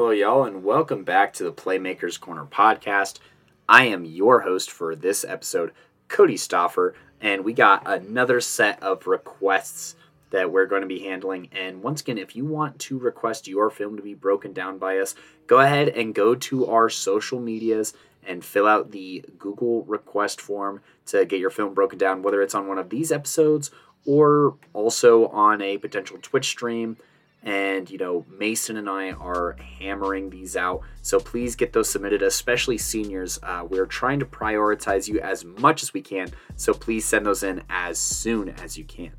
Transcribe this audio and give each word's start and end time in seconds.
Hello, 0.00 0.12
y'all, 0.12 0.44
and 0.44 0.64
welcome 0.64 1.04
back 1.04 1.34
to 1.34 1.44
the 1.44 1.52
Playmakers 1.52 2.18
Corner 2.18 2.46
podcast. 2.46 3.18
I 3.68 3.84
am 3.84 4.06
your 4.06 4.40
host 4.40 4.70
for 4.70 4.96
this 4.96 5.26
episode, 5.26 5.72
Cody 6.08 6.36
Stoffer, 6.36 6.94
and 7.20 7.44
we 7.44 7.52
got 7.52 7.82
another 7.84 8.40
set 8.40 8.82
of 8.82 9.06
requests 9.06 9.96
that 10.30 10.50
we're 10.50 10.64
going 10.64 10.80
to 10.80 10.88
be 10.88 11.00
handling. 11.00 11.50
And 11.52 11.82
once 11.82 12.00
again, 12.00 12.16
if 12.16 12.34
you 12.34 12.46
want 12.46 12.78
to 12.78 12.98
request 12.98 13.46
your 13.46 13.68
film 13.68 13.96
to 13.98 14.02
be 14.02 14.14
broken 14.14 14.54
down 14.54 14.78
by 14.78 14.96
us, 14.96 15.14
go 15.46 15.60
ahead 15.60 15.90
and 15.90 16.14
go 16.14 16.34
to 16.34 16.66
our 16.68 16.88
social 16.88 17.38
medias 17.38 17.92
and 18.26 18.42
fill 18.42 18.66
out 18.66 18.92
the 18.92 19.22
Google 19.38 19.84
request 19.84 20.40
form 20.40 20.80
to 21.08 21.26
get 21.26 21.40
your 21.40 21.50
film 21.50 21.74
broken 21.74 21.98
down, 21.98 22.22
whether 22.22 22.40
it's 22.40 22.54
on 22.54 22.66
one 22.66 22.78
of 22.78 22.88
these 22.88 23.12
episodes 23.12 23.70
or 24.06 24.56
also 24.72 25.26
on 25.26 25.60
a 25.60 25.76
potential 25.76 26.16
Twitch 26.22 26.46
stream. 26.46 26.96
And, 27.42 27.88
you 27.90 27.96
know, 27.96 28.26
Mason 28.28 28.76
and 28.76 28.88
I 28.88 29.12
are 29.12 29.56
hammering 29.78 30.28
these 30.28 30.56
out. 30.56 30.82
So 31.00 31.18
please 31.18 31.56
get 31.56 31.72
those 31.72 31.88
submitted, 31.88 32.22
especially 32.22 32.76
seniors. 32.76 33.38
Uh, 33.42 33.66
we're 33.68 33.86
trying 33.86 34.20
to 34.20 34.26
prioritize 34.26 35.08
you 35.08 35.20
as 35.20 35.44
much 35.44 35.82
as 35.82 35.94
we 35.94 36.02
can. 36.02 36.30
So 36.56 36.74
please 36.74 37.06
send 37.06 37.24
those 37.24 37.42
in 37.42 37.62
as 37.70 37.98
soon 37.98 38.50
as 38.50 38.76
you 38.76 38.84
can. 38.84 39.12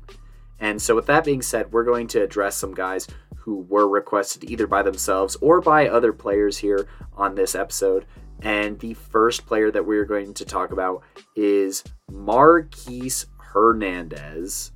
And 0.60 0.80
so, 0.80 0.94
with 0.94 1.06
that 1.06 1.24
being 1.24 1.42
said, 1.42 1.72
we're 1.72 1.82
going 1.82 2.06
to 2.08 2.22
address 2.22 2.56
some 2.56 2.72
guys 2.72 3.08
who 3.34 3.66
were 3.68 3.88
requested 3.88 4.44
either 4.44 4.68
by 4.68 4.82
themselves 4.82 5.36
or 5.40 5.60
by 5.60 5.88
other 5.88 6.12
players 6.12 6.56
here 6.56 6.86
on 7.14 7.34
this 7.34 7.56
episode. 7.56 8.06
And 8.42 8.78
the 8.78 8.94
first 8.94 9.44
player 9.44 9.72
that 9.72 9.84
we're 9.84 10.04
going 10.04 10.34
to 10.34 10.44
talk 10.44 10.70
about 10.70 11.02
is 11.34 11.82
Marquise 12.08 13.26
Hernandez. 13.38 14.70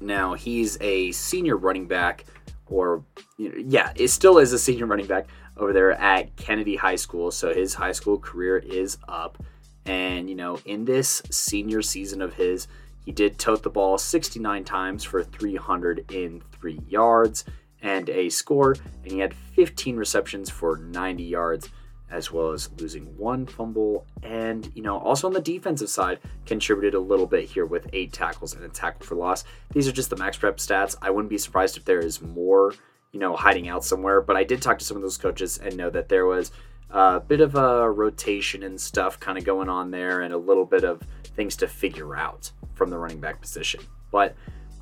Now, 0.00 0.34
he's 0.34 0.76
a 0.82 1.12
senior 1.12 1.56
running 1.56 1.86
back, 1.86 2.26
or 2.66 3.04
you 3.36 3.48
know, 3.48 3.54
yeah, 3.66 3.92
it 3.96 4.08
still 4.08 4.38
is 4.38 4.52
a 4.52 4.58
senior 4.58 4.86
running 4.86 5.06
back 5.06 5.26
over 5.56 5.72
there 5.72 5.92
at 5.92 6.34
Kennedy 6.36 6.76
High 6.76 6.96
School. 6.96 7.30
So 7.30 7.52
his 7.52 7.74
high 7.74 7.92
school 7.92 8.18
career 8.18 8.58
is 8.58 8.98
up. 9.08 9.42
And, 9.86 10.28
you 10.30 10.34
know, 10.34 10.58
in 10.64 10.84
this 10.84 11.22
senior 11.30 11.82
season 11.82 12.22
of 12.22 12.34
his, 12.34 12.68
he 13.04 13.12
did 13.12 13.38
tote 13.38 13.62
the 13.62 13.70
ball 13.70 13.98
69 13.98 14.64
times 14.64 15.04
for 15.04 15.22
303 15.22 16.80
yards 16.88 17.44
and 17.82 18.08
a 18.08 18.30
score, 18.30 18.76
and 19.02 19.12
he 19.12 19.18
had 19.18 19.34
15 19.34 19.96
receptions 19.96 20.48
for 20.48 20.78
90 20.78 21.22
yards, 21.22 21.68
as 22.14 22.30
well 22.30 22.52
as 22.52 22.70
losing 22.78 23.04
one 23.18 23.44
fumble. 23.44 24.06
And, 24.22 24.70
you 24.74 24.82
know, 24.82 24.96
also 24.98 25.26
on 25.26 25.32
the 25.32 25.40
defensive 25.40 25.90
side, 25.90 26.20
contributed 26.46 26.94
a 26.94 27.00
little 27.00 27.26
bit 27.26 27.44
here 27.44 27.66
with 27.66 27.88
eight 27.92 28.12
tackles 28.12 28.54
and 28.54 28.64
a 28.64 28.68
tackle 28.68 29.04
for 29.04 29.16
loss. 29.16 29.44
These 29.72 29.88
are 29.88 29.92
just 29.92 30.10
the 30.10 30.16
max 30.16 30.36
prep 30.36 30.58
stats. 30.58 30.94
I 31.02 31.10
wouldn't 31.10 31.28
be 31.28 31.38
surprised 31.38 31.76
if 31.76 31.84
there 31.84 31.98
is 31.98 32.22
more, 32.22 32.74
you 33.10 33.18
know, 33.18 33.34
hiding 33.34 33.68
out 33.68 33.84
somewhere, 33.84 34.20
but 34.20 34.36
I 34.36 34.44
did 34.44 34.62
talk 34.62 34.78
to 34.78 34.84
some 34.84 34.96
of 34.96 35.02
those 35.02 35.18
coaches 35.18 35.58
and 35.58 35.76
know 35.76 35.90
that 35.90 36.08
there 36.08 36.26
was 36.26 36.52
a 36.90 37.18
bit 37.18 37.40
of 37.40 37.56
a 37.56 37.90
rotation 37.90 38.62
and 38.62 38.80
stuff 38.80 39.18
kind 39.18 39.36
of 39.36 39.44
going 39.44 39.68
on 39.68 39.90
there 39.90 40.20
and 40.20 40.32
a 40.32 40.38
little 40.38 40.64
bit 40.64 40.84
of 40.84 41.02
things 41.34 41.56
to 41.56 41.66
figure 41.66 42.14
out 42.14 42.52
from 42.74 42.90
the 42.90 42.98
running 42.98 43.20
back 43.20 43.40
position. 43.40 43.80
But, 44.12 44.36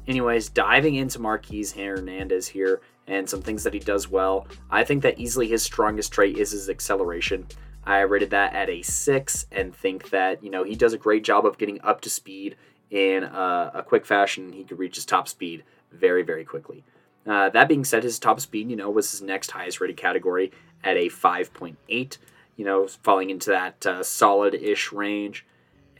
anyways, 0.06 0.50
diving 0.50 0.96
into 0.96 1.18
Marquise 1.18 1.72
Hernandez 1.72 2.48
here 2.48 2.82
and 3.06 3.28
some 3.28 3.42
things 3.42 3.64
that 3.64 3.74
he 3.74 3.80
does 3.80 4.08
well, 4.08 4.46
I 4.70 4.84
think 4.84 5.02
that 5.02 5.18
easily 5.18 5.48
his 5.48 5.62
strongest 5.62 6.12
trait 6.12 6.38
is 6.38 6.52
his 6.52 6.68
acceleration. 6.68 7.46
I 7.84 8.00
rated 8.00 8.30
that 8.30 8.54
at 8.54 8.70
a 8.70 8.82
six 8.82 9.46
and 9.50 9.74
think 9.74 10.10
that, 10.10 10.42
you 10.42 10.50
know, 10.50 10.62
he 10.62 10.76
does 10.76 10.92
a 10.92 10.98
great 10.98 11.24
job 11.24 11.44
of 11.44 11.58
getting 11.58 11.80
up 11.82 12.00
to 12.02 12.10
speed 12.10 12.56
in 12.90 13.24
a, 13.24 13.72
a 13.74 13.82
quick 13.82 14.06
fashion. 14.06 14.52
He 14.52 14.64
could 14.64 14.78
reach 14.78 14.96
his 14.96 15.06
top 15.06 15.26
speed 15.26 15.64
very, 15.90 16.22
very 16.22 16.44
quickly. 16.44 16.84
Uh, 17.26 17.48
that 17.50 17.68
being 17.68 17.84
said, 17.84 18.02
his 18.02 18.18
top 18.18 18.40
speed, 18.40 18.70
you 18.70 18.76
know, 18.76 18.90
was 18.90 19.10
his 19.10 19.22
next 19.22 19.50
highest 19.50 19.80
rated 19.80 19.96
category 19.96 20.52
at 20.84 20.96
a 20.96 21.06
5.8, 21.06 22.18
you 22.56 22.64
know, 22.64 22.86
falling 22.86 23.30
into 23.30 23.50
that 23.50 23.84
uh, 23.86 24.02
solid 24.02 24.54
ish 24.54 24.92
range. 24.92 25.44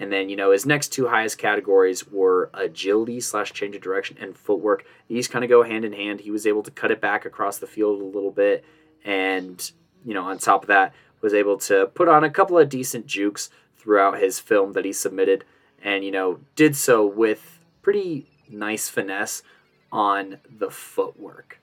And 0.03 0.13
then, 0.13 0.29
you 0.29 0.35
know, 0.35 0.51
his 0.51 0.67
next 0.67 0.89
two 0.89 1.07
highest 1.07 1.39
categories 1.39 2.09
were 2.09 2.51
agility 2.55 3.21
slash 3.21 3.53
change 3.53 3.77
of 3.77 3.83
direction 3.83 4.17
and 4.21 4.37
footwork. 4.37 4.85
These 5.07 5.29
kind 5.29 5.45
of 5.45 5.49
go 5.49 5.63
hand 5.63 5.85
in 5.85 5.93
hand. 5.93 6.19
He 6.19 6.33
was 6.33 6.45
able 6.45 6.65
to 6.65 6.73
cut 6.73 6.91
it 6.91 7.01
back 7.01 7.25
across 7.25 7.59
the 7.59 7.69
field 7.69 8.03
a 8.03 8.05
little 8.05 8.33
bit. 8.33 8.65
And, 9.05 9.71
you 10.05 10.13
know, 10.13 10.25
on 10.25 10.39
top 10.39 10.65
of 10.65 10.67
that, 10.67 10.93
was 11.21 11.33
able 11.33 11.57
to 11.59 11.87
put 11.95 12.09
on 12.09 12.25
a 12.25 12.31
couple 12.31 12.59
of 12.59 12.69
decent 12.69 13.07
jukes 13.07 13.49
throughout 13.79 14.19
his 14.19 14.41
film 14.41 14.73
that 14.73 14.85
he 14.85 14.93
submitted. 14.93 15.45
And, 15.85 16.05
you 16.05 16.11
know, 16.11 16.41
did 16.57 16.75
so 16.75 17.07
with 17.07 17.61
pretty 17.81 18.27
nice 18.51 18.89
finesse 18.89 19.45
on 19.93 20.39
the 20.51 20.73
footwork. 20.73 21.61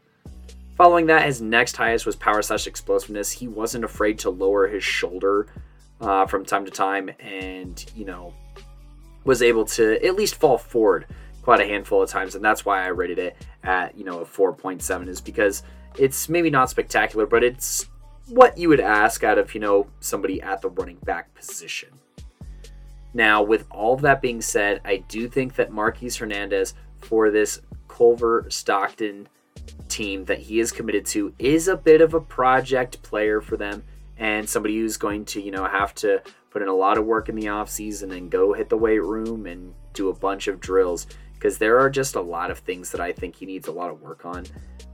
Following 0.78 1.08
that, 1.08 1.26
his 1.26 1.42
next 1.42 1.76
highest 1.76 2.06
was 2.06 2.16
power 2.16 2.42
slash 2.42 2.68
explosiveness. 2.68 3.32
He 3.32 3.50
wasn't 3.50 3.84
afraid 3.84 4.18
to 4.20 4.30
lower 4.30 4.70
his 4.70 4.86
shoulder 4.86 5.48
uh, 6.02 6.26
from 6.26 6.46
time 6.46 6.66
to 6.66 6.72
time, 6.72 7.10
and 7.20 7.86
you 7.96 8.06
know 8.06 8.34
was 9.24 9.42
able 9.42 9.66
to 9.66 10.04
at 10.06 10.16
least 10.16 10.36
fall 10.36 10.58
forward 10.58 11.06
quite 11.42 11.62
a 11.62 11.66
handful 11.66 12.02
of 12.02 12.10
times, 12.10 12.36
and 12.36 12.44
that's 12.44 12.66
why 12.66 12.84
I 12.84 12.88
rated 12.88 13.20
it 13.20 13.38
at 13.64 13.98
you 13.98 14.06
know 14.06 14.20
a 14.22 14.26
4.7 14.26 15.08
is 15.08 15.22
because 15.22 15.64
it's 15.98 16.30
maybe 16.30 16.50
not 16.50 16.70
spectacular, 16.70 17.26
but 17.26 17.44
it's 17.44 17.88
what 18.28 18.58
you 18.58 18.70
would 18.70 18.80
ask 18.80 19.24
out 19.24 19.38
of 19.38 19.54
you 19.54 19.60
know 19.60 19.88
somebody 20.00 20.42
at 20.42 20.62
the 20.62 20.70
running 20.70 20.98
back 21.04 21.34
position. 21.34 21.90
Now, 23.14 23.42
with 23.42 23.66
all 23.72 23.96
of 23.96 24.02
that 24.02 24.22
being 24.22 24.42
said, 24.42 24.82
I 24.86 24.98
do 24.98 25.28
think 25.28 25.56
that 25.56 25.72
Marquise 25.72 26.18
Hernandez 26.18 26.76
for 27.00 27.32
this 27.32 27.62
Culver 27.88 28.46
Stockton 28.50 29.28
team 29.88 30.26
that 30.26 30.40
he 30.40 30.60
is 30.60 30.72
committed 30.72 31.06
to 31.08 31.34
is 31.40 31.68
a 31.68 31.76
bit 31.76 32.02
of 32.02 32.14
a 32.14 32.22
project 32.22 33.02
player 33.02 33.42
for 33.42 33.58
them 33.58 33.84
and 34.20 34.48
somebody 34.48 34.78
who's 34.78 34.98
going 34.98 35.26
to, 35.26 35.42
you 35.42 35.50
know, 35.50 35.66
have 35.66 35.96
to 35.96 36.22
put 36.52 36.62
in 36.62 36.68
a 36.68 36.76
lot 36.76 36.98
of 36.98 37.06
work 37.06 37.30
in 37.30 37.36
the 37.36 37.48
off 37.48 37.70
season 37.70 38.12
and 38.12 38.30
go 38.30 38.54
hit 38.54 38.70
the 38.70 38.78
weight 38.78 39.02
room 39.02 39.46
and 39.46 39.74
do 39.94 40.10
a 40.10 40.14
bunch 40.14 40.48
of 40.48 40.60
drills 40.60 41.08
because 41.34 41.58
there 41.58 41.80
are 41.80 41.90
just 41.90 42.16
a 42.16 42.22
lot 42.22 42.52
of 42.52 42.60
things 42.60 42.92
that 42.92 43.00
I 43.00 43.14
think 43.14 43.36
he 43.36 43.46
needs 43.46 43.68
a 43.68 43.72
lot 43.72 43.90
of 43.90 44.02
work 44.02 44.26
on. 44.26 44.46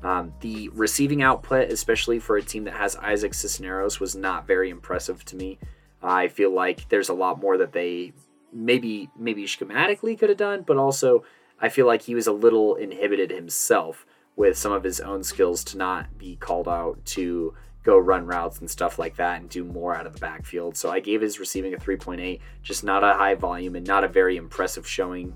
Um, 0.03 0.31
the 0.41 0.69
receiving 0.69 1.23
output, 1.23 1.71
especially 1.71 2.19
for 2.19 2.37
a 2.37 2.41
team 2.41 2.65
that 2.65 2.75
has 2.75 2.95
Isaac 2.97 3.33
Cisneros, 3.33 3.99
was 3.99 4.15
not 4.15 4.45
very 4.45 4.69
impressive 4.69 5.25
to 5.25 5.35
me. 5.35 5.57
I 6.03 6.27
feel 6.27 6.53
like 6.53 6.87
there's 6.89 7.09
a 7.09 7.13
lot 7.13 7.41
more 7.41 7.57
that 7.57 7.73
they 7.73 8.13
maybe 8.53 9.09
maybe 9.17 9.45
schematically 9.45 10.17
could 10.17 10.29
have 10.29 10.37
done, 10.37 10.63
but 10.67 10.77
also 10.77 11.23
I 11.59 11.69
feel 11.69 11.87
like 11.87 12.03
he 12.03 12.13
was 12.13 12.27
a 12.27 12.31
little 12.31 12.75
inhibited 12.75 13.31
himself 13.31 14.05
with 14.35 14.57
some 14.57 14.71
of 14.71 14.83
his 14.83 14.99
own 14.99 15.23
skills 15.23 15.63
to 15.63 15.77
not 15.77 16.17
be 16.17 16.35
called 16.35 16.67
out 16.67 17.03
to 17.05 17.55
go 17.85 17.97
run 17.97 18.25
routes 18.25 18.59
and 18.59 18.69
stuff 18.69 18.97
like 18.97 19.15
that 19.15 19.39
and 19.39 19.49
do 19.49 19.63
more 19.63 19.95
out 19.95 20.07
of 20.07 20.13
the 20.13 20.19
backfield. 20.19 20.75
So 20.75 20.89
I 20.89 20.99
gave 20.99 21.21
his 21.21 21.39
receiving 21.39 21.73
a 21.73 21.77
3.8, 21.77 22.39
just 22.63 22.83
not 22.83 23.03
a 23.03 23.13
high 23.13 23.35
volume 23.35 23.75
and 23.75 23.85
not 23.85 24.03
a 24.03 24.09
very 24.09 24.35
impressive 24.35 24.87
showing. 24.87 25.33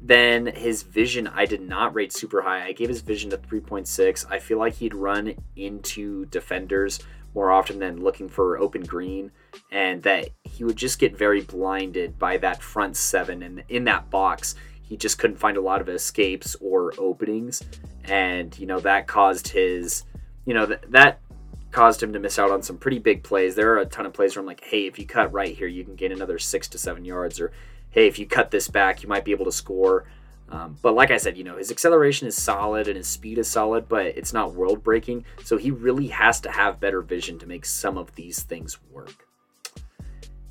Then 0.00 0.46
his 0.46 0.82
vision, 0.82 1.26
I 1.26 1.44
did 1.44 1.60
not 1.60 1.94
rate 1.94 2.12
super 2.12 2.40
high. 2.40 2.64
I 2.64 2.72
gave 2.72 2.88
his 2.88 3.02
vision 3.02 3.32
a 3.32 3.38
3.6. 3.38 4.24
I 4.30 4.38
feel 4.38 4.58
like 4.58 4.74
he'd 4.74 4.94
run 4.94 5.34
into 5.54 6.24
defenders 6.26 7.00
more 7.34 7.52
often 7.52 7.78
than 7.78 8.02
looking 8.02 8.30
for 8.30 8.58
open 8.58 8.82
green, 8.82 9.30
and 9.70 10.02
that 10.04 10.30
he 10.44 10.64
would 10.64 10.76
just 10.76 10.98
get 10.98 11.18
very 11.18 11.42
blinded 11.42 12.18
by 12.18 12.38
that 12.38 12.62
front 12.62 12.96
seven. 12.96 13.42
And 13.42 13.62
in 13.68 13.84
that 13.84 14.08
box, 14.08 14.54
he 14.80 14.96
just 14.96 15.18
couldn't 15.18 15.36
find 15.36 15.58
a 15.58 15.60
lot 15.60 15.82
of 15.82 15.88
escapes 15.90 16.56
or 16.62 16.94
openings. 16.96 17.62
And, 18.04 18.58
you 18.58 18.66
know, 18.66 18.80
that 18.80 19.06
caused 19.06 19.48
his, 19.48 20.04
you 20.46 20.54
know, 20.54 20.64
th- 20.64 20.80
that 20.88 21.20
caused 21.76 22.02
him 22.02 22.14
to 22.14 22.18
miss 22.18 22.38
out 22.38 22.50
on 22.50 22.62
some 22.62 22.78
pretty 22.78 22.98
big 22.98 23.22
plays. 23.22 23.54
There 23.54 23.74
are 23.74 23.80
a 23.80 23.84
ton 23.84 24.06
of 24.06 24.14
plays 24.14 24.34
where 24.34 24.40
I'm 24.40 24.46
like, 24.46 24.64
hey, 24.64 24.86
if 24.86 24.98
you 24.98 25.04
cut 25.04 25.30
right 25.30 25.54
here, 25.54 25.66
you 25.66 25.84
can 25.84 25.94
gain 25.94 26.10
another 26.10 26.38
six 26.38 26.68
to 26.68 26.78
seven 26.78 27.04
yards, 27.04 27.38
or 27.38 27.52
hey, 27.90 28.06
if 28.06 28.18
you 28.18 28.24
cut 28.24 28.50
this 28.50 28.66
back, 28.66 29.02
you 29.02 29.10
might 29.10 29.26
be 29.26 29.30
able 29.30 29.44
to 29.44 29.52
score. 29.52 30.06
Um, 30.48 30.78
but 30.80 30.94
like 30.94 31.10
I 31.10 31.18
said, 31.18 31.36
you 31.36 31.44
know, 31.44 31.58
his 31.58 31.70
acceleration 31.70 32.26
is 32.26 32.34
solid 32.34 32.88
and 32.88 32.96
his 32.96 33.08
speed 33.08 33.36
is 33.36 33.50
solid, 33.50 33.90
but 33.90 34.06
it's 34.06 34.32
not 34.32 34.54
world 34.54 34.82
breaking. 34.82 35.26
So 35.44 35.58
he 35.58 35.70
really 35.70 36.06
has 36.06 36.40
to 36.40 36.50
have 36.50 36.80
better 36.80 37.02
vision 37.02 37.38
to 37.40 37.46
make 37.46 37.66
some 37.66 37.98
of 37.98 38.14
these 38.14 38.42
things 38.42 38.78
work. 38.90 39.28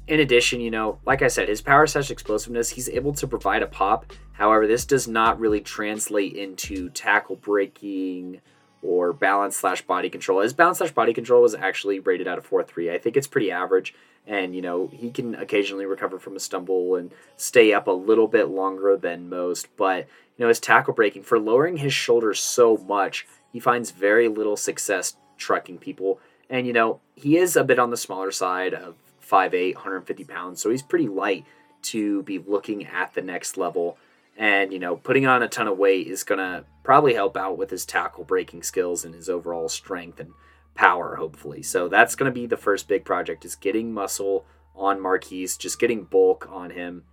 In 0.07 0.19
addition, 0.19 0.61
you 0.61 0.69
know, 0.69 0.99
like 1.07 1.23
I 1.23 1.27
said, 1.27 1.49
his 1.49 1.59
power 1.59 1.87
slash 1.87 2.11
explosiveness, 2.11 2.69
he's 2.69 2.87
able 2.87 3.13
to 3.13 3.25
provide 3.25 3.63
a 3.63 3.67
pop. 3.67 4.13
However, 4.33 4.67
this 4.67 4.85
does 4.85 5.07
not 5.07 5.39
really 5.39 5.61
translate 5.61 6.35
into 6.35 6.89
tackle 6.89 7.37
breaking, 7.37 8.41
or 8.85 9.13
balance 9.13 9.57
slash 9.57 9.81
body 9.81 10.09
control. 10.09 10.41
His 10.41 10.53
balance 10.53 10.77
slash 10.77 10.91
body 10.91 11.13
control 11.13 11.41
was 11.41 11.55
actually 11.55 11.99
rated 11.99 12.27
out 12.27 12.37
of 12.37 12.49
4.3. 12.49 12.91
I 12.91 12.97
think 12.97 13.17
it's 13.17 13.27
pretty 13.27 13.51
average. 13.51 13.93
And, 14.27 14.55
you 14.55 14.61
know, 14.61 14.87
he 14.93 15.11
can 15.11 15.35
occasionally 15.35 15.85
recover 15.85 16.19
from 16.19 16.35
a 16.35 16.39
stumble 16.39 16.95
and 16.95 17.11
stay 17.37 17.73
up 17.73 17.87
a 17.87 17.91
little 17.91 18.27
bit 18.27 18.49
longer 18.49 18.95
than 18.95 19.29
most. 19.29 19.67
But, 19.75 20.07
you 20.37 20.43
know, 20.43 20.49
his 20.49 20.59
tackle 20.59 20.93
breaking, 20.93 21.23
for 21.23 21.39
lowering 21.39 21.77
his 21.77 21.93
shoulders 21.93 22.39
so 22.39 22.77
much, 22.77 23.27
he 23.51 23.59
finds 23.59 23.91
very 23.91 24.27
little 24.27 24.57
success 24.57 25.15
trucking 25.37 25.79
people. 25.79 26.19
And, 26.49 26.67
you 26.67 26.73
know, 26.73 27.01
he 27.15 27.37
is 27.37 27.55
a 27.55 27.63
bit 27.63 27.79
on 27.79 27.89
the 27.89 27.97
smaller 27.97 28.31
side 28.31 28.73
of 28.73 28.95
5'8, 29.27 29.75
150 29.75 30.23
pounds. 30.25 30.61
So 30.61 30.69
he's 30.69 30.83
pretty 30.83 31.07
light 31.07 31.45
to 31.83 32.23
be 32.23 32.39
looking 32.39 32.85
at 32.85 33.13
the 33.13 33.21
next 33.21 33.57
level 33.57 33.97
and, 34.35 34.73
you 34.73 34.79
know, 34.79 34.95
putting 34.95 35.25
on 35.25 35.43
a 35.43 35.47
ton 35.47 35.67
of 35.67 35.77
weight 35.77 36.07
is 36.07 36.23
going 36.23 36.39
to 36.39 36.65
probably 36.83 37.13
help 37.13 37.37
out 37.37 37.57
with 37.57 37.69
his 37.69 37.85
tackle 37.85 38.23
breaking 38.23 38.63
skills 38.63 39.05
and 39.05 39.15
his 39.15 39.29
overall 39.29 39.69
strength 39.69 40.19
and 40.19 40.31
power, 40.73 41.15
hopefully. 41.15 41.63
So 41.63 41.87
that's 41.87 42.15
going 42.15 42.29
to 42.31 42.33
be 42.33 42.45
the 42.45 42.57
first 42.57 42.87
big 42.87 43.05
project 43.05 43.45
is 43.45 43.55
getting 43.55 43.93
muscle 43.93 44.45
on 44.75 44.99
Marquise, 44.99 45.57
just 45.57 45.79
getting 45.79 46.03
bulk 46.03 46.47
on 46.51 46.71
him. 46.71 47.03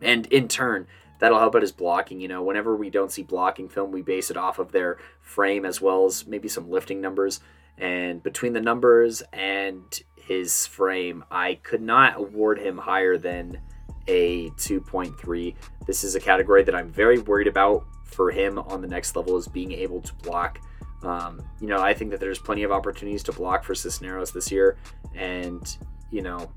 And 0.00 0.26
in 0.26 0.48
turn, 0.48 0.86
that'll 1.18 1.38
help 1.38 1.54
out 1.54 1.62
his 1.62 1.72
blocking. 1.72 2.20
You 2.20 2.28
know, 2.28 2.42
whenever 2.42 2.74
we 2.74 2.90
don't 2.90 3.12
see 3.12 3.22
blocking 3.22 3.68
film, 3.68 3.92
we 3.92 4.02
base 4.02 4.30
it 4.30 4.36
off 4.36 4.58
of 4.58 4.72
their 4.72 4.98
frame 5.20 5.64
as 5.64 5.80
well 5.80 6.06
as 6.06 6.26
maybe 6.26 6.48
some 6.48 6.70
lifting 6.70 7.00
numbers. 7.00 7.40
And 7.76 8.22
between 8.22 8.54
the 8.54 8.60
numbers 8.60 9.22
and 9.32 9.82
his 10.16 10.66
frame, 10.66 11.24
I 11.30 11.56
could 11.56 11.82
not 11.82 12.18
award 12.18 12.58
him 12.58 12.78
higher 12.78 13.18
than 13.18 13.60
a 14.06 14.50
2.3. 14.50 15.54
This 15.86 16.04
is 16.04 16.14
a 16.14 16.20
category 16.20 16.62
that 16.64 16.74
I'm 16.74 16.90
very 16.90 17.18
worried 17.18 17.46
about 17.46 17.86
for 18.04 18.30
him 18.30 18.58
on 18.58 18.80
the 18.80 18.88
next 18.88 19.16
level 19.16 19.36
is 19.36 19.48
being 19.48 19.72
able 19.72 20.00
to 20.00 20.14
block. 20.16 20.60
Um, 21.02 21.42
you 21.60 21.68
know, 21.68 21.80
I 21.80 21.92
think 21.92 22.10
that 22.12 22.20
there's 22.20 22.38
plenty 22.38 22.62
of 22.62 22.72
opportunities 22.72 23.22
to 23.24 23.32
block 23.32 23.64
for 23.64 23.74
Cisneros 23.74 24.32
this 24.32 24.50
year, 24.50 24.78
and 25.14 25.76
you 26.10 26.22
know, 26.22 26.50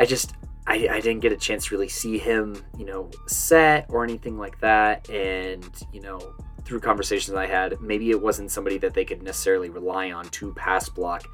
I 0.00 0.04
just 0.04 0.34
I, 0.66 0.88
I 0.90 1.00
didn't 1.00 1.20
get 1.20 1.32
a 1.32 1.36
chance 1.36 1.66
to 1.66 1.74
really 1.74 1.88
see 1.88 2.18
him, 2.18 2.62
you 2.76 2.84
know, 2.84 3.10
set 3.26 3.86
or 3.88 4.02
anything 4.02 4.38
like 4.38 4.60
that, 4.60 5.08
and 5.08 5.68
you 5.92 6.00
know, 6.00 6.34
through 6.64 6.80
conversations 6.80 7.36
I 7.36 7.46
had, 7.46 7.80
maybe 7.80 8.10
it 8.10 8.20
wasn't 8.20 8.50
somebody 8.50 8.78
that 8.78 8.92
they 8.92 9.04
could 9.04 9.22
necessarily 9.22 9.70
rely 9.70 10.10
on 10.10 10.28
to 10.30 10.52
pass 10.54 10.88
block 10.88 11.24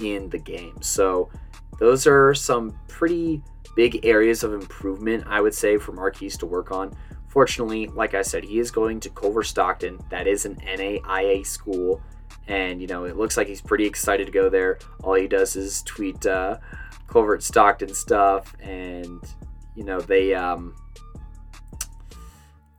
in 0.00 0.28
the 0.30 0.38
game. 0.38 0.80
So 0.82 1.30
those 1.78 2.06
are 2.06 2.34
some 2.34 2.78
pretty 2.88 3.42
big 3.76 4.04
areas 4.04 4.42
of 4.42 4.52
improvement, 4.52 5.24
I 5.26 5.40
would 5.40 5.54
say, 5.54 5.78
for 5.78 5.92
Marquise 5.92 6.36
to 6.38 6.46
work 6.46 6.70
on. 6.72 6.94
Fortunately, 7.28 7.86
like 7.86 8.14
I 8.14 8.22
said, 8.22 8.44
he 8.44 8.58
is 8.58 8.70
going 8.70 9.00
to 9.00 9.10
Culver 9.10 9.44
Stockton. 9.44 9.98
That 10.10 10.26
is 10.26 10.44
an 10.44 10.56
NAIA 10.56 11.46
school. 11.46 12.02
And, 12.48 12.80
you 12.80 12.88
know, 12.88 13.04
it 13.04 13.16
looks 13.16 13.36
like 13.36 13.46
he's 13.46 13.60
pretty 13.60 13.86
excited 13.86 14.26
to 14.26 14.32
go 14.32 14.48
there. 14.48 14.78
All 15.02 15.14
he 15.14 15.28
does 15.28 15.54
is 15.54 15.82
tweet 15.82 16.26
uh, 16.26 16.58
Culver 17.06 17.38
Stockton 17.40 17.94
stuff. 17.94 18.54
And, 18.60 19.22
you 19.76 19.84
know, 19.84 20.00
they, 20.00 20.34
um, 20.34 20.74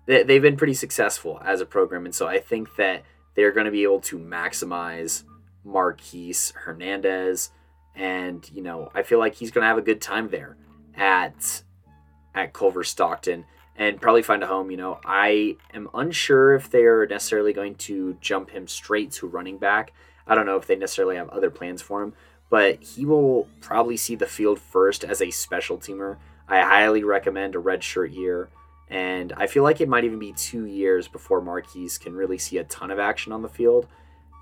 they, 0.05 0.23
they've 0.23 0.41
been 0.41 0.57
pretty 0.57 0.73
successful 0.73 1.41
as 1.45 1.61
a 1.61 1.65
program. 1.65 2.05
And 2.05 2.13
so 2.13 2.27
I 2.27 2.39
think 2.39 2.75
that 2.75 3.03
they're 3.35 3.53
going 3.53 3.65
to 3.65 3.71
be 3.71 3.83
able 3.83 4.01
to 4.01 4.19
maximize 4.19 5.23
Marquise 5.63 6.53
Hernandez. 6.55 7.51
And, 7.95 8.49
you 8.53 8.61
know, 8.61 8.89
I 8.93 9.03
feel 9.03 9.19
like 9.19 9.35
he's 9.35 9.51
going 9.51 9.63
to 9.63 9.67
have 9.67 9.77
a 9.77 9.81
good 9.81 10.01
time 10.01 10.29
there 10.29 10.57
at 10.95 11.63
at 12.33 12.53
Culver 12.53 12.83
Stockton 12.83 13.45
and 13.75 13.99
probably 13.99 14.21
find 14.21 14.43
a 14.43 14.47
home. 14.47 14.71
You 14.71 14.77
know, 14.77 14.99
I 15.05 15.57
am 15.73 15.89
unsure 15.93 16.55
if 16.55 16.69
they're 16.69 17.05
necessarily 17.05 17.53
going 17.53 17.75
to 17.75 18.17
jump 18.21 18.51
him 18.51 18.67
straight 18.67 19.11
to 19.13 19.27
running 19.27 19.57
back. 19.57 19.93
I 20.27 20.35
don't 20.35 20.45
know 20.45 20.57
if 20.57 20.67
they 20.67 20.75
necessarily 20.75 21.15
have 21.15 21.29
other 21.29 21.49
plans 21.49 21.81
for 21.81 22.01
him, 22.01 22.13
but 22.49 22.81
he 22.81 23.05
will 23.05 23.47
probably 23.59 23.97
see 23.97 24.15
the 24.15 24.27
field 24.27 24.59
first 24.59 25.03
as 25.03 25.21
a 25.21 25.31
special 25.31 25.77
teamer. 25.77 26.17
I 26.47 26.61
highly 26.61 27.03
recommend 27.03 27.55
a 27.55 27.59
red 27.59 27.83
shirt 27.83 28.11
year, 28.11 28.49
and 28.89 29.33
I 29.37 29.47
feel 29.47 29.63
like 29.63 29.81
it 29.81 29.89
might 29.89 30.03
even 30.03 30.19
be 30.19 30.33
two 30.33 30.65
years 30.65 31.07
before 31.07 31.41
Marquise 31.41 31.97
can 31.97 32.13
really 32.13 32.37
see 32.37 32.57
a 32.57 32.63
ton 32.65 32.91
of 32.91 32.99
action 32.99 33.31
on 33.31 33.41
the 33.41 33.49
field. 33.49 33.87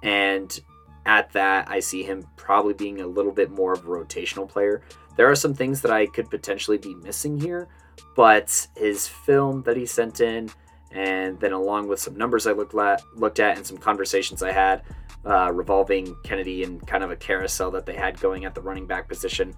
And 0.01 0.59
at 1.05 1.31
that, 1.33 1.69
I 1.69 1.79
see 1.79 2.03
him 2.03 2.27
probably 2.35 2.73
being 2.73 3.01
a 3.01 3.07
little 3.07 3.31
bit 3.31 3.51
more 3.51 3.73
of 3.73 3.79
a 3.79 3.87
rotational 3.87 4.47
player. 4.47 4.81
There 5.15 5.29
are 5.29 5.35
some 5.35 5.53
things 5.53 5.81
that 5.81 5.91
I 5.91 6.05
could 6.05 6.29
potentially 6.29 6.77
be 6.77 6.95
missing 6.95 7.39
here, 7.39 7.67
but 8.15 8.67
his 8.75 9.07
film 9.07 9.63
that 9.63 9.77
he 9.77 9.85
sent 9.85 10.21
in, 10.21 10.49
and 10.91 11.39
then 11.39 11.53
along 11.53 11.87
with 11.87 11.99
some 11.99 12.15
numbers 12.15 12.47
I 12.47 12.51
looked 12.51 12.75
at, 12.75 13.01
looked 13.15 13.39
at 13.39 13.57
and 13.57 13.65
some 13.65 13.77
conversations 13.77 14.41
I 14.41 14.51
had 14.51 14.83
uh, 15.25 15.51
revolving 15.51 16.15
Kennedy 16.23 16.63
and 16.63 16.85
kind 16.87 17.03
of 17.03 17.11
a 17.11 17.15
carousel 17.15 17.71
that 17.71 17.85
they 17.85 17.95
had 17.95 18.19
going 18.19 18.45
at 18.45 18.55
the 18.55 18.61
running 18.61 18.87
back 18.87 19.07
position, 19.07 19.53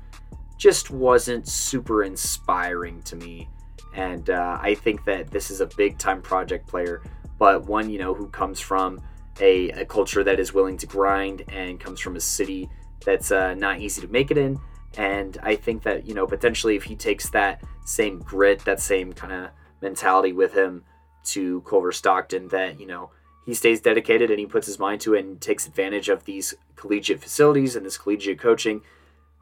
just 0.57 0.91
wasn't 0.91 1.47
super 1.47 2.03
inspiring 2.03 3.01
to 3.03 3.15
me. 3.15 3.49
And 3.93 4.29
uh, 4.29 4.57
I 4.61 4.75
think 4.75 5.05
that 5.05 5.29
this 5.29 5.51
is 5.51 5.61
a 5.61 5.67
big 5.77 5.97
time 5.97 6.21
project 6.21 6.67
player, 6.67 7.01
but 7.37 7.65
one 7.65 7.89
you 7.89 7.99
know 7.99 8.13
who 8.13 8.27
comes 8.29 8.59
from 8.59 9.01
a, 9.41 9.71
a 9.71 9.85
culture 9.85 10.23
that 10.23 10.39
is 10.39 10.53
willing 10.53 10.77
to 10.77 10.85
grind 10.85 11.43
and 11.49 11.79
comes 11.79 11.99
from 11.99 12.15
a 12.15 12.21
city 12.21 12.69
that's 13.03 13.31
uh, 13.31 13.53
not 13.55 13.79
easy 13.79 14.01
to 14.01 14.07
make 14.07 14.31
it 14.31 14.37
in 14.37 14.59
and 14.97 15.37
I 15.41 15.55
think 15.55 15.83
that, 15.83 16.05
you 16.05 16.13
know, 16.13 16.27
potentially 16.27 16.75
if 16.75 16.83
he 16.83 16.95
takes 16.95 17.29
that 17.29 17.61
same 17.85 18.19
grit, 18.19 18.65
that 18.65 18.79
same 18.79 19.13
kind 19.13 19.33
of 19.33 19.51
mentality 19.81 20.33
with 20.33 20.53
him 20.53 20.83
to 21.25 21.61
Culver 21.61 21.91
Stockton, 21.91 22.49
that, 22.49 22.79
you 22.79 22.85
know, 22.85 23.11
he 23.45 23.53
stays 23.53 23.81
dedicated 23.81 24.29
and 24.29 24.39
he 24.39 24.45
puts 24.45 24.67
his 24.67 24.79
mind 24.79 25.01
to 25.01 25.13
it 25.13 25.25
and 25.25 25.39
takes 25.39 25.65
advantage 25.65 26.09
of 26.09 26.25
these 26.25 26.53
collegiate 26.75 27.21
facilities 27.21 27.75
and 27.75 27.85
this 27.85 27.97
collegiate 27.97 28.39
coaching, 28.39 28.81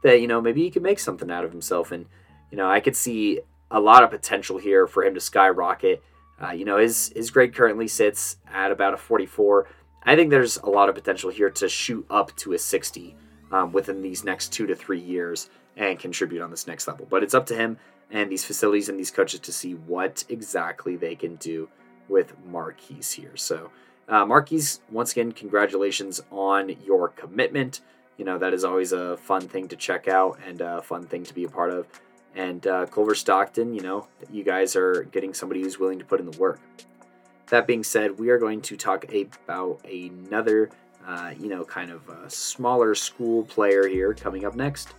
that, 0.03 0.21
you 0.21 0.27
know, 0.27 0.39
maybe 0.39 0.61
he 0.61 0.69
could 0.69 0.83
make 0.83 0.99
something 0.99 1.31
out 1.31 1.43
of 1.43 1.51
himself. 1.51 1.91
And, 1.91 2.05
you 2.51 2.57
know, 2.57 2.69
I 2.69 2.79
could 2.79 2.95
see 2.95 3.39
a 3.71 3.79
lot 3.79 4.03
of 4.03 4.11
potential 4.11 4.57
here 4.57 4.87
for 4.87 5.03
him 5.03 5.15
to 5.15 5.19
skyrocket. 5.19 6.03
Uh, 6.41 6.51
you 6.51 6.63
know, 6.63 6.77
his, 6.77 7.11
his 7.15 7.31
grade 7.31 7.53
currently 7.53 7.87
sits 7.87 8.37
at 8.47 8.71
about 8.71 8.93
a 8.93 8.97
44. 8.97 9.67
I 10.03 10.15
think 10.15 10.29
there's 10.29 10.57
a 10.57 10.69
lot 10.69 10.89
of 10.89 10.95
potential 10.95 11.29
here 11.29 11.49
to 11.49 11.67
shoot 11.67 12.05
up 12.09 12.35
to 12.37 12.53
a 12.53 12.59
60 12.59 13.15
um, 13.51 13.71
within 13.71 14.01
these 14.01 14.23
next 14.23 14.53
two 14.53 14.65
to 14.67 14.75
three 14.75 14.99
years 14.99 15.49
and 15.75 15.99
contribute 15.99 16.41
on 16.41 16.51
this 16.51 16.67
next 16.67 16.87
level. 16.87 17.05
But 17.09 17.23
it's 17.23 17.33
up 17.33 17.45
to 17.47 17.55
him 17.55 17.77
and 18.11 18.31
these 18.31 18.45
facilities 18.45 18.89
and 18.89 18.99
these 18.99 19.11
coaches 19.11 19.39
to 19.41 19.51
see 19.51 19.73
what 19.73 20.23
exactly 20.29 20.95
they 20.95 21.15
can 21.15 21.35
do 21.35 21.69
with 22.07 22.33
Marquise 22.45 23.11
here. 23.11 23.35
So, 23.35 23.71
uh, 24.07 24.25
Marquise, 24.25 24.81
once 24.91 25.11
again, 25.11 25.31
congratulations 25.31 26.21
on 26.31 26.75
your 26.83 27.09
commitment. 27.09 27.81
You 28.17 28.25
know, 28.25 28.37
that 28.39 28.53
is 28.53 28.63
always 28.63 28.91
a 28.91 29.17
fun 29.17 29.47
thing 29.47 29.67
to 29.67 29.75
check 29.75 30.07
out 30.07 30.39
and 30.45 30.59
a 30.61 30.81
fun 30.81 31.05
thing 31.05 31.23
to 31.25 31.33
be 31.33 31.43
a 31.43 31.49
part 31.49 31.71
of. 31.71 31.87
And 32.35 32.65
uh, 32.65 32.85
Culver 32.87 33.15
Stockton, 33.15 33.73
you 33.73 33.81
know, 33.81 34.07
you 34.31 34.43
guys 34.43 34.75
are 34.75 35.03
getting 35.03 35.33
somebody 35.33 35.61
who's 35.61 35.79
willing 35.79 35.99
to 35.99 36.05
put 36.05 36.19
in 36.19 36.29
the 36.29 36.37
work. 36.37 36.59
That 37.49 37.65
being 37.65 37.83
said, 37.83 38.19
we 38.19 38.29
are 38.29 38.37
going 38.37 38.61
to 38.61 38.77
talk 38.77 39.05
about 39.11 39.83
another 39.85 40.69
uh, 41.09 41.33
you 41.39 41.49
know, 41.49 41.65
kind 41.65 41.89
of 41.89 42.07
a 42.07 42.29
smaller 42.29 42.93
school 42.93 43.43
player 43.43 43.87
here 43.87 44.13
coming 44.13 44.45
up 44.45 44.55
next. 44.55 44.93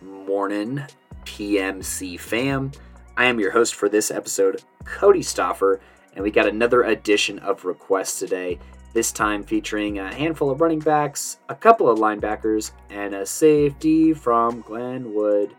Morning, 0.00 0.82
PMC 1.24 2.18
fam. 2.18 2.72
I 3.16 3.26
am 3.26 3.38
your 3.38 3.50
host 3.50 3.74
for 3.74 3.90
this 3.90 4.10
episode, 4.10 4.62
Cody 4.84 5.20
Stoffer, 5.20 5.80
and 6.14 6.22
we 6.22 6.30
got 6.30 6.46
another 6.46 6.82
edition 6.84 7.38
of 7.40 7.66
requests 7.66 8.18
today 8.18 8.58
this 8.92 9.12
time 9.12 9.42
featuring 9.42 9.98
a 9.98 10.12
handful 10.12 10.50
of 10.50 10.60
running 10.60 10.78
backs, 10.78 11.38
a 11.48 11.54
couple 11.54 11.88
of 11.88 11.98
linebackers, 11.98 12.72
and 12.90 13.14
a 13.14 13.26
safety 13.26 14.14
from 14.14 14.60
Glenwood. 14.62 15.54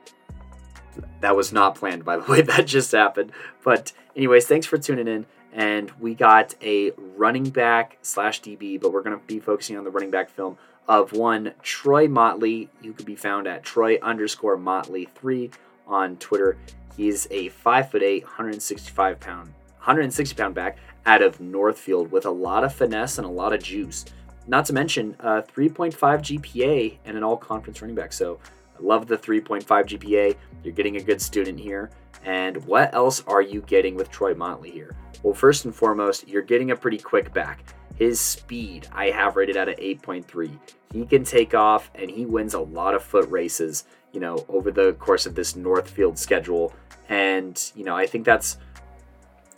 That 1.22 1.36
was 1.36 1.54
not 1.54 1.76
planned, 1.76 2.04
by 2.04 2.18
the 2.18 2.32
way, 2.32 2.42
that 2.44 2.66
just 2.66 2.92
happened. 2.92 3.32
But, 3.64 3.94
anyways, 4.16 4.48
thanks 4.48 4.68
for 4.68 4.78
tuning 4.78 5.08
in. 5.08 5.26
And 5.52 5.90
we 6.00 6.14
got 6.14 6.54
a 6.62 6.92
running 7.18 7.50
back 7.50 7.98
slash 8.02 8.42
DB, 8.42 8.80
but 8.80 8.94
we're 8.94 9.02
going 9.02 9.20
to 9.20 9.26
be 9.26 9.40
focusing 9.40 9.78
on 9.78 9.84
the 9.84 9.90
running 9.90 10.12
back 10.12 10.30
film 10.30 10.58
of 10.88 11.14
one 11.14 11.54
Troy 11.64 12.08
Motley. 12.08 12.70
You 12.82 12.94
could 12.94 13.06
be 13.06 13.16
found 13.16 13.48
at 13.48 13.64
Troy 13.64 13.98
underscore 14.02 14.58
Motley3 14.58 15.52
on 15.88 16.18
Twitter. 16.18 16.58
He's 16.96 17.28
a 17.32 17.50
5'8, 17.50 18.24
165 18.24 19.20
pound, 19.20 19.54
160 19.78 20.36
pound 20.36 20.54
back 20.54 20.78
out 21.06 21.22
of 21.22 21.40
Northfield 21.40 22.12
with 22.12 22.26
a 22.26 22.32
lot 22.32 22.64
of 22.64 22.74
finesse 22.74 23.18
and 23.18 23.26
a 23.26 23.30
lot 23.30 23.54
of 23.54 23.64
juice. 23.64 24.06
Not 24.48 24.66
to 24.66 24.74
mention 24.74 25.16
uh, 25.24 25.42
a 25.48 25.52
3.5 25.52 25.94
GPA 25.94 26.98
and 27.06 27.16
an 27.16 27.24
all 27.24 27.38
conference 27.38 27.82
running 27.82 27.96
back. 27.96 28.12
So 28.12 28.40
I 28.78 28.82
love 28.82 29.08
the 29.08 29.18
3.5 29.18 29.64
GPA. 29.64 30.36
You're 30.64 30.74
getting 30.74 30.98
a 30.98 31.02
good 31.02 31.22
student 31.22 31.60
here. 31.60 31.92
And 32.26 32.66
what 32.66 32.94
else 32.94 33.24
are 33.28 33.42
you 33.42 33.62
getting 33.62 33.96
with 33.96 34.10
Troy 34.10 34.34
Motley 34.34 34.72
here? 34.72 34.96
Well, 35.24 35.34
first 35.34 35.66
and 35.66 35.76
foremost, 35.76 36.28
you're 36.28 36.42
getting 36.42 36.72
a 36.72 36.76
pretty 36.76 36.98
quick 36.98 37.34
back. 37.34 37.64
His 37.96 38.20
speed, 38.20 38.88
I 38.94 39.10
have 39.10 39.36
rated 39.36 39.58
at 39.58 39.70
an 39.70 39.76
8.3. 39.76 40.58
He 40.94 41.06
can 41.06 41.24
take 41.24 41.54
off 41.54 41.92
and 41.94 42.10
he 42.10 42.26
wins 42.26 42.54
a 42.54 42.60
lot 42.60 42.96
of 42.96 43.04
foot 43.04 43.30
races, 43.30 43.86
you 44.14 44.20
know, 44.20 44.46
over 44.48 44.72
the 44.72 44.94
course 44.94 45.26
of 45.26 45.36
this 45.36 45.56
Northfield 45.56 46.18
schedule. 46.18 46.74
And, 47.10 47.72
you 47.76 47.84
know, 47.84 47.96
I 47.96 48.06
think 48.06 48.26
that's 48.26 48.58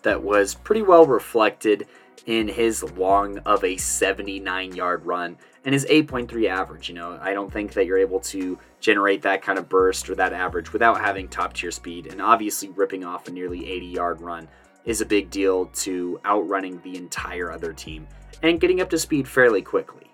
that 0.03 0.21
was 0.21 0.55
pretty 0.55 0.81
well 0.81 1.05
reflected 1.05 1.87
in 2.25 2.47
his 2.47 2.83
long 2.83 3.39
of 3.39 3.63
a 3.63 3.77
79 3.77 4.75
yard 4.75 5.05
run 5.05 5.37
and 5.65 5.73
his 5.73 5.85
8.3 5.85 6.47
average. 6.47 6.89
You 6.89 6.95
know, 6.95 7.19
I 7.21 7.33
don't 7.33 7.51
think 7.51 7.73
that 7.73 7.85
you're 7.85 7.97
able 7.97 8.19
to 8.21 8.57
generate 8.79 9.21
that 9.23 9.41
kind 9.41 9.59
of 9.59 9.69
burst 9.69 10.09
or 10.09 10.15
that 10.15 10.33
average 10.33 10.73
without 10.73 10.99
having 10.99 11.27
top 11.27 11.53
tier 11.53 11.71
speed. 11.71 12.07
And 12.07 12.21
obviously, 12.21 12.69
ripping 12.69 13.03
off 13.03 13.27
a 13.27 13.31
nearly 13.31 13.69
80 13.69 13.85
yard 13.85 14.21
run 14.21 14.47
is 14.85 15.01
a 15.01 15.05
big 15.05 15.29
deal 15.29 15.67
to 15.67 16.19
outrunning 16.25 16.81
the 16.81 16.97
entire 16.97 17.51
other 17.51 17.73
team 17.73 18.07
and 18.41 18.59
getting 18.59 18.81
up 18.81 18.89
to 18.89 18.97
speed 18.97 19.27
fairly 19.27 19.61
quickly. 19.61 20.11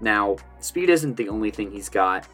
Now, 0.00 0.36
speed 0.60 0.90
isn't 0.90 1.16
the 1.16 1.28
only 1.28 1.50
thing 1.50 1.70
he's 1.70 1.88
got. 1.88 2.26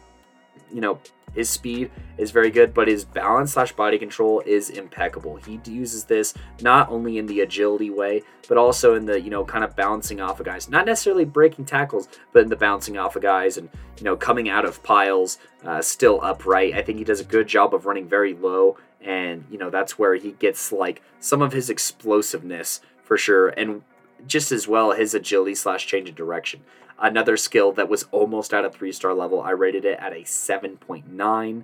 You 0.73 0.81
know, 0.81 0.99
his 1.33 1.49
speed 1.49 1.89
is 2.17 2.29
very 2.29 2.51
good, 2.51 2.73
but 2.73 2.87
his 2.87 3.05
balance 3.05 3.53
slash 3.53 3.71
body 3.71 3.97
control 3.97 4.43
is 4.45 4.69
impeccable. 4.69 5.37
He 5.37 5.59
uses 5.65 6.03
this 6.03 6.33
not 6.61 6.89
only 6.89 7.17
in 7.17 7.25
the 7.25 7.41
agility 7.41 7.89
way, 7.89 8.21
but 8.47 8.57
also 8.57 8.93
in 8.93 9.05
the, 9.05 9.19
you 9.19 9.31
know, 9.31 9.43
kind 9.43 9.63
of 9.63 9.75
bouncing 9.75 10.21
off 10.21 10.39
of 10.39 10.45
guys. 10.45 10.69
Not 10.69 10.85
necessarily 10.85 11.25
breaking 11.25 11.65
tackles, 11.65 12.07
but 12.33 12.43
in 12.43 12.49
the 12.49 12.55
bouncing 12.55 12.97
off 12.97 13.15
of 13.15 13.23
guys 13.23 13.57
and, 13.57 13.69
you 13.97 14.03
know, 14.03 14.15
coming 14.15 14.47
out 14.47 14.63
of 14.65 14.83
piles 14.83 15.39
uh, 15.65 15.81
still 15.81 16.19
upright. 16.21 16.75
I 16.75 16.83
think 16.83 16.99
he 16.99 17.03
does 17.03 17.19
a 17.19 17.25
good 17.25 17.47
job 17.47 17.73
of 17.73 17.87
running 17.87 18.07
very 18.07 18.35
low, 18.35 18.77
and, 19.01 19.43
you 19.49 19.57
know, 19.57 19.71
that's 19.71 19.97
where 19.97 20.15
he 20.15 20.33
gets 20.33 20.71
like 20.71 21.01
some 21.19 21.41
of 21.41 21.51
his 21.51 21.69
explosiveness 21.69 22.79
for 23.01 23.17
sure. 23.17 23.49
And 23.49 23.81
just 24.27 24.51
as 24.51 24.67
well 24.67 24.91
his 24.91 25.13
agility 25.13 25.55
slash 25.55 25.87
change 25.87 26.09
of 26.09 26.15
direction. 26.15 26.61
Another 26.99 27.37
skill 27.37 27.71
that 27.73 27.89
was 27.89 28.05
almost 28.11 28.53
at 28.53 28.65
a 28.65 28.69
three 28.69 28.91
star 28.91 29.13
level, 29.13 29.41
I 29.41 29.51
rated 29.51 29.85
it 29.85 29.99
at 29.99 30.13
a 30.13 30.21
7.9. 30.21 31.63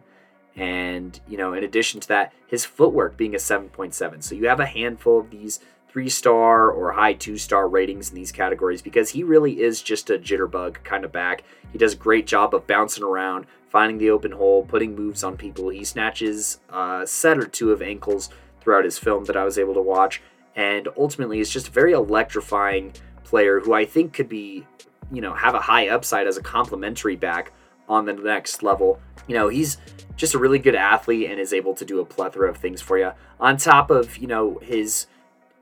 And, 0.56 1.20
you 1.28 1.38
know, 1.38 1.54
in 1.54 1.64
addition 1.64 2.00
to 2.02 2.08
that, 2.10 2.34
his 2.48 2.66
footwork 2.66 3.16
being 3.16 3.36
a 3.36 3.38
7.7. 3.38 4.24
So 4.24 4.36
you 4.36 4.48
have 4.48 4.60
a 4.60 4.66
handful 4.66 5.20
of 5.20 5.30
these 5.30 5.60
three 5.90 6.10
star 6.10 6.70
or 6.70 6.92
high 6.92 7.14
two 7.14 7.38
star 7.38 7.68
ratings 7.68 8.10
in 8.10 8.16
these 8.16 8.32
categories 8.32 8.82
because 8.82 9.10
he 9.10 9.24
really 9.24 9.62
is 9.62 9.82
just 9.82 10.10
a 10.10 10.18
jitterbug 10.18 10.84
kind 10.84 11.04
of 11.04 11.12
back. 11.12 11.44
He 11.72 11.78
does 11.78 11.94
a 11.94 11.98
great 11.98 12.28
job 12.28 12.54
of 12.54 12.68
bouncing 12.68 13.04
around, 13.04 13.46
finding 13.70 13.98
the 13.98 14.10
open 14.10 14.34
hole, 14.34 14.66
putting 14.66 14.96
moves 14.96 15.24
on 15.24 15.38
people. 15.38 15.70
He 15.70 15.84
snatches 15.84 16.60
a 16.70 17.04
set 17.06 17.38
or 17.38 17.46
two 17.46 17.72
of 17.72 17.82
ankles 17.82 18.30
throughout 18.62 18.86
his 18.86 18.98
film 18.98 19.26
that 19.26 19.38
I 19.38 19.46
was 19.46 19.58
able 19.58 19.74
to 19.76 19.82
watch 19.82 20.22
and 20.56 20.90
ultimately 20.98 21.40
is 21.40 21.50
just 21.50 21.70
a 21.70 21.72
very 21.72 21.94
electrifying 21.94 22.94
player 23.24 23.62
who 23.62 23.72
I 23.72 23.86
think 23.86 24.14
could 24.14 24.28
be, 24.28 24.66
you 25.12 25.22
know, 25.22 25.34
have 25.34 25.56
a 25.56 25.60
high 25.60 25.90
upside 25.90 26.28
as 26.28 26.38
a 26.38 26.42
complementary 26.42 27.16
back 27.16 27.52
on 27.88 28.06
the 28.06 28.14
next 28.14 28.64
level. 28.64 29.00
You 29.28 29.36
know, 29.36 29.48
he's 29.48 29.78
just 30.16 30.34
a 30.34 30.40
really 30.40 30.60
good 30.60 30.76
athlete 30.76 31.30
and 31.30 31.40
is 31.40 31.54
able 31.54 31.74
to 31.76 31.86
do 31.86 32.00
a 32.00 32.06
plethora 32.06 32.50
of 32.50 32.58
things 32.58 32.82
for 32.82 32.98
you. 32.98 33.12
On 33.40 33.58
top 33.58 33.90
of, 33.90 34.18
you 34.18 34.28
know, 34.28 34.60
his 34.62 35.08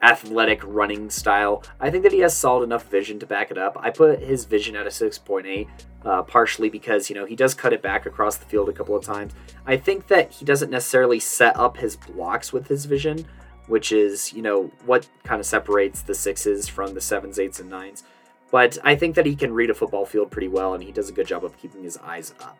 athletic 0.01 0.62
running 0.63 1.10
style, 1.10 1.63
I 1.80 1.89
think 1.89 2.04
that 2.04 2.12
he 2.12 2.20
has 2.20 2.36
solid 2.36 2.63
enough 2.63 2.89
vision 2.89 3.20
to 3.20 3.25
back 3.25 3.51
it 3.51 3.58
up. 3.58 3.77
I 3.80 3.89
put 3.89 4.20
his 4.20 4.46
vision 4.46 4.75
at 4.75 4.86
a 4.86 4.89
6.8, 4.89 5.68
uh, 6.06 6.24
partially 6.24 6.70
because, 6.70 7.10
you 7.10 7.16
know, 7.16 7.25
he 7.25 7.36
does 7.36 7.54
cut 7.54 7.74
it 7.74 7.82
back 7.82 8.06
across 8.06 8.38
the 8.38 8.46
field 8.46 8.70
a 8.70 8.74
couple 8.74 8.96
of 8.96 9.04
times. 9.04 9.34
I 9.66 9.77
think 9.77 10.08
that 10.08 10.32
he 10.32 10.46
doesn't 10.46 10.70
necessarily 10.70 11.20
set 11.20 11.58
up 11.58 11.77
his 11.77 11.96
blocks 11.96 12.54
with 12.54 12.68
his 12.68 12.86
vision 12.86 13.25
which 13.68 13.92
is, 13.92 14.34
you 14.34 14.42
know, 14.42 14.72
what 14.86 15.08
kind 15.24 15.39
of 15.39 15.46
separates 15.46 16.01
the 16.01 16.16
sixes 16.16 16.68
from 16.68 16.94
the 16.94 17.01
sevens, 17.01 17.38
eights, 17.38 17.60
and 17.60 17.70
nines. 17.70 18.04
But 18.51 18.77
I 18.84 18.96
think 18.96 19.16
that 19.16 19.25
he 19.25 19.36
can 19.36 19.54
read 19.54 19.70
a 19.70 19.74
football 19.74 20.06
field 20.06 20.32
pretty 20.32 20.48
well, 20.48 20.74
and 20.74 20.84
he 20.84 20.92
does 20.92 21.10
a 21.10 21.13
good 21.13 21.27
job 21.27 21.44
of 21.44 21.58
keeping 21.58 21.84
his 21.84 21.98
eyes 21.98 22.34
up. 22.42 22.58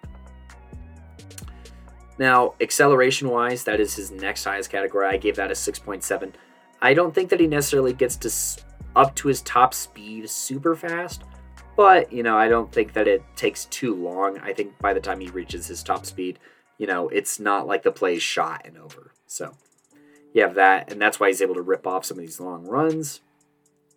Now, 2.20 2.56
acceleration 2.60 3.30
wise, 3.30 3.64
that 3.66 3.80
is 3.80 3.96
his 3.96 4.12
next 4.12 4.44
highest 4.44 4.70
category. 4.70 5.08
I 5.08 5.18
gave 5.18 5.36
that 5.36 5.52
a 5.52 5.54
6.7. 5.54 6.34
I 6.82 6.94
don't 6.94 7.14
think 7.14 7.30
that 7.30 7.40
he 7.40 7.48
necessarily 7.48 7.94
gets 7.94 8.16
to 8.18 8.64
up 8.96 9.16
to 9.16 9.28
his 9.28 9.42
top 9.42 9.74
speed 9.74 10.30
super 10.30 10.76
fast, 10.76 11.24
but 11.76 12.12
you 12.12 12.24
know, 12.24 12.38
I 12.38 12.48
don't 12.48 12.72
think 12.72 12.94
that 12.94 13.08
it 13.08 13.24
takes 13.36 13.66
too 13.66 13.96
long. 13.96 14.40
I 14.40 14.54
think 14.54 14.78
by 14.80 14.94
the 14.94 15.00
time 15.00 15.20
he 15.20 15.30
reaches 15.30 15.68
his 15.68 15.84
top 15.84 16.06
speed, 16.06 16.40
you 16.78 16.88
know, 16.88 17.08
it's 17.10 17.40
not 17.40 17.68
like 17.68 17.84
the 17.84 17.92
play's 17.92 18.24
shot 18.24 18.64
and 18.66 18.78
over. 18.78 19.12
So 19.28 19.54
you 20.34 20.42
have 20.42 20.56
that, 20.56 20.92
and 20.92 21.02
that's 21.02 21.20
why 21.20 21.28
he's 21.28 21.42
able 21.42 21.56
to 21.56 21.62
rip 21.62 21.86
off 21.86 22.06
some 22.06 22.18
of 22.18 22.24
these 22.24 22.40
long 22.40 22.66
runs. 22.66 23.22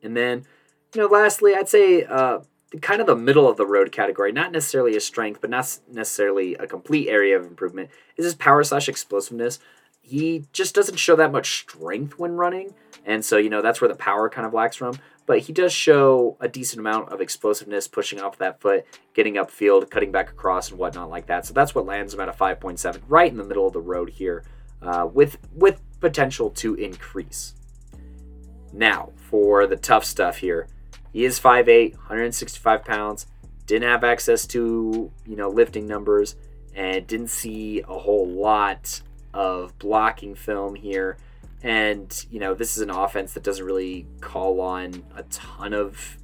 And 0.03 0.17
then, 0.17 0.47
you 0.95 1.01
know, 1.01 1.07
lastly, 1.07 1.55
I'd 1.55 1.69
say 1.69 2.05
uh, 2.05 2.41
kind 2.81 3.01
of 3.01 3.07
the 3.07 3.17
middle 3.17 3.49
of 3.49 3.57
the 3.57 3.67
road 3.67 3.93
category, 3.93 4.33
not 4.33 4.53
necessarily 4.53 4.97
a 4.97 5.01
strength, 5.01 5.41
but 5.41 5.51
not 5.51 5.79
necessarily 5.91 6.55
a 6.55 6.67
complete 6.67 7.09
area 7.09 7.37
of 7.37 7.47
improvement, 7.47 7.91
is 8.17 8.25
his 8.25 8.35
power 8.35 8.63
slash 8.63 8.89
explosiveness. 8.89 9.59
He 10.03 10.45
just 10.53 10.75
doesn't 10.75 10.97
show 10.97 11.17
that 11.17 11.33
much 11.33 11.61
strength 11.61 12.19
when 12.19 12.33
running, 12.33 12.75
and 13.05 13.25
so 13.25 13.37
you 13.37 13.51
know 13.51 13.63
that's 13.63 13.81
where 13.81 13.89
the 13.89 13.95
power 13.95 14.29
kind 14.29 14.47
of 14.47 14.53
lacks 14.53 14.77
from. 14.77 14.99
But 15.27 15.41
he 15.41 15.53
does 15.53 15.73
show 15.73 16.37
a 16.41 16.49
decent 16.49 16.81
amount 16.81 17.11
of 17.11 17.21
explosiveness, 17.21 17.87
pushing 17.87 18.21
off 18.21 18.39
that 18.39 18.61
foot, 18.61 18.85
getting 19.15 19.35
upfield, 19.35 19.89
cutting 19.89 20.11
back 20.11 20.31
across, 20.31 20.71
and 20.71 20.79
whatnot 20.79 21.11
like 21.11 21.27
that. 21.27 21.47
So 21.47 21.55
that's 21.55 21.73
what 21.73 21.87
lands 21.87 22.15
him 22.15 22.21
at 22.21 22.29
a 22.29 22.33
5.7, 22.33 23.01
right 23.07 23.31
in 23.31 23.37
the 23.37 23.45
middle 23.45 23.67
of 23.67 23.73
the 23.73 23.81
road 23.81 24.11
here, 24.11 24.43
uh, 24.83 25.09
with 25.13 25.39
with 25.55 25.81
potential 26.01 26.51
to 26.51 26.75
increase. 26.75 27.55
Now, 28.73 29.11
for 29.17 29.67
the 29.67 29.77
tough 29.77 30.05
stuff 30.05 30.39
here, 30.39 30.69
he 31.13 31.25
is 31.25 31.41
5'8, 31.41 31.95
165 31.95 32.85
pounds, 32.85 33.27
didn't 33.67 33.89
have 33.89 34.05
access 34.05 34.47
to, 34.49 35.11
you 35.27 35.37
know, 35.37 35.49
lifting 35.49 35.87
numbers, 35.87 36.37
and 36.75 37.07
didn't 37.07 37.29
see 37.29 37.83
a 37.83 37.99
whole 37.99 38.27
lot 38.27 39.03
of 39.35 39.79
blocking 39.79 40.35
film 40.35 40.75
here. 40.75 41.17
And, 41.63 42.27
you 42.31 42.41
know, 42.41 42.55
this 42.55 42.77
is 42.77 42.83
an 42.83 42.91
offense 42.91 43.35
that 43.35 43.43
doesn't 43.43 43.65
really 43.65 44.07
call 44.21 44.61
on 44.61 45.05
a 45.15 45.23
ton 45.25 45.75
of, 45.75 46.17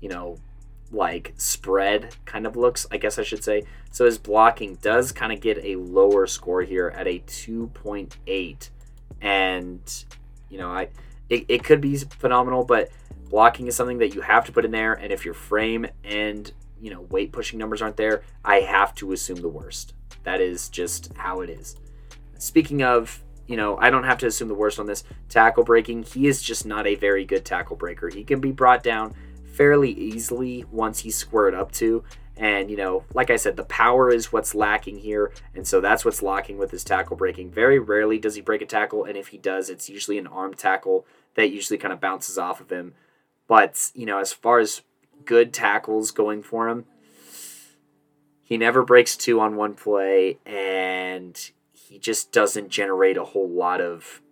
you 0.00 0.08
know, 0.08 0.38
like 0.90 1.34
spread 1.36 2.14
kind 2.24 2.46
of 2.46 2.56
looks, 2.56 2.86
I 2.90 2.96
guess 2.96 3.18
I 3.18 3.22
should 3.22 3.44
say. 3.44 3.64
So 3.90 4.04
his 4.04 4.18
blocking 4.18 4.76
does 4.76 5.12
kind 5.12 5.32
of 5.32 5.40
get 5.40 5.58
a 5.58 5.76
lower 5.76 6.26
score 6.26 6.62
here 6.62 6.88
at 6.96 7.06
a 7.06 7.18
2.8 7.20 8.70
and 9.20 10.04
you 10.48 10.58
know 10.58 10.68
I 10.68 10.88
it, 11.28 11.44
it 11.48 11.64
could 11.64 11.80
be 11.80 11.96
phenomenal, 11.96 12.64
but 12.64 12.88
blocking 13.28 13.66
is 13.66 13.76
something 13.76 13.98
that 13.98 14.14
you 14.14 14.20
have 14.22 14.44
to 14.46 14.52
put 14.52 14.64
in 14.64 14.70
there. 14.70 14.94
And 14.94 15.12
if 15.12 15.24
your 15.24 15.34
frame 15.34 15.86
and 16.04 16.50
you 16.80 16.90
know 16.90 17.02
weight 17.02 17.32
pushing 17.32 17.58
numbers 17.58 17.82
aren't 17.82 17.96
there, 17.96 18.22
I 18.44 18.60
have 18.60 18.94
to 18.96 19.12
assume 19.12 19.40
the 19.40 19.48
worst. 19.48 19.94
That 20.24 20.40
is 20.40 20.68
just 20.68 21.12
how 21.14 21.40
it 21.40 21.50
is. 21.50 21.76
Speaking 22.38 22.82
of 22.82 23.22
you 23.48 23.56
know, 23.56 23.78
I 23.78 23.90
don't 23.90 24.04
have 24.04 24.18
to 24.18 24.26
assume 24.26 24.48
the 24.48 24.54
worst 24.54 24.78
on 24.78 24.86
this 24.86 25.02
tackle 25.30 25.64
breaking. 25.64 26.02
He 26.02 26.28
is 26.28 26.42
just 26.42 26.66
not 26.66 26.86
a 26.86 26.94
very 26.94 27.24
good 27.24 27.44
tackle 27.44 27.76
breaker. 27.76 28.08
He 28.08 28.22
can 28.22 28.40
be 28.40 28.52
brought 28.52 28.82
down 28.82 29.14
fairly 29.54 29.90
easily 29.90 30.64
once 30.70 31.00
he's 31.00 31.16
squared 31.16 31.54
up 31.54 31.72
to. 31.72 32.04
And, 32.36 32.70
you 32.70 32.76
know, 32.76 33.04
like 33.14 33.30
I 33.30 33.36
said, 33.36 33.56
the 33.56 33.64
power 33.64 34.10
is 34.10 34.32
what's 34.32 34.54
lacking 34.54 34.98
here. 34.98 35.32
And 35.56 35.66
so 35.66 35.80
that's 35.80 36.04
what's 36.04 36.22
lacking 36.22 36.58
with 36.58 36.70
his 36.70 36.84
tackle 36.84 37.16
breaking. 37.16 37.50
Very 37.50 37.80
rarely 37.80 38.18
does 38.18 38.36
he 38.36 38.42
break 38.42 38.62
a 38.62 38.66
tackle. 38.66 39.04
And 39.04 39.16
if 39.16 39.28
he 39.28 39.38
does, 39.38 39.70
it's 39.70 39.88
usually 39.88 40.18
an 40.18 40.28
arm 40.28 40.54
tackle 40.54 41.04
that 41.34 41.50
usually 41.50 41.78
kind 41.78 41.92
of 41.92 42.00
bounces 42.00 42.38
off 42.38 42.60
of 42.60 42.70
him. 42.70 42.94
But, 43.48 43.90
you 43.94 44.06
know, 44.06 44.18
as 44.18 44.32
far 44.32 44.60
as 44.60 44.82
good 45.24 45.52
tackles 45.52 46.12
going 46.12 46.42
for 46.42 46.68
him, 46.68 46.84
he 48.42 48.56
never 48.56 48.84
breaks 48.84 49.16
two 49.16 49.40
on 49.40 49.56
one 49.56 49.74
play. 49.74 50.38
And 50.46 51.50
he 51.72 51.98
just 51.98 52.30
doesn't 52.30 52.68
generate 52.68 53.16
a 53.16 53.24
whole 53.24 53.48
lot 53.48 53.80
of 53.80 54.22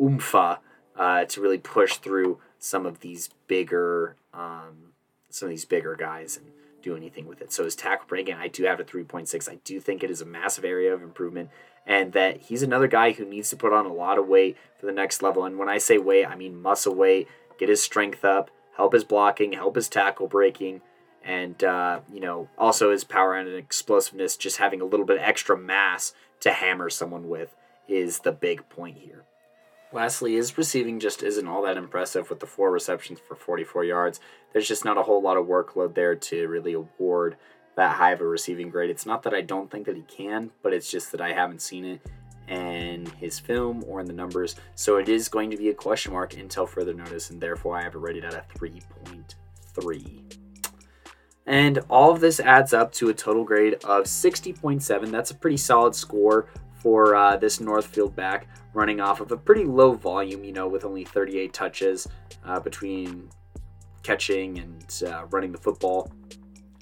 oompha 0.00 0.60
uh, 0.96 1.24
to 1.24 1.40
really 1.40 1.58
push 1.58 1.96
through 1.96 2.38
some 2.58 2.86
of 2.86 3.00
these 3.00 3.30
bigger, 3.48 4.14
um, 4.32 4.92
some 5.30 5.46
of 5.46 5.50
these 5.50 5.64
bigger 5.64 5.96
guys. 5.96 6.36
And, 6.36 6.52
do 6.82 6.96
anything 6.96 7.26
with 7.26 7.40
it. 7.40 7.52
So 7.52 7.64
his 7.64 7.76
tackle 7.76 8.06
breaking, 8.08 8.34
I 8.34 8.48
do 8.48 8.64
have 8.64 8.80
a 8.80 8.84
3.6. 8.84 9.50
I 9.50 9.56
do 9.64 9.80
think 9.80 10.02
it 10.02 10.10
is 10.10 10.20
a 10.20 10.26
massive 10.26 10.64
area 10.64 10.92
of 10.92 11.02
improvement, 11.02 11.50
and 11.86 12.12
that 12.12 12.42
he's 12.42 12.62
another 12.62 12.88
guy 12.88 13.12
who 13.12 13.24
needs 13.24 13.50
to 13.50 13.56
put 13.56 13.72
on 13.72 13.86
a 13.86 13.92
lot 13.92 14.18
of 14.18 14.26
weight 14.26 14.56
for 14.78 14.86
the 14.86 14.92
next 14.92 15.22
level. 15.22 15.44
And 15.44 15.58
when 15.58 15.68
I 15.68 15.78
say 15.78 15.98
weight, 15.98 16.26
I 16.26 16.36
mean 16.36 16.60
muscle 16.60 16.94
weight, 16.94 17.28
get 17.60 17.68
his 17.68 17.82
strength 17.82 18.24
up, 18.24 18.50
help 18.76 18.94
his 18.94 19.04
blocking, 19.04 19.52
help 19.52 19.76
his 19.76 19.88
tackle 19.88 20.26
breaking, 20.26 20.80
and 21.22 21.62
uh, 21.62 22.00
you 22.12 22.18
know 22.18 22.48
also 22.58 22.90
his 22.90 23.04
power 23.04 23.36
and 23.36 23.48
explosiveness. 23.54 24.36
Just 24.36 24.56
having 24.56 24.80
a 24.80 24.86
little 24.86 25.06
bit 25.06 25.20
extra 25.20 25.56
mass 25.56 26.12
to 26.40 26.50
hammer 26.50 26.90
someone 26.90 27.28
with 27.28 27.54
is 27.86 28.20
the 28.20 28.32
big 28.32 28.68
point 28.68 28.98
here. 28.98 29.24
Lastly, 29.92 30.34
his 30.34 30.56
receiving 30.56 31.00
just 31.00 31.22
isn't 31.22 31.48
all 31.48 31.62
that 31.62 31.76
impressive 31.76 32.30
with 32.30 32.40
the 32.40 32.46
four 32.46 32.70
receptions 32.70 33.18
for 33.26 33.34
44 33.34 33.84
yards. 33.84 34.20
There's 34.52 34.68
just 34.68 34.84
not 34.84 34.96
a 34.96 35.02
whole 35.02 35.20
lot 35.20 35.36
of 35.36 35.46
workload 35.46 35.94
there 35.94 36.14
to 36.14 36.46
really 36.46 36.74
award 36.74 37.36
that 37.76 37.96
high 37.96 38.12
of 38.12 38.20
a 38.20 38.24
receiving 38.24 38.70
grade. 38.70 38.90
It's 38.90 39.06
not 39.06 39.24
that 39.24 39.34
I 39.34 39.40
don't 39.40 39.68
think 39.68 39.86
that 39.86 39.96
he 39.96 40.02
can, 40.02 40.52
but 40.62 40.72
it's 40.72 40.90
just 40.90 41.10
that 41.10 41.20
I 41.20 41.32
haven't 41.32 41.60
seen 41.60 41.84
it 41.84 42.00
in 42.50 43.06
his 43.18 43.38
film 43.38 43.82
or 43.86 44.00
in 44.00 44.06
the 44.06 44.12
numbers. 44.12 44.56
So 44.74 44.96
it 44.96 45.08
is 45.08 45.28
going 45.28 45.50
to 45.50 45.56
be 45.56 45.70
a 45.70 45.74
question 45.74 46.12
mark 46.12 46.36
until 46.36 46.66
further 46.66 46.92
notice, 46.92 47.30
and 47.30 47.40
therefore 47.40 47.78
I 47.78 47.82
have 47.82 47.94
it 47.94 47.98
rated 47.98 48.24
at 48.24 48.34
a 48.34 48.44
3.3. 48.58 50.36
And 51.46 51.78
all 51.88 52.12
of 52.12 52.20
this 52.20 52.38
adds 52.40 52.74
up 52.74 52.92
to 52.92 53.08
a 53.08 53.14
total 53.14 53.44
grade 53.44 53.74
of 53.84 54.04
60.7. 54.04 55.10
That's 55.10 55.30
a 55.30 55.34
pretty 55.34 55.56
solid 55.56 55.94
score 55.94 56.46
for 56.74 57.14
uh, 57.14 57.36
this 57.36 57.60
Northfield 57.60 58.14
back, 58.16 58.46
running 58.74 59.00
off 59.00 59.20
of 59.20 59.32
a 59.32 59.36
pretty 59.36 59.64
low 59.64 59.92
volume, 59.92 60.44
you 60.44 60.52
know, 60.52 60.68
with 60.68 60.84
only 60.84 61.04
38 61.04 61.52
touches 61.52 62.06
uh, 62.44 62.60
between 62.60 63.30
catching 64.02 64.58
and 64.58 65.02
uh, 65.06 65.26
running 65.30 65.52
the 65.52 65.58
football. 65.58 66.10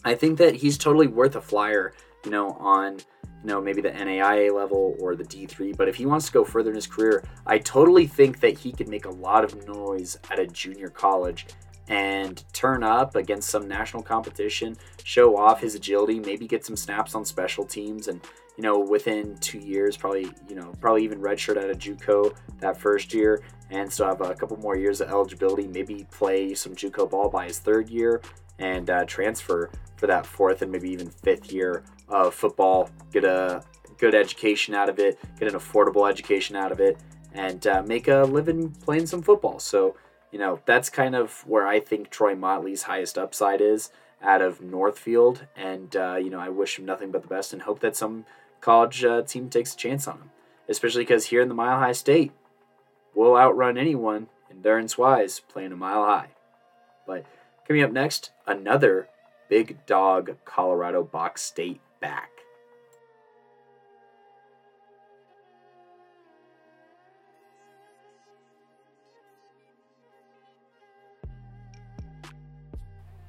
I 0.05 0.15
think 0.15 0.39
that 0.39 0.55
he's 0.55 0.79
totally 0.79 1.09
worth 1.09 1.37
a 1.37 1.41
flyer, 1.41 1.93
you 2.25 2.31
know, 2.31 2.51
on 2.61 2.99
you 3.43 3.49
know 3.49 3.61
maybe 3.61 3.81
the 3.81 3.91
NAIA 3.91 4.53
level 4.55 4.97
or 5.01 5.15
the 5.15 5.25
D3. 5.25 5.77
But 5.77 5.89
if 5.89 5.97
he 5.97 6.07
wants 6.07 6.27
to 6.27 6.33
go 6.33 6.45
further 6.45 6.71
in 6.71 6.77
his 6.77 6.87
career, 6.87 7.25
I 7.47 7.59
totally 7.59 8.07
think 8.07 8.41
that 8.41 8.59
he 8.59 8.73
could 8.73 8.89
make 8.89 9.05
a 9.05 9.11
lot 9.11 9.45
of 9.45 9.67
noise 9.67 10.19
at 10.31 10.39
a 10.39 10.47
junior 10.47 10.89
college. 10.89 11.47
and 11.89 12.45
turn 12.53 12.83
up 12.83 13.17
against 13.17 13.49
some 13.49 13.67
national 13.67 14.03
competition, 14.03 14.77
show 15.05 15.37
off 15.39 15.61
his 15.63 15.75
agility, 15.75 16.21
maybe 16.21 16.47
get 16.47 16.65
some 16.65 16.77
snaps 16.77 17.15
on 17.15 17.25
special 17.25 17.65
teams, 17.65 18.09
and 18.09 18.21
you 18.57 18.63
know 18.63 18.79
within 18.79 19.39
two 19.39 19.59
years, 19.59 19.97
probably 19.97 20.29
you 20.49 20.55
know 20.55 20.73
probably 20.81 21.03
even 21.03 21.19
redshirt 21.21 21.57
out 21.57 21.71
of 21.71 21.79
JUCO 21.79 22.35
that 22.61 22.79
first 22.79 23.15
year, 23.15 23.43
and 23.71 23.91
still 23.91 24.07
have 24.07 24.21
a 24.21 24.35
couple 24.35 24.57
more 24.59 24.77
years 24.77 25.01
of 25.01 25.09
eligibility. 25.09 25.67
Maybe 25.67 26.07
play 26.11 26.55
some 26.55 26.75
JUCO 26.75 27.09
ball 27.09 27.31
by 27.31 27.47
his 27.47 27.59
third 27.59 27.89
year 27.89 28.21
and 28.59 28.91
uh, 28.91 29.05
transfer 29.05 29.71
for 29.97 30.07
that 30.07 30.27
fourth 30.27 30.63
and 30.63 30.71
maybe 30.71 30.91
even 30.91 31.09
fifth 31.09 31.53
year 31.53 31.85
of 32.09 32.35
football. 32.35 32.91
Get 33.13 33.25
a 33.25 33.63
good 33.99 34.15
education 34.15 34.75
out 34.75 34.89
of 34.89 34.99
it, 34.99 35.19
get 35.39 35.53
an 35.53 35.59
affordable 35.59 36.09
education 36.09 36.57
out 36.57 36.73
of 36.73 36.81
it, 36.81 36.99
and 37.35 37.67
uh, 37.67 37.83
make 37.83 38.09
a 38.09 38.23
living 38.23 38.71
playing 38.71 39.07
some 39.07 39.23
football. 39.23 39.59
So 39.59 39.97
you 40.31 40.39
know, 40.39 40.61
that's 40.67 40.91
kind 40.91 41.15
of 41.15 41.47
where 41.47 41.67
I 41.67 41.81
think 41.81 42.11
Troy 42.11 42.35
Motley's 42.35 42.83
highest 42.83 43.17
upside 43.17 43.61
is 43.61 43.91
out 44.23 44.43
of 44.43 44.61
Northfield. 44.61 45.47
And, 45.57 45.95
uh, 45.97 46.17
you 46.17 46.31
know, 46.31 46.41
I 46.41 46.49
wish 46.49 46.79
him 46.79 46.85
nothing 46.85 47.11
but 47.11 47.23
the 47.23 47.29
best 47.29 47.53
and 47.53 47.63
hope 47.63 47.81
that 47.81 47.97
some 47.97 48.27
college 48.61 49.05
uh, 49.05 49.23
team 49.23 49.49
takes 49.49 49.75
a 49.75 49.77
chance 49.77 50.07
on 50.07 50.19
him, 50.19 50.31
especially 50.69 51.03
because 51.03 51.27
here 51.27 51.41
in 51.41 51.49
the 51.49 51.55
Mile 51.55 51.79
High 51.79 51.93
State, 51.93 52.33
we'll 53.15 53.37
outrun 53.37 53.79
anyone 53.79 54.29
endurance 54.51 54.99
wise 54.99 55.41
playing 55.41 55.73
a 55.73 55.77
mile 55.77 56.05
high. 56.05 56.29
But 57.07 57.25
coming 57.69 57.83
up 57.83 57.93
next, 57.93 58.31
another 58.47 59.11
big 59.51 59.85
dog 59.85 60.35
Colorado 60.47 61.03
Box 61.03 61.43
State 61.43 61.83
back. 62.01 62.31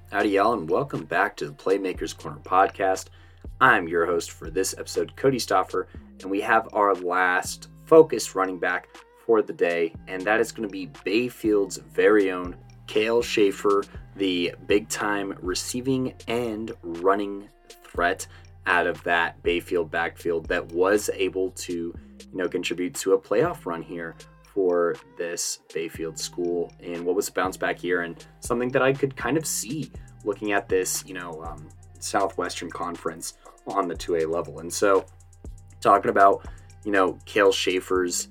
Howdy, 0.10 0.30
y'all, 0.30 0.54
and 0.54 0.70
welcome 0.70 1.04
back 1.04 1.36
to 1.36 1.46
the 1.46 1.54
Playmakers 1.54 2.18
Corner 2.18 2.40
podcast. 2.42 3.08
I'm 3.60 3.90
your 3.90 4.06
host 4.06 4.32
for 4.32 4.50
this 4.50 4.74
episode, 4.78 5.18
Cody 5.18 5.38
Stoffer, 5.38 5.88
and 6.22 6.32
we 6.32 6.40
have 6.40 6.70
our 6.72 6.96
last 6.96 7.68
focused 7.84 8.36
running 8.36 8.58
back 8.58 8.88
for 9.26 9.42
the 9.42 9.54
day, 9.54 9.94
and 10.08 10.22
that 10.22 10.40
is 10.40 10.54
going 10.54 10.68
to 10.68 10.72
be 10.72 10.88
Bayfield's 11.06 11.76
very 11.76 12.32
own 12.32 12.56
Kale 12.88 13.22
Schaefer, 13.22 13.84
the 14.16 14.54
big 14.68 14.90
time 14.90 15.38
receiving 15.42 16.14
and 16.28 16.72
running 16.82 17.48
threat 17.84 18.28
out 18.66 18.88
of 18.88 19.02
that 19.04 19.42
Bayfield 19.44 19.90
backfield 19.90 20.48
that 20.48 20.72
was 20.72 21.10
able 21.14 21.52
to, 21.52 21.74
you 21.74 22.38
know, 22.38 22.48
contribute 22.48 22.94
to 22.96 23.14
a 23.14 23.20
playoff 23.20 23.66
run 23.66 23.82
here 23.82 24.16
for 24.54 24.96
this 25.18 25.60
Bayfield 25.74 26.20
school 26.20 26.72
and 26.82 27.06
what 27.06 27.16
was 27.16 27.30
a 27.30 27.32
bounce 27.32 27.58
back 27.58 27.84
year 27.84 28.02
and 28.02 28.26
something 28.42 28.70
that 28.70 28.82
I 28.82 28.94
could 28.94 29.16
kind 29.16 29.38
of 29.38 29.46
see 29.46 29.92
looking 30.24 30.52
at 30.52 30.68
this, 30.68 31.04
you 31.08 31.14
know, 31.14 31.44
um, 31.44 31.68
Southwestern 32.00 32.70
Conference 32.70 33.36
on 33.68 33.88
the 33.88 33.96
2A 33.96 34.30
level. 34.32 34.60
And 34.60 34.72
so, 34.72 35.06
talking 35.82 36.10
about, 36.10 36.46
you 36.84 36.92
know, 36.92 37.18
Kale 37.26 37.52
Schaefer's 37.52 38.30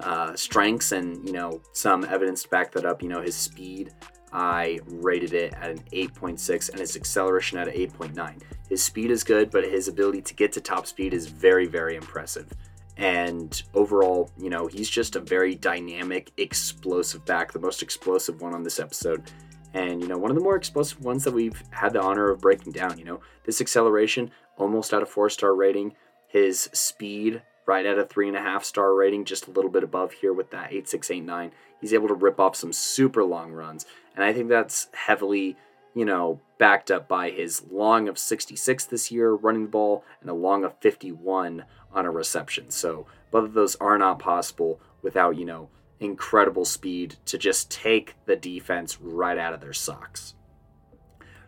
uh, 0.00 0.34
strengths 0.36 0.92
and, 0.92 1.24
you 1.26 1.32
know, 1.32 1.60
some 1.72 2.04
evidence 2.04 2.42
to 2.42 2.48
back 2.48 2.72
that 2.72 2.84
up, 2.84 3.02
you 3.02 3.08
know, 3.08 3.20
his 3.20 3.34
speed, 3.34 3.92
I 4.32 4.80
rated 4.86 5.32
it 5.32 5.54
at 5.54 5.70
an 5.70 5.80
8.6 5.92 6.70
and 6.70 6.80
his 6.80 6.96
acceleration 6.96 7.58
at 7.58 7.68
an 7.68 7.74
8.9. 7.74 8.42
His 8.68 8.82
speed 8.82 9.10
is 9.10 9.24
good, 9.24 9.50
but 9.50 9.64
his 9.64 9.88
ability 9.88 10.22
to 10.22 10.34
get 10.34 10.52
to 10.52 10.60
top 10.60 10.86
speed 10.86 11.14
is 11.14 11.26
very, 11.26 11.66
very 11.66 11.96
impressive. 11.96 12.52
And 12.96 13.62
overall, 13.74 14.30
you 14.38 14.50
know, 14.50 14.66
he's 14.66 14.88
just 14.88 15.16
a 15.16 15.20
very 15.20 15.54
dynamic, 15.54 16.32
explosive 16.36 17.24
back, 17.24 17.52
the 17.52 17.58
most 17.58 17.82
explosive 17.82 18.40
one 18.40 18.54
on 18.54 18.62
this 18.62 18.80
episode. 18.80 19.30
And, 19.74 20.00
you 20.00 20.08
know, 20.08 20.16
one 20.16 20.30
of 20.30 20.36
the 20.36 20.42
more 20.42 20.56
explosive 20.56 21.02
ones 21.04 21.24
that 21.24 21.34
we've 21.34 21.62
had 21.70 21.92
the 21.92 22.00
honor 22.00 22.30
of 22.30 22.40
breaking 22.40 22.72
down, 22.72 22.98
you 22.98 23.04
know, 23.04 23.20
this 23.44 23.60
acceleration 23.60 24.30
almost 24.56 24.94
at 24.94 25.02
a 25.02 25.06
four 25.06 25.28
star 25.28 25.54
rating, 25.54 25.94
his 26.26 26.70
speed 26.72 27.42
right 27.66 27.84
at 27.84 27.98
a 27.98 28.04
three 28.04 28.28
and 28.28 28.36
a 28.36 28.40
half 28.40 28.64
star 28.64 28.94
rating, 28.94 29.24
just 29.24 29.48
a 29.48 29.50
little 29.50 29.70
bit 29.70 29.82
above 29.82 30.12
here 30.12 30.32
with 30.32 30.50
that 30.50 30.72
8689. 30.72 31.52
He's 31.80 31.92
able 31.92 32.08
to 32.08 32.14
rip 32.14 32.40
off 32.40 32.56
some 32.56 32.72
super 32.72 33.24
long 33.24 33.52
runs. 33.52 33.84
And 34.16 34.24
I 34.24 34.32
think 34.32 34.48
that's 34.48 34.88
heavily, 34.92 35.56
you 35.94 36.04
know, 36.04 36.40
backed 36.58 36.90
up 36.90 37.06
by 37.06 37.30
his 37.30 37.62
long 37.70 38.08
of 38.08 38.18
66 38.18 38.86
this 38.86 39.12
year 39.12 39.32
running 39.32 39.64
the 39.64 39.68
ball 39.68 40.04
and 40.20 40.30
a 40.30 40.34
long 40.34 40.64
of 40.64 40.78
51 40.80 41.64
on 41.92 42.06
a 42.06 42.10
reception. 42.10 42.70
So 42.70 43.06
both 43.30 43.44
of 43.44 43.52
those 43.52 43.76
are 43.76 43.98
not 43.98 44.18
possible 44.18 44.80
without, 45.02 45.36
you 45.36 45.44
know, 45.44 45.68
incredible 46.00 46.64
speed 46.64 47.16
to 47.26 47.38
just 47.38 47.70
take 47.70 48.14
the 48.24 48.36
defense 48.36 48.98
right 49.00 49.38
out 49.38 49.52
of 49.52 49.60
their 49.60 49.72
socks. 49.72 50.34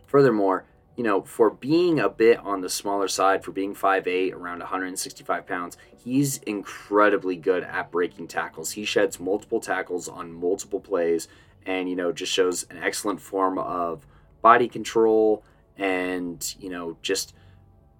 Furthermore, 0.06 0.64
you 0.96 1.04
know, 1.04 1.22
for 1.22 1.48
being 1.48 2.00
a 2.00 2.08
bit 2.08 2.38
on 2.40 2.60
the 2.60 2.68
smaller 2.68 3.06
side, 3.06 3.44
for 3.44 3.52
being 3.52 3.74
5'8, 3.74 4.32
around 4.32 4.58
165 4.58 5.46
pounds, 5.46 5.76
he's 5.96 6.38
incredibly 6.38 7.36
good 7.36 7.62
at 7.62 7.92
breaking 7.92 8.26
tackles. 8.26 8.72
He 8.72 8.84
sheds 8.84 9.20
multiple 9.20 9.60
tackles 9.60 10.08
on 10.08 10.32
multiple 10.32 10.80
plays 10.80 11.28
and, 11.68 11.88
you 11.88 11.94
know, 11.94 12.10
just 12.10 12.32
shows 12.32 12.64
an 12.70 12.78
excellent 12.82 13.20
form 13.20 13.58
of 13.58 14.06
body 14.40 14.68
control 14.68 15.44
and, 15.76 16.56
you 16.58 16.70
know, 16.70 16.96
just 17.02 17.34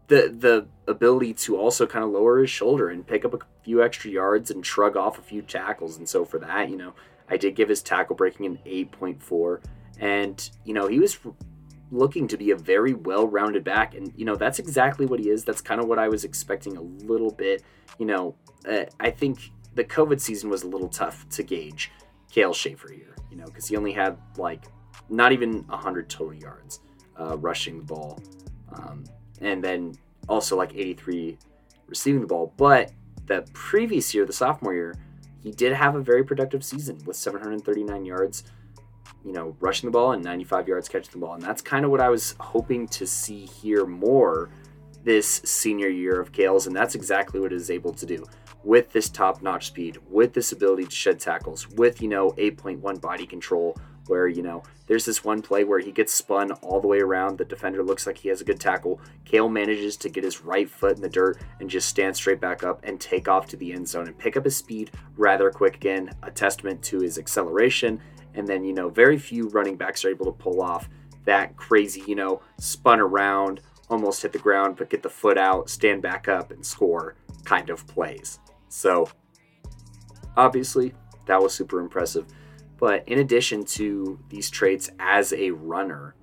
the 0.06 0.34
the 0.36 0.66
ability 0.90 1.34
to 1.34 1.58
also 1.58 1.86
kind 1.86 2.02
of 2.02 2.10
lower 2.10 2.38
his 2.40 2.48
shoulder 2.48 2.88
and 2.88 3.06
pick 3.06 3.26
up 3.26 3.34
a 3.34 3.38
few 3.62 3.82
extra 3.82 4.10
yards 4.10 4.50
and 4.50 4.64
shrug 4.64 4.96
off 4.96 5.18
a 5.18 5.22
few 5.22 5.42
tackles. 5.42 5.98
And 5.98 6.08
so 6.08 6.24
for 6.24 6.38
that, 6.38 6.70
you 6.70 6.78
know, 6.78 6.94
I 7.28 7.36
did 7.36 7.54
give 7.54 7.68
his 7.68 7.82
tackle 7.82 8.16
breaking 8.16 8.46
an 8.46 8.58
8.4. 8.64 9.62
And, 10.00 10.50
you 10.64 10.72
know, 10.72 10.86
he 10.86 10.98
was 10.98 11.18
looking 11.90 12.26
to 12.28 12.38
be 12.38 12.50
a 12.50 12.56
very 12.56 12.94
well-rounded 12.94 13.64
back 13.64 13.94
and 13.94 14.12
you 14.14 14.22
know 14.22 14.36
that's 14.36 14.58
exactly 14.58 15.06
what 15.06 15.18
he 15.18 15.30
is 15.30 15.42
that's 15.42 15.62
kind 15.62 15.80
of 15.80 15.88
what 15.88 15.98
i 15.98 16.06
was 16.06 16.22
expecting 16.22 16.76
a 16.76 16.82
little 16.82 17.30
bit 17.30 17.62
you 17.98 18.04
know 18.04 18.34
uh, 18.68 18.84
i 19.00 19.10
think 19.10 19.50
the 19.74 19.82
covid 19.82 20.20
season 20.20 20.50
was 20.50 20.64
a 20.64 20.68
little 20.68 20.90
tough 20.90 21.26
to 21.30 21.42
gauge 21.42 21.90
kale 22.30 22.52
schaefer 22.52 22.92
here 22.92 23.14
you 23.30 23.36
know 23.36 23.46
because 23.46 23.66
he 23.66 23.76
only 23.76 23.92
had 23.92 24.16
like 24.36 24.64
not 25.08 25.32
even 25.32 25.62
100 25.64 26.08
total 26.08 26.34
yards 26.34 26.80
uh, 27.18 27.36
rushing 27.38 27.78
the 27.78 27.84
ball 27.84 28.20
um, 28.72 29.04
and 29.40 29.62
then 29.62 29.94
also 30.28 30.56
like 30.56 30.74
83 30.74 31.38
receiving 31.86 32.20
the 32.20 32.26
ball. 32.26 32.52
But 32.56 32.92
the 33.26 33.46
previous 33.52 34.14
year, 34.14 34.24
the 34.24 34.32
sophomore 34.32 34.74
year, 34.74 34.94
he 35.42 35.50
did 35.50 35.72
have 35.72 35.94
a 35.94 36.00
very 36.00 36.24
productive 36.24 36.64
season 36.64 36.98
with 37.06 37.16
739 37.16 38.04
yards, 38.04 38.44
you 39.24 39.32
know, 39.32 39.56
rushing 39.60 39.88
the 39.88 39.92
ball 39.92 40.12
and 40.12 40.22
95 40.22 40.68
yards 40.68 40.88
catching 40.88 41.12
the 41.12 41.18
ball. 41.18 41.34
And 41.34 41.42
that's 41.42 41.62
kind 41.62 41.84
of 41.84 41.90
what 41.90 42.00
I 42.00 42.08
was 42.08 42.34
hoping 42.40 42.86
to 42.88 43.06
see 43.06 43.46
here 43.46 43.86
more 43.86 44.50
this 45.04 45.40
senior 45.44 45.88
year 45.88 46.20
of 46.20 46.32
Kales. 46.32 46.66
And 46.66 46.74
that's 46.74 46.94
exactly 46.94 47.40
what 47.40 47.52
it 47.52 47.56
is 47.56 47.70
able 47.70 47.94
to 47.94 48.06
do 48.06 48.24
with 48.64 48.92
this 48.92 49.08
top 49.08 49.42
notch 49.42 49.68
speed, 49.68 49.98
with 50.10 50.34
this 50.34 50.52
ability 50.52 50.84
to 50.84 50.90
shed 50.90 51.20
tackles, 51.20 51.68
with, 51.70 52.02
you 52.02 52.08
know, 52.08 52.32
8.1 52.32 53.00
body 53.00 53.26
control, 53.26 53.76
where 54.08 54.26
you 54.26 54.42
know 54.42 54.62
there's 54.86 55.04
this 55.04 55.22
one 55.22 55.42
play 55.42 55.64
where 55.64 55.78
he 55.78 55.92
gets 55.92 56.14
spun 56.14 56.50
all 56.52 56.80
the 56.80 56.86
way 56.86 57.00
around. 57.00 57.38
The 57.38 57.44
defender 57.44 57.82
looks 57.82 58.06
like 58.06 58.18
he 58.18 58.28
has 58.30 58.40
a 58.40 58.44
good 58.44 58.58
tackle. 58.58 59.00
Kale 59.24 59.48
manages 59.48 59.96
to 59.98 60.08
get 60.08 60.24
his 60.24 60.42
right 60.42 60.68
foot 60.68 60.96
in 60.96 61.02
the 61.02 61.08
dirt 61.08 61.38
and 61.60 61.68
just 61.68 61.88
stand 61.88 62.16
straight 62.16 62.40
back 62.40 62.64
up 62.64 62.80
and 62.82 62.98
take 62.98 63.28
off 63.28 63.46
to 63.48 63.56
the 63.56 63.72
end 63.72 63.86
zone 63.86 64.06
and 64.06 64.18
pick 64.18 64.36
up 64.36 64.44
his 64.44 64.56
speed 64.56 64.90
rather 65.16 65.50
quick 65.50 65.76
again 65.76 66.10
a 66.22 66.30
testament 66.30 66.82
to 66.84 67.00
his 67.00 67.18
acceleration. 67.18 68.00
And 68.34 68.46
then 68.46 68.64
you 68.64 68.72
know 68.72 68.88
very 68.88 69.18
few 69.18 69.48
running 69.48 69.76
backs 69.76 70.04
are 70.04 70.10
able 70.10 70.26
to 70.26 70.32
pull 70.32 70.62
off 70.62 70.88
that 71.24 71.54
crazy 71.56 72.02
you 72.06 72.14
know 72.14 72.40
spun 72.58 73.00
around 73.00 73.60
almost 73.90 74.22
hit 74.22 74.32
the 74.32 74.38
ground 74.38 74.76
but 74.76 74.88
get 74.88 75.02
the 75.02 75.10
foot 75.10 75.36
out 75.36 75.68
stand 75.68 76.00
back 76.00 76.26
up 76.26 76.50
and 76.50 76.64
score 76.64 77.16
kind 77.44 77.68
of 77.68 77.86
plays 77.86 78.38
so 78.68 79.08
obviously 80.36 80.94
that 81.26 81.42
was 81.42 81.52
super 81.52 81.80
impressive 81.80 82.26
but 82.78 83.06
in 83.08 83.18
addition 83.18 83.64
to 83.64 84.20
these 84.30 84.48
traits 84.48 84.90
as 84.98 85.32
a 85.32 85.50
runner, 85.50 86.14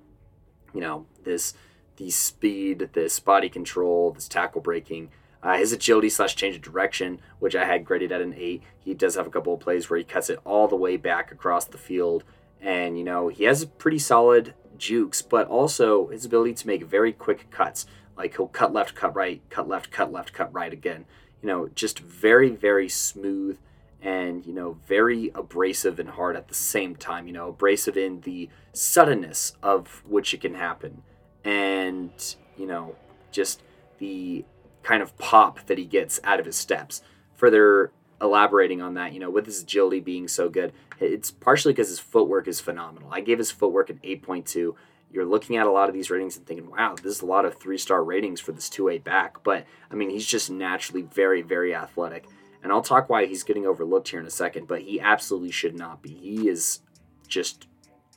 you 0.74 0.80
know, 0.80 1.06
this 1.22 1.54
the 1.96 2.10
speed, 2.10 2.90
this 2.92 3.20
body 3.20 3.48
control, 3.48 4.12
this 4.12 4.28
tackle 4.28 4.60
breaking, 4.60 5.10
uh, 5.42 5.56
his 5.56 5.72
agility 5.72 6.10
slash 6.10 6.34
change 6.34 6.56
of 6.56 6.62
direction, 6.62 7.20
which 7.38 7.54
I 7.54 7.64
had 7.64 7.84
graded 7.84 8.12
at 8.12 8.20
an 8.20 8.34
eight. 8.36 8.62
He 8.78 8.92
does 8.92 9.14
have 9.14 9.26
a 9.26 9.30
couple 9.30 9.54
of 9.54 9.60
plays 9.60 9.88
where 9.88 9.98
he 9.98 10.04
cuts 10.04 10.28
it 10.28 10.40
all 10.44 10.68
the 10.68 10.76
way 10.76 10.96
back 10.96 11.30
across 11.30 11.64
the 11.64 11.78
field, 11.78 12.24
and 12.60 12.98
you 12.98 13.04
know 13.04 13.28
he 13.28 13.44
has 13.44 13.64
pretty 13.64 13.98
solid 13.98 14.54
jukes, 14.78 15.22
but 15.22 15.46
also 15.48 16.08
his 16.08 16.24
ability 16.24 16.54
to 16.54 16.66
make 16.66 16.84
very 16.84 17.12
quick 17.12 17.50
cuts. 17.50 17.86
Like 18.16 18.36
he'll 18.36 18.48
cut 18.48 18.72
left, 18.72 18.94
cut 18.94 19.14
right, 19.14 19.42
cut 19.50 19.68
left, 19.68 19.90
cut 19.90 20.10
left, 20.10 20.32
cut 20.32 20.52
right 20.52 20.72
again. 20.72 21.04
You 21.42 21.48
know, 21.48 21.68
just 21.74 21.98
very, 21.98 22.50
very 22.50 22.88
smooth 22.88 23.58
and 24.02 24.44
you 24.44 24.52
know 24.52 24.76
very 24.86 25.30
abrasive 25.34 25.98
and 25.98 26.10
hard 26.10 26.36
at 26.36 26.48
the 26.48 26.54
same 26.54 26.94
time 26.94 27.26
you 27.26 27.32
know 27.32 27.48
abrasive 27.48 27.96
in 27.96 28.20
the 28.20 28.48
suddenness 28.74 29.54
of 29.62 30.02
which 30.06 30.34
it 30.34 30.42
can 30.42 30.52
happen 30.52 31.02
and 31.44 32.36
you 32.58 32.66
know 32.66 32.94
just 33.32 33.62
the 33.96 34.44
kind 34.82 35.02
of 35.02 35.16
pop 35.16 35.64
that 35.66 35.78
he 35.78 35.84
gets 35.86 36.20
out 36.24 36.38
of 36.38 36.44
his 36.44 36.56
steps 36.56 37.00
further 37.36 37.90
elaborating 38.20 38.80
on 38.80 38.94
that, 38.94 39.12
you 39.12 39.20
know, 39.20 39.30
with 39.30 39.46
his 39.46 39.62
agility 39.62 40.00
being 40.00 40.28
so 40.28 40.48
good, 40.48 40.72
it's 41.00 41.30
partially 41.30 41.72
because 41.72 41.88
his 41.88 41.98
footwork 41.98 42.48
is 42.48 42.60
phenomenal. 42.60 43.10
I 43.12 43.20
gave 43.20 43.38
his 43.38 43.50
footwork 43.50 43.90
an 43.90 44.00
8.2. 44.02 44.74
You're 45.10 45.24
looking 45.24 45.56
at 45.56 45.66
a 45.66 45.70
lot 45.70 45.88
of 45.88 45.94
these 45.94 46.10
ratings 46.10 46.36
and 46.36 46.46
thinking, 46.46 46.70
wow, 46.70 46.94
this 46.94 47.16
is 47.16 47.22
a 47.22 47.26
lot 47.26 47.44
of 47.44 47.58
three 47.58 47.78
star 47.78 48.02
ratings 48.02 48.40
for 48.40 48.52
this 48.52 48.68
2A 48.68 49.04
back. 49.04 49.42
But, 49.44 49.66
I 49.90 49.94
mean, 49.94 50.10
he's 50.10 50.26
just 50.26 50.50
naturally 50.50 51.02
very, 51.02 51.42
very 51.42 51.74
athletic. 51.74 52.26
And 52.62 52.72
I'll 52.72 52.82
talk 52.82 53.08
why 53.08 53.26
he's 53.26 53.44
getting 53.44 53.66
overlooked 53.66 54.08
here 54.08 54.20
in 54.20 54.26
a 54.26 54.30
second, 54.30 54.66
but 54.66 54.82
he 54.82 55.00
absolutely 55.00 55.52
should 55.52 55.76
not 55.76 56.02
be. 56.02 56.10
He 56.10 56.48
is 56.48 56.80
just 57.28 57.66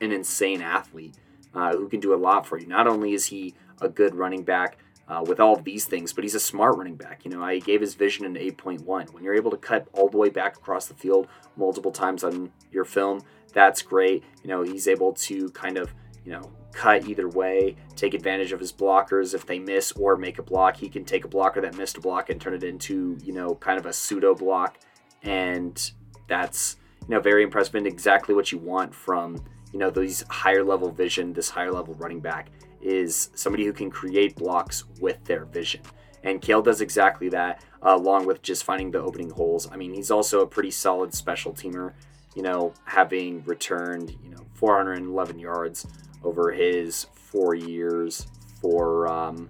an 0.02 0.12
insane 0.12 0.62
athlete 0.62 1.16
uh, 1.54 1.76
who 1.76 1.88
can 1.88 2.00
do 2.00 2.14
a 2.14 2.18
lot 2.18 2.48
for 2.48 2.58
you. 2.58 2.66
Not 2.66 2.88
only 2.88 3.14
is 3.14 3.28
he 3.28 3.54
a 3.82 3.90
good 3.90 4.16
running 4.16 4.44
back, 4.44 4.78
uh, 5.10 5.24
with 5.26 5.40
all 5.40 5.56
these 5.56 5.86
things, 5.86 6.14
but 6.14 6.24
he's 6.24 6.36
a 6.36 6.40
smart 6.40 6.78
running 6.78 6.96
back. 6.96 7.26
You 7.26 7.32
know, 7.32 7.44
I 7.44 7.60
gave 7.60 7.82
his 7.82 7.96
vision 7.96 8.26
an 8.26 8.36
8.1. 8.36 9.12
When 9.12 9.24
you're 9.24 9.36
able 9.36 9.52
to 9.52 9.58
cut 9.58 9.88
all 9.94 10.08
the 10.08 10.18
way 10.18 10.30
back 10.30 10.56
across 10.56 10.86
the 10.86 10.94
field 10.94 11.28
multiple 11.58 11.92
times 11.92 12.24
on 12.24 12.52
your 12.72 12.86
film, 12.86 13.22
that's 13.52 13.82
great. 13.82 14.24
You 14.44 14.50
know, 14.50 14.62
he's 14.62 14.88
able 14.88 15.14
to 15.14 15.50
kind 15.50 15.78
of, 15.78 15.92
you 16.24 16.32
know, 16.32 16.52
cut 16.72 17.08
either 17.08 17.28
way, 17.28 17.76
take 17.96 18.14
advantage 18.14 18.52
of 18.52 18.60
his 18.60 18.72
blockers 18.72 19.34
if 19.34 19.46
they 19.46 19.60
miss 19.60 19.92
or 19.94 20.16
make 20.16 20.40
a 20.40 20.44
block. 20.44 20.78
He 20.78 20.90
can 20.90 21.04
take 21.04 21.26
a 21.26 21.28
blocker 21.28 21.62
that 21.62 21.76
missed 21.76 21.98
a 21.98 22.02
block 22.02 22.30
and 22.30 22.40
turn 22.40 22.54
it 22.54 22.64
into, 22.64 23.18
you 23.24 23.34
know, 23.34 23.56
kind 23.56 23.80
of 23.80 23.86
a 23.86 23.94
pseudo 23.94 24.36
block. 24.36 24.78
And 25.24 25.92
that's, 26.28 26.78
you 27.02 27.10
know, 27.10 27.20
very 27.20 27.44
impressive 27.44 27.76
and 27.76 27.88
exactly 27.88 28.36
what 28.36 28.52
you 28.52 28.58
want 28.58 28.94
from, 28.94 29.44
you 29.74 29.80
know, 29.80 29.90
these 29.90 30.24
higher 30.30 30.64
level 30.64 30.92
vision, 30.92 31.34
this 31.34 31.50
higher 31.50 31.72
level 31.72 31.96
running 31.96 32.20
back 32.20 32.50
is 32.82 33.30
somebody 33.36 33.66
who 33.66 33.74
can 33.74 33.90
create 33.90 34.36
blocks 34.36 34.86
with 35.02 35.24
their 35.26 35.46
vision. 35.46 35.82
And 36.24 36.42
Kale 36.42 36.62
does 36.62 36.82
exactly 36.82 37.30
that, 37.30 37.64
uh, 37.86 37.96
along 37.96 38.26
with 38.26 38.42
just 38.42 38.64
finding 38.64 38.92
the 38.92 39.02
opening 39.02 39.30
holes. 39.30 39.70
I 39.72 39.78
mean, 39.78 39.94
he's 39.94 40.12
also 40.12 40.42
a 40.42 40.48
pretty 40.48 40.72
solid 40.72 41.14
special 41.14 41.54
teamer, 41.54 41.94
you 42.36 42.42
know, 42.42 42.74
having 42.86 43.44
returned, 43.46 44.16
you 44.24 44.30
know, 44.30 44.46
411 44.54 45.40
yards 45.40 45.88
over 46.24 46.52
his 46.52 47.08
four 47.14 47.56
years 47.56 48.28
for 48.62 49.08
um, 49.08 49.50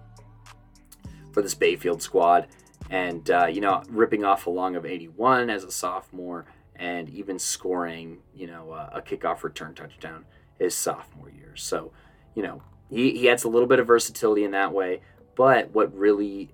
for 1.31 1.41
this 1.41 1.55
Bayfield 1.55 2.01
squad, 2.01 2.47
and 2.89 3.29
uh, 3.29 3.47
you 3.47 3.61
know, 3.61 3.83
ripping 3.89 4.23
off 4.23 4.47
a 4.47 4.49
long 4.49 4.75
of 4.75 4.85
81 4.85 5.49
as 5.49 5.63
a 5.63 5.71
sophomore, 5.71 6.45
and 6.75 7.09
even 7.09 7.37
scoring, 7.37 8.19
you 8.33 8.47
know, 8.47 8.71
uh, 8.71 8.89
a 8.93 9.01
kickoff 9.01 9.43
return 9.43 9.73
touchdown 9.73 10.25
his 10.57 10.75
sophomore 10.75 11.29
year. 11.29 11.55
So, 11.55 11.91
you 12.35 12.43
know, 12.43 12.61
he, 12.89 13.17
he 13.17 13.29
adds 13.29 13.43
a 13.43 13.49
little 13.49 13.67
bit 13.67 13.79
of 13.79 13.87
versatility 13.87 14.43
in 14.43 14.51
that 14.51 14.73
way, 14.73 15.01
but 15.35 15.71
what 15.73 15.95
really 15.95 16.51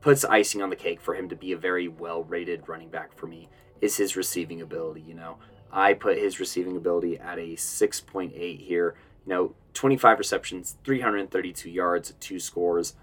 puts 0.00 0.24
icing 0.24 0.62
on 0.62 0.70
the 0.70 0.76
cake 0.76 1.00
for 1.00 1.14
him 1.14 1.28
to 1.28 1.36
be 1.36 1.52
a 1.52 1.56
very 1.56 1.88
well 1.88 2.22
rated 2.24 2.68
running 2.68 2.88
back 2.88 3.16
for 3.16 3.26
me 3.26 3.48
is 3.80 3.96
his 3.96 4.16
receiving 4.16 4.62
ability. 4.62 5.00
You 5.00 5.14
know, 5.14 5.38
I 5.72 5.94
put 5.94 6.18
his 6.18 6.40
receiving 6.40 6.76
ability 6.76 7.18
at 7.18 7.38
a 7.38 7.54
6.8 7.54 8.60
here. 8.60 8.94
You 9.26 9.34
know, 9.34 9.54
25 9.74 10.18
receptions, 10.18 10.76
332 10.84 11.70
yards, 11.70 12.14
two 12.20 12.40
scores, 12.40 12.94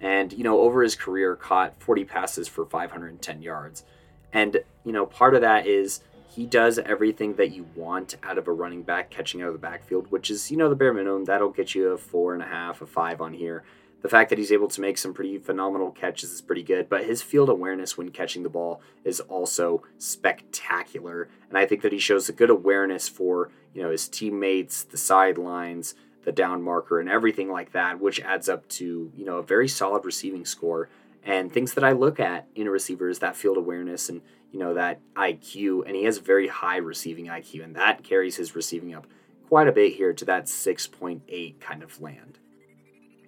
and, 0.00 0.32
you 0.32 0.44
know, 0.44 0.60
over 0.60 0.82
his 0.82 0.94
career, 0.94 1.34
caught 1.34 1.80
40 1.82 2.04
passes 2.04 2.48
for 2.48 2.64
510 2.66 3.42
yards. 3.42 3.84
And, 4.32 4.58
you 4.84 4.92
know, 4.92 5.06
part 5.06 5.34
of 5.34 5.40
that 5.40 5.66
is 5.66 6.00
he 6.28 6.46
does 6.46 6.78
everything 6.78 7.34
that 7.34 7.52
you 7.52 7.66
want 7.74 8.16
out 8.22 8.38
of 8.38 8.46
a 8.46 8.52
running 8.52 8.82
back 8.82 9.10
catching 9.10 9.42
out 9.42 9.48
of 9.48 9.54
the 9.54 9.58
backfield, 9.58 10.10
which 10.10 10.30
is, 10.30 10.50
you 10.50 10.56
know, 10.56 10.68
the 10.68 10.76
bare 10.76 10.92
minimum. 10.92 11.24
That'll 11.24 11.48
get 11.48 11.74
you 11.74 11.88
a 11.88 11.98
four 11.98 12.34
and 12.34 12.42
a 12.42 12.46
half, 12.46 12.82
a 12.82 12.86
five 12.86 13.20
on 13.20 13.32
here. 13.32 13.64
The 14.00 14.08
fact 14.08 14.30
that 14.30 14.38
he's 14.38 14.52
able 14.52 14.68
to 14.68 14.80
make 14.80 14.96
some 14.96 15.12
pretty 15.12 15.38
phenomenal 15.38 15.90
catches 15.90 16.32
is 16.32 16.40
pretty 16.40 16.62
good, 16.62 16.88
but 16.88 17.04
his 17.04 17.20
field 17.20 17.48
awareness 17.48 17.98
when 17.98 18.10
catching 18.10 18.44
the 18.44 18.48
ball 18.48 18.80
is 19.04 19.20
also 19.20 19.82
spectacular. 19.98 21.28
And 21.48 21.58
I 21.58 21.66
think 21.66 21.82
that 21.82 21.92
he 21.92 21.98
shows 21.98 22.28
a 22.28 22.32
good 22.32 22.50
awareness 22.50 23.08
for, 23.08 23.50
you 23.74 23.82
know, 23.82 23.90
his 23.90 24.08
teammates, 24.08 24.84
the 24.84 24.96
sidelines, 24.96 25.94
the 26.24 26.32
down 26.32 26.62
marker, 26.62 27.00
and 27.00 27.08
everything 27.08 27.50
like 27.50 27.72
that, 27.72 28.00
which 28.00 28.20
adds 28.20 28.48
up 28.48 28.68
to, 28.68 29.10
you 29.16 29.24
know, 29.24 29.38
a 29.38 29.42
very 29.42 29.66
solid 29.66 30.04
receiving 30.04 30.44
score. 30.44 30.88
And 31.24 31.52
things 31.52 31.74
that 31.74 31.84
I 31.84 31.92
look 31.92 32.20
at 32.20 32.46
in 32.54 32.68
a 32.68 32.70
receiver 32.70 33.08
is 33.08 33.18
that 33.18 33.36
field 33.36 33.56
awareness 33.56 34.08
and 34.08 34.22
you 34.52 34.58
know, 34.58 34.74
that 34.74 35.00
IQ, 35.14 35.86
and 35.86 35.94
he 35.94 36.04
has 36.04 36.18
very 36.18 36.48
high 36.48 36.78
receiving 36.78 37.26
IQ, 37.26 37.64
and 37.64 37.76
that 37.76 38.02
carries 38.02 38.36
his 38.36 38.54
receiving 38.54 38.94
up 38.94 39.06
quite 39.48 39.68
a 39.68 39.72
bit 39.72 39.94
here 39.94 40.12
to 40.12 40.24
that 40.24 40.44
6.8 40.44 41.60
kind 41.60 41.82
of 41.82 42.00
land. 42.00 42.38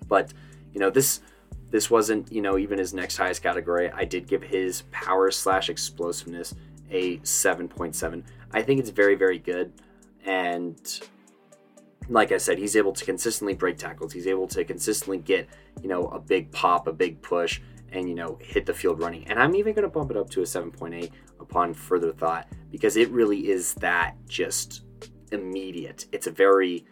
But, 0.08 0.32
you 0.72 0.80
know, 0.80 0.90
this 0.90 1.20
this 1.70 1.90
wasn't, 1.90 2.32
you 2.32 2.42
know, 2.42 2.58
even 2.58 2.78
his 2.78 2.92
next 2.92 3.16
highest 3.16 3.42
category. 3.42 3.90
I 3.90 4.04
did 4.04 4.26
give 4.26 4.42
his 4.42 4.82
power 4.90 5.30
slash 5.30 5.68
explosiveness 5.68 6.54
a 6.90 7.18
7.7. 7.18 8.24
I 8.50 8.62
think 8.62 8.80
it's 8.80 8.90
very, 8.90 9.14
very 9.14 9.38
good. 9.38 9.72
And 10.26 11.00
like 12.08 12.32
I 12.32 12.38
said, 12.38 12.58
he's 12.58 12.74
able 12.74 12.92
to 12.92 13.04
consistently 13.04 13.54
break 13.54 13.78
tackles. 13.78 14.12
He's 14.12 14.26
able 14.26 14.48
to 14.48 14.64
consistently 14.64 15.18
get, 15.18 15.48
you 15.80 15.88
know, 15.88 16.08
a 16.08 16.18
big 16.18 16.50
pop, 16.50 16.88
a 16.88 16.92
big 16.92 17.22
push, 17.22 17.60
and 17.92 18.08
you 18.08 18.14
know 18.14 18.38
hit 18.40 18.66
the 18.66 18.74
field 18.74 19.00
running. 19.00 19.26
And 19.28 19.38
I'm 19.38 19.54
even 19.54 19.74
going 19.74 19.84
to 19.84 19.88
bump 19.88 20.10
it 20.10 20.16
up 20.16 20.30
to 20.30 20.40
a 20.40 20.44
7.8 20.44 21.10
upon 21.40 21.74
further 21.74 22.12
thought 22.12 22.48
because 22.70 22.96
it 22.96 23.10
really 23.10 23.50
is 23.50 23.74
that 23.74 24.14
just 24.28 24.82
immediate. 25.32 26.06
It's 26.12 26.26
a 26.26 26.30
very, 26.30 26.84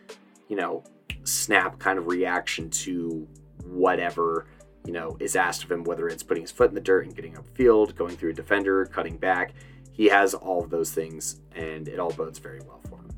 you 0.49 0.57
know, 0.57 0.85
snap 1.25 1.79
kind 1.79 1.99
of 1.99 2.07
reaction 2.07 2.71
to 2.71 3.29
whatever 3.71 4.47
you 4.85 4.93
know 4.93 5.17
is 5.21 5.37
asked 5.37 5.65
of 5.65 5.73
him, 5.73 5.85
whether 5.85 6.09
it's 6.09 6.23
putting 6.23 6.43
his 6.43 6.53
foot 6.53 6.71
in 6.71 6.75
the 6.75 6.81
dirt 6.81 7.07
and 7.07 7.15
getting 7.15 7.35
upfield, 7.35 7.97
going 7.97 8.17
through 8.17 8.31
a 8.31 8.35
defender, 8.35 8.87
cutting 8.87 9.17
back. 9.17 9.55
He 9.93 10.07
has 10.07 10.33
all 10.33 10.63
of 10.63 10.71
those 10.71 10.93
things, 10.93 11.41
and 11.57 11.89
it 11.89 11.99
all 11.99 12.13
bodes 12.13 12.39
very 12.39 12.61
well 12.61 12.81
for 12.89 12.99
him 12.99 13.09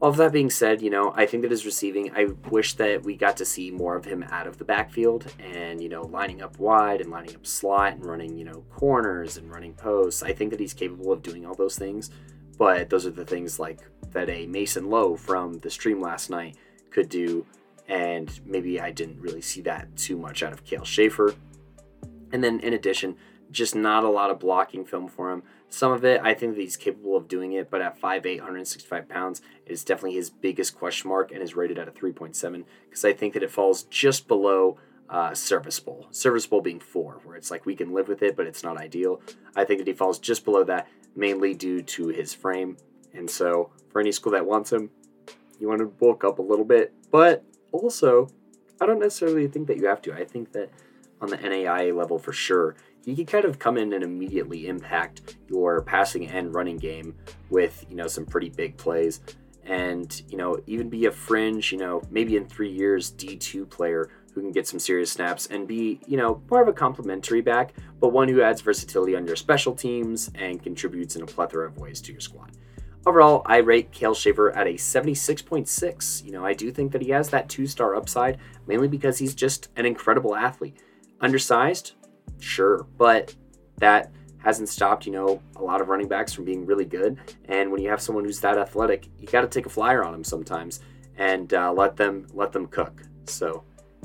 all 0.00 0.10
of 0.10 0.16
that 0.18 0.32
being 0.32 0.50
said, 0.50 0.82
you 0.82 0.90
know, 0.90 1.12
I 1.16 1.24
think 1.26 1.42
that 1.42 1.50
his 1.50 1.64
receiving, 1.64 2.12
I 2.14 2.26
wish 2.50 2.74
that 2.74 3.02
we 3.02 3.16
got 3.16 3.38
to 3.38 3.44
see 3.44 3.70
more 3.70 3.96
of 3.96 4.04
him 4.04 4.22
out 4.30 4.46
of 4.46 4.58
the 4.58 4.64
backfield 4.64 5.32
and, 5.38 5.82
you 5.82 5.88
know, 5.88 6.02
lining 6.02 6.42
up 6.42 6.58
wide 6.58 7.00
and 7.00 7.10
lining 7.10 7.34
up 7.34 7.46
slot 7.46 7.94
and 7.94 8.04
running, 8.04 8.36
you 8.36 8.44
know, 8.44 8.62
corners 8.70 9.38
and 9.38 9.50
running 9.50 9.72
posts. 9.72 10.22
I 10.22 10.32
think 10.32 10.50
that 10.50 10.60
he's 10.60 10.74
capable 10.74 11.12
of 11.12 11.22
doing 11.22 11.46
all 11.46 11.54
those 11.54 11.78
things, 11.78 12.10
but 12.58 12.90
those 12.90 13.06
are 13.06 13.10
the 13.10 13.24
things 13.24 13.58
like 13.58 13.80
that 14.12 14.28
a 14.28 14.46
Mason 14.46 14.90
Lowe 14.90 15.16
from 15.16 15.58
the 15.60 15.70
stream 15.70 16.00
last 16.00 16.28
night 16.28 16.56
could 16.90 17.08
do. 17.08 17.46
And 17.88 18.40
maybe 18.44 18.80
I 18.80 18.90
didn't 18.90 19.20
really 19.20 19.42
see 19.42 19.60
that 19.62 19.96
too 19.96 20.16
much 20.16 20.42
out 20.42 20.52
of 20.52 20.64
Kale 20.64 20.84
Schaefer. 20.84 21.34
And 22.32 22.42
then 22.42 22.60
in 22.60 22.72
addition, 22.72 23.16
just 23.50 23.74
not 23.74 24.04
a 24.04 24.08
lot 24.08 24.30
of 24.30 24.40
blocking 24.40 24.84
film 24.84 25.08
for 25.08 25.30
him. 25.30 25.42
Some 25.68 25.92
of 25.92 26.04
it, 26.04 26.20
I 26.22 26.34
think 26.34 26.54
that 26.54 26.60
he's 26.60 26.76
capable 26.76 27.16
of 27.16 27.28
doing 27.28 27.52
it, 27.52 27.70
but 27.70 27.80
at 27.80 28.00
5'8", 28.00 28.38
165 28.38 29.08
pounds, 29.08 29.42
is 29.66 29.84
definitely 29.84 30.14
his 30.14 30.30
biggest 30.30 30.76
question 30.76 31.08
mark 31.08 31.32
and 31.32 31.42
is 31.42 31.56
rated 31.56 31.78
at 31.78 31.88
a 31.88 31.92
3.7 31.92 32.64
because 32.88 33.04
I 33.04 33.12
think 33.12 33.34
that 33.34 33.42
it 33.42 33.50
falls 33.50 33.84
just 33.84 34.28
below 34.28 34.78
uh, 35.08 35.34
serviceable. 35.34 36.06
Serviceable 36.10 36.60
being 36.60 36.80
4, 36.80 37.20
where 37.24 37.36
it's 37.36 37.50
like 37.50 37.66
we 37.66 37.76
can 37.76 37.92
live 37.92 38.08
with 38.08 38.22
it, 38.22 38.36
but 38.36 38.46
it's 38.46 38.62
not 38.62 38.76
ideal. 38.76 39.20
I 39.54 39.64
think 39.64 39.78
that 39.78 39.86
he 39.86 39.92
falls 39.92 40.18
just 40.18 40.44
below 40.44 40.64
that, 40.64 40.88
mainly 41.14 41.54
due 41.54 41.82
to 41.82 42.08
his 42.08 42.34
frame. 42.34 42.76
And 43.14 43.30
so, 43.30 43.70
for 43.90 44.00
any 44.00 44.12
school 44.12 44.32
that 44.32 44.46
wants 44.46 44.72
him, 44.72 44.90
you 45.58 45.68
want 45.68 45.80
to 45.80 45.86
bulk 45.86 46.24
up 46.24 46.38
a 46.38 46.42
little 46.42 46.64
bit. 46.64 46.92
But 47.10 47.44
also, 47.76 48.28
I 48.80 48.86
don't 48.86 48.98
necessarily 48.98 49.46
think 49.48 49.66
that 49.68 49.76
you 49.78 49.86
have 49.86 50.02
to. 50.02 50.14
I 50.14 50.24
think 50.24 50.52
that 50.52 50.70
on 51.20 51.30
the 51.30 51.38
NAIA 51.38 51.96
level 51.96 52.18
for 52.18 52.32
sure, 52.32 52.76
you 53.04 53.14
can 53.14 53.26
kind 53.26 53.44
of 53.44 53.58
come 53.58 53.76
in 53.78 53.92
and 53.92 54.02
immediately 54.02 54.66
impact 54.66 55.36
your 55.48 55.82
passing 55.82 56.26
and 56.26 56.54
running 56.54 56.76
game 56.76 57.14
with, 57.50 57.86
you 57.88 57.96
know, 57.96 58.06
some 58.06 58.26
pretty 58.26 58.50
big 58.50 58.76
plays. 58.76 59.20
And, 59.64 60.22
you 60.28 60.36
know, 60.36 60.58
even 60.66 60.88
be 60.88 61.06
a 61.06 61.10
fringe, 61.12 61.72
you 61.72 61.78
know, 61.78 62.02
maybe 62.10 62.36
in 62.36 62.46
three 62.46 62.70
years, 62.70 63.12
D2 63.12 63.68
player 63.68 64.10
who 64.32 64.42
can 64.42 64.52
get 64.52 64.66
some 64.66 64.78
serious 64.78 65.10
snaps 65.10 65.46
and 65.46 65.66
be, 65.66 65.98
you 66.06 66.16
know, 66.16 66.42
more 66.50 66.60
of 66.60 66.68
a 66.68 66.72
complementary 66.72 67.40
back, 67.40 67.72
but 68.00 68.08
one 68.08 68.28
who 68.28 68.42
adds 68.42 68.60
versatility 68.60 69.16
on 69.16 69.26
your 69.26 69.34
special 69.34 69.74
teams 69.74 70.30
and 70.34 70.62
contributes 70.62 71.16
in 71.16 71.22
a 71.22 71.26
plethora 71.26 71.66
of 71.66 71.78
ways 71.78 72.00
to 72.02 72.12
your 72.12 72.20
squad. 72.20 72.50
Overall, 73.06 73.42
I 73.46 73.58
rate 73.58 73.92
Kale 73.92 74.14
Schaefer 74.14 74.50
at 74.50 74.66
a 74.66 74.74
76.6. 74.74 76.24
You 76.24 76.32
know, 76.32 76.44
I 76.44 76.54
do 76.54 76.72
think 76.72 76.90
that 76.90 77.02
he 77.02 77.10
has 77.10 77.30
that 77.30 77.48
two 77.48 77.68
star 77.68 77.94
upside, 77.94 78.38
mainly 78.66 78.88
because 78.88 79.16
he's 79.16 79.32
just 79.32 79.68
an 79.76 79.86
incredible 79.86 80.34
athlete. 80.34 80.82
Undersized, 81.20 81.92
sure, 82.40 82.84
but 82.98 83.32
that 83.78 84.10
hasn't 84.38 84.68
stopped, 84.68 85.06
you 85.06 85.12
know, 85.12 85.40
a 85.54 85.62
lot 85.62 85.80
of 85.80 85.88
running 85.88 86.08
backs 86.08 86.32
from 86.32 86.44
being 86.44 86.66
really 86.66 86.84
good. 86.84 87.16
And 87.44 87.70
when 87.70 87.80
you 87.80 87.88
have 87.90 88.00
someone 88.00 88.24
who's 88.24 88.40
that 88.40 88.58
athletic, 88.58 89.06
you 89.20 89.28
got 89.28 89.42
to 89.42 89.48
take 89.48 89.66
a 89.66 89.70
flyer 89.70 90.02
on 90.02 90.10
them 90.10 90.24
sometimes 90.24 90.80
and 91.16 91.54
uh, 91.54 91.72
let 91.72 91.96
them 91.96 92.26
let 92.34 92.50
them 92.50 92.66
cook. 92.66 93.02
So 93.26 93.62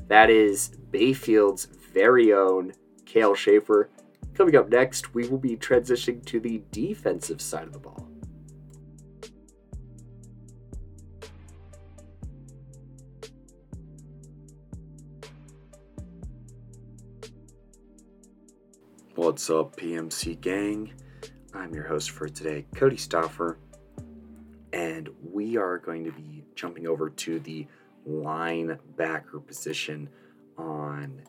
that 0.10 0.30
is 0.30 0.78
Bayfield's 0.92 1.66
very 1.66 2.34
own 2.34 2.74
Kale 3.06 3.34
Schaefer. 3.34 3.90
Coming 4.36 4.56
up 4.56 4.70
next, 4.70 5.16
we 5.16 5.28
will 5.28 5.40
be 5.40 5.58
transitioning 5.58 6.24
to 6.26 6.40
the 6.40 6.62
defensive 6.72 7.42
side 7.42 7.64
of 7.64 7.74
the 7.74 7.80
ball. 7.80 8.11
What's 19.32 19.50
up, 19.50 19.78
PMC 19.78 20.41
gang? 20.41 20.91
I'm 21.54 21.74
your 21.74 21.88
host 21.88 22.12
for 22.12 22.28
today, 22.28 22.65
Cody 22.76 22.98
Stoffer, 22.98 23.56
and 24.74 25.08
we 25.24 25.56
are 25.56 25.78
going 25.78 26.04
to 26.04 26.12
be 26.12 26.44
jumping 26.54 26.86
over 26.86 27.10
to 27.10 27.39
the 27.39 27.65
linebacker 28.06 29.48
position 29.48 30.10
on 30.58 31.22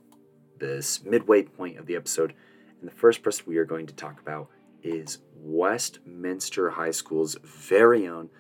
this 0.59 1.05
midway 1.05 1.45
point 1.45 1.79
of 1.79 1.87
the 1.87 1.95
episode. 1.95 2.35
And 2.81 2.91
the 2.91 2.95
first 2.97 3.23
person 3.23 3.45
we 3.47 3.57
are 3.59 3.65
going 3.65 3.87
to 3.87 3.95
talk 3.95 4.21
about 4.21 4.49
is 4.83 5.19
Westminster 5.37 6.71
High 6.71 6.91
School's 6.91 7.37
very 7.45 8.09
own 8.09 8.31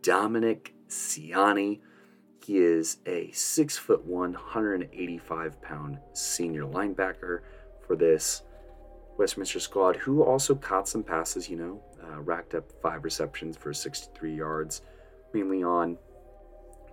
Dominic 0.00 0.74
Ciani. 0.88 1.80
He 2.44 2.58
is 2.58 2.98
a 3.04 3.32
six 3.32 3.76
foot 3.76 4.04
one, 4.04 4.34
185 4.34 5.60
pound 5.60 5.98
senior 6.12 6.62
linebacker 6.62 7.40
for 7.84 7.96
this 7.96 8.42
Westminster 9.18 9.60
squad, 9.60 9.96
who 9.96 10.22
also 10.22 10.54
caught 10.54 10.88
some 10.88 11.02
passes, 11.02 11.50
you 11.50 11.56
know, 11.56 11.82
uh, 12.04 12.20
racked 12.20 12.54
up 12.54 12.70
five 12.80 13.04
receptions 13.04 13.56
for 13.56 13.72
63 13.74 14.34
yards, 14.34 14.82
mainly 15.34 15.62
on 15.62 15.98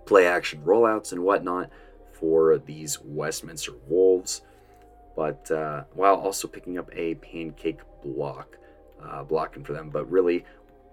play 0.04 0.26
action 0.26 0.60
rollouts 0.64 1.12
and 1.12 1.22
whatnot 1.22 1.70
for 2.12 2.58
these 2.58 2.98
Westminster 3.00 3.72
Wolves, 3.86 4.42
but 5.14 5.50
uh, 5.50 5.84
while 5.94 6.16
also 6.16 6.48
picking 6.48 6.78
up 6.78 6.88
a 6.92 7.14
pancake 7.16 7.80
block, 8.02 8.58
uh, 9.02 9.22
blocking 9.22 9.64
for 9.64 9.72
them. 9.72 9.90
But 9.90 10.10
really, 10.10 10.44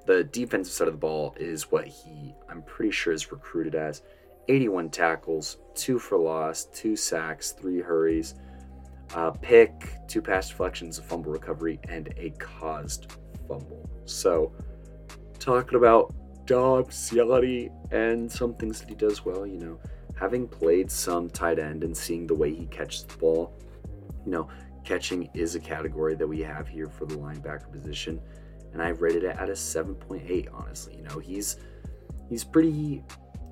the 0.06 0.24
defensive 0.24 0.74
side 0.74 0.88
of 0.88 0.94
the 0.94 1.00
ball 1.00 1.36
is 1.40 1.72
what 1.72 1.88
he, 1.88 2.34
I'm 2.50 2.62
pretty 2.64 2.92
sure, 2.92 3.14
is 3.14 3.32
recruited 3.32 3.76
as 3.76 4.02
81 4.50 4.90
tackles, 4.90 5.58
two 5.76 6.00
for 6.00 6.18
loss, 6.18 6.66
two 6.66 6.96
sacks, 6.96 7.52
three 7.52 7.80
hurries, 7.80 8.36
uh, 9.14 9.32
pick, 9.32 9.96
two 10.08 10.22
pass 10.22 10.50
deflections, 10.50 10.98
a 11.00 11.02
fumble 11.02 11.32
recovery, 11.32 11.80
and 11.90 12.14
a 12.18 12.32
caused 12.32 13.14
fumble. 13.48 13.90
So, 14.06 14.54
talking 15.40 15.78
about 15.78 16.14
Ciani 16.46 17.70
and 17.92 18.32
some 18.32 18.56
things 18.56 18.80
that 18.80 18.90
he 18.90 18.96
does 18.96 19.24
well, 19.24 19.46
you 19.46 19.58
know, 19.58 19.80
having 20.16 20.48
played 20.48 20.92
some 20.92 21.30
tight 21.30 21.60
end 21.60 21.84
and 21.84 21.96
seeing 21.96 22.28
the 22.28 22.36
way 22.36 22.54
he 22.54 22.66
catches 22.68 23.04
the 23.04 23.18
ball, 23.18 23.54
you 24.26 24.32
know, 24.32 24.48
catching 24.84 25.30
is 25.34 25.56
a 25.56 25.60
category 25.60 26.16
that 26.16 26.28
we 26.28 26.42
have 26.42 26.68
here 26.68 26.88
for 26.88 27.06
the 27.06 27.16
linebacker 27.16 27.72
position, 27.72 28.20
and 28.74 28.82
I've 28.82 29.02
rated 29.02 29.24
it 29.24 29.38
at 29.38 29.50
a 29.50 29.54
7.8. 29.54 30.48
Honestly, 30.54 30.96
you 30.96 31.04
know, 31.04 31.20
he's 31.20 31.58
he's 32.30 32.44
pretty 32.44 33.04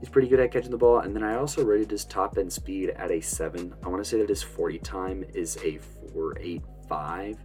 he's 0.01 0.09
pretty 0.09 0.27
good 0.27 0.41
at 0.41 0.51
catching 0.51 0.71
the 0.71 0.77
ball, 0.77 0.99
and 0.99 1.15
then 1.15 1.23
I 1.23 1.35
also 1.35 1.63
rated 1.63 1.89
his 1.89 2.03
top 2.03 2.37
end 2.37 2.51
speed 2.51 2.89
at 2.89 3.11
a 3.11 3.21
seven. 3.21 3.73
I 3.83 3.87
want 3.87 4.03
to 4.03 4.09
say 4.09 4.17
that 4.17 4.27
his 4.27 4.43
40 4.43 4.79
time 4.79 5.23
is 5.33 5.55
a 5.57 5.79
4.85 6.13 7.37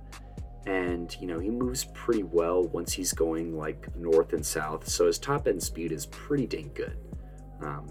and 0.67 1.17
you 1.21 1.29
know 1.29 1.39
he 1.39 1.49
moves 1.49 1.85
pretty 1.95 2.25
well 2.25 2.65
once 2.65 2.93
he's 2.93 3.13
going 3.13 3.57
like 3.57 3.95
north 3.97 4.33
and 4.33 4.45
south 4.45 4.89
so 4.89 5.07
his 5.07 5.17
top 5.17 5.47
end 5.47 5.63
speed 5.63 5.93
is 5.93 6.07
pretty 6.07 6.47
dang 6.47 6.73
good. 6.75 6.99
Um, 7.63 7.89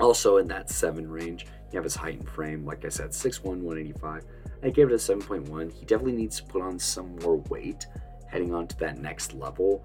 also 0.00 0.38
in 0.38 0.46
that 0.48 0.70
7 0.70 1.08
range 1.08 1.46
you 1.70 1.76
have 1.76 1.84
his 1.84 1.96
height 1.96 2.18
and 2.18 2.28
frame 2.28 2.64
like 2.64 2.84
i 2.84 2.88
said 2.88 3.10
6'1 3.10 3.44
185 3.44 4.24
i 4.62 4.70
gave 4.70 4.88
it 4.88 4.92
a 4.92 4.96
7.1 4.96 5.72
he 5.72 5.84
definitely 5.84 6.16
needs 6.16 6.40
to 6.40 6.44
put 6.44 6.62
on 6.62 6.78
some 6.78 7.16
more 7.16 7.36
weight 7.48 7.86
heading 8.28 8.54
on 8.54 8.66
to 8.66 8.76
that 8.78 8.98
next 8.98 9.34
level 9.34 9.84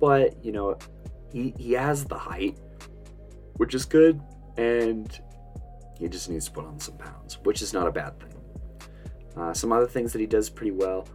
but 0.00 0.42
you 0.44 0.52
know 0.52 0.76
he, 1.32 1.54
he 1.58 1.72
has 1.72 2.04
the 2.04 2.18
height 2.18 2.58
which 3.56 3.74
is 3.74 3.84
good 3.84 4.20
and 4.56 5.20
he 5.98 6.08
just 6.08 6.28
needs 6.28 6.46
to 6.46 6.52
put 6.52 6.64
on 6.64 6.78
some 6.78 6.96
pounds 6.96 7.38
which 7.44 7.62
is 7.62 7.72
not 7.72 7.86
a 7.86 7.92
bad 7.92 8.18
thing 8.20 8.34
uh, 9.36 9.52
some 9.52 9.72
other 9.72 9.86
things 9.86 10.12
that 10.12 10.20
he 10.20 10.26
does 10.26 10.48
pretty 10.48 10.70
well 10.70 11.06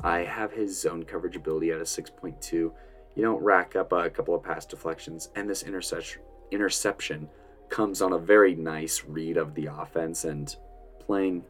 I 0.00 0.20
have 0.20 0.52
his 0.52 0.80
zone 0.80 1.02
coverage 1.02 1.36
ability 1.36 1.70
at 1.72 1.78
a 1.78 1.84
6.2. 1.84 2.52
You 2.52 2.72
don't 3.16 3.42
rack 3.42 3.74
up 3.74 3.92
a 3.92 4.08
couple 4.10 4.34
of 4.34 4.42
pass 4.42 4.64
deflections, 4.64 5.30
and 5.34 5.50
this 5.50 5.64
interception 5.64 7.28
comes 7.68 8.00
on 8.00 8.12
a 8.12 8.18
very 8.18 8.54
nice 8.54 9.04
read 9.04 9.36
of 9.36 9.54
the 9.54 9.66
offense 9.66 10.24
and 10.24 10.54
playing 11.00 11.44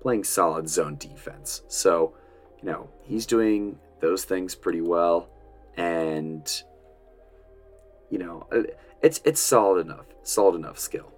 playing 0.00 0.22
solid 0.22 0.68
zone 0.68 0.96
defense. 0.96 1.62
So, 1.66 2.14
you 2.62 2.70
know, 2.70 2.88
he's 3.02 3.26
doing 3.26 3.78
those 4.00 4.24
things 4.24 4.54
pretty 4.54 4.80
well, 4.80 5.30
and 5.76 6.62
you 8.10 8.18
know, 8.18 8.46
uh, 8.52 8.62
it's 9.02 9.20
it's 9.24 9.40
solid 9.40 9.86
enough, 9.86 10.06
solid 10.22 10.54
enough 10.56 10.78
skill. 10.78 11.12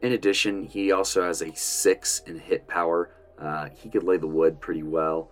In 0.00 0.12
addition, 0.12 0.64
he 0.64 0.90
also 0.90 1.22
has 1.22 1.42
a 1.42 1.54
six 1.54 2.20
in 2.26 2.38
hit 2.38 2.66
power 2.66 3.10
uh, 3.42 3.68
he 3.74 3.88
could 3.88 4.04
lay 4.04 4.16
the 4.16 4.26
wood 4.26 4.60
pretty 4.60 4.82
well. 4.82 5.30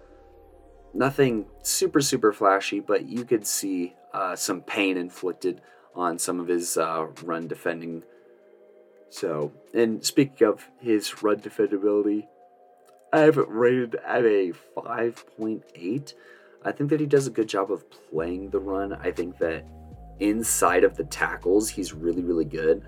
Nothing 0.92 1.46
super, 1.62 2.00
super 2.00 2.32
flashy, 2.32 2.80
but 2.80 3.06
you 3.06 3.24
could 3.24 3.46
see 3.46 3.94
uh, 4.12 4.34
some 4.34 4.62
pain 4.62 4.96
inflicted 4.96 5.60
on 5.94 6.18
some 6.18 6.40
of 6.40 6.48
his 6.48 6.76
uh, 6.76 7.06
run 7.22 7.46
defending. 7.46 8.02
So, 9.10 9.52
and 9.72 10.04
speaking 10.04 10.46
of 10.46 10.68
his 10.80 11.22
run 11.22 11.36
defendability, 11.36 12.26
I 13.12 13.20
have 13.20 13.38
it 13.38 13.48
rated 13.48 13.96
at 13.96 14.24
a 14.24 14.52
5.8. 14.76 16.14
I 16.64 16.72
think 16.72 16.90
that 16.90 17.00
he 17.00 17.06
does 17.06 17.26
a 17.26 17.30
good 17.30 17.48
job 17.48 17.70
of 17.70 17.84
playing 17.90 18.50
the 18.50 18.60
run. 18.60 18.92
I 18.92 19.12
think 19.12 19.38
that 19.38 19.64
inside 20.20 20.84
of 20.84 20.96
the 20.96 21.04
tackles, 21.04 21.68
he's 21.68 21.92
really, 21.92 22.22
really 22.22 22.44
good. 22.44 22.84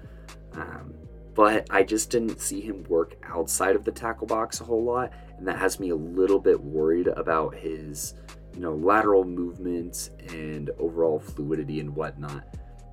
Um, 0.55 0.95
but 1.35 1.67
I 1.71 1.83
just 1.83 2.11
didn't 2.11 2.41
see 2.41 2.61
him 2.61 2.85
work 2.85 3.17
outside 3.25 3.75
of 3.75 3.85
the 3.85 3.93
tackle 3.93 4.27
box 4.27 4.61
a 4.61 4.65
whole 4.65 4.85
lot, 4.85 5.13
and 5.39 5.47
that 5.49 5.59
has 5.59 5.81
me 5.81 5.91
a 5.91 5.97
little 5.97 6.39
bit 6.39 6.61
worried 6.61 7.09
about 7.09 7.55
his, 7.55 8.15
you 8.55 8.61
know, 8.61 8.75
lateral 8.75 9.25
movements 9.25 10.11
and 10.29 10.71
overall 10.79 11.19
fluidity 11.19 11.81
and 11.81 11.95
whatnot. 11.95 12.45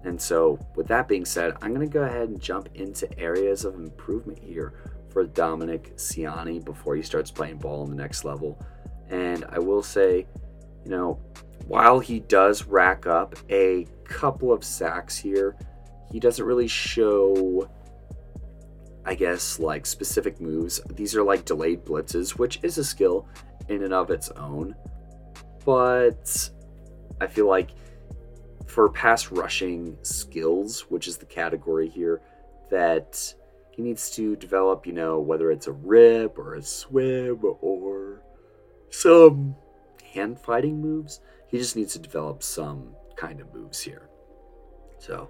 And 0.04 0.19
so, 0.19 0.58
with 0.75 0.88
that 0.88 1.10
being 1.10 1.25
said, 1.25 1.54
I'm 1.62 1.73
going 1.73 1.86
to 1.86 1.93
go 1.93 2.04
ahead 2.04 2.30
and 2.30 2.39
jump 2.39 2.69
into 2.75 3.19
areas 3.19 3.65
of 3.65 3.75
improvement 3.75 4.39
here 4.39 4.73
for 5.10 5.25
Dominic 5.25 5.97
Ciani 5.97 6.63
before 6.63 6.95
he 6.95 7.02
starts 7.02 7.32
playing 7.32 7.58
ball 7.58 7.82
on 7.82 7.89
the 7.89 7.95
next 7.95 8.23
level. 8.23 8.58
And 9.10 9.43
I 9.49 9.60
will 9.60 9.84
say, 9.84 10.25
you 10.86 10.91
know, 10.91 11.19
while 11.69 11.99
he 11.99 12.19
does 12.19 12.65
rack 12.65 13.08
up 13.08 13.36
a 13.49 13.88
couple 14.03 14.51
of 14.51 14.63
sacks 14.63 15.17
here, 15.17 15.55
he 16.12 16.19
doesn't 16.19 16.45
really 16.45 16.67
show 16.67 17.69
I 19.05 19.15
guess, 19.15 19.60
like 19.60 19.88
specific 19.88 20.39
moves. 20.39 20.79
These 20.91 21.15
are 21.15 21.23
like 21.23 21.43
delayed 21.43 21.84
blitzes, 21.84 22.32
which 22.32 22.60
is 22.62 22.77
a 22.77 22.84
skill 22.84 23.27
in 23.67 23.84
and 23.84 23.93
of 23.93 24.12
its 24.12 24.29
own. 24.29 24.75
But 25.65 26.49
I 27.19 27.25
feel 27.25 27.47
like 27.47 27.71
for 28.67 28.88
pass 28.89 29.32
rushing 29.32 29.97
skills, 30.03 30.82
which 30.89 31.08
is 31.08 31.17
the 31.17 31.25
category 31.25 31.89
here, 31.89 32.21
that 32.69 33.34
he 33.71 33.82
needs 33.82 34.12
to 34.12 34.36
develop, 34.36 34.86
you 34.86 34.93
know, 34.93 35.19
whether 35.19 35.49
it's 35.49 35.65
a 35.65 35.71
rip 35.71 36.38
or 36.38 36.53
a 36.55 36.62
swim 36.62 37.39
or 37.41 38.21
some 38.91 39.55
hand 40.13 40.39
fighting 40.39 40.79
moves. 40.82 41.19
He 41.50 41.58
just 41.58 41.76
needs 41.76 41.94
to 41.94 42.00
develop 42.00 42.44
some 42.44 42.96
kind 43.16 43.42
of 43.42 43.54
moves 43.54 43.82
here. 43.82 44.10
So 45.00 45.30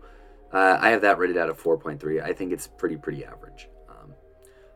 uh, 0.51 0.77
I 0.79 0.89
have 0.89 1.01
that 1.01 1.17
rated 1.17 1.37
out 1.37 1.49
of 1.49 1.61
4.3. 1.61 2.21
I 2.21 2.33
think 2.33 2.51
it's 2.51 2.67
pretty, 2.67 2.97
pretty 2.97 3.23
average. 3.23 3.69
Um, 3.89 4.13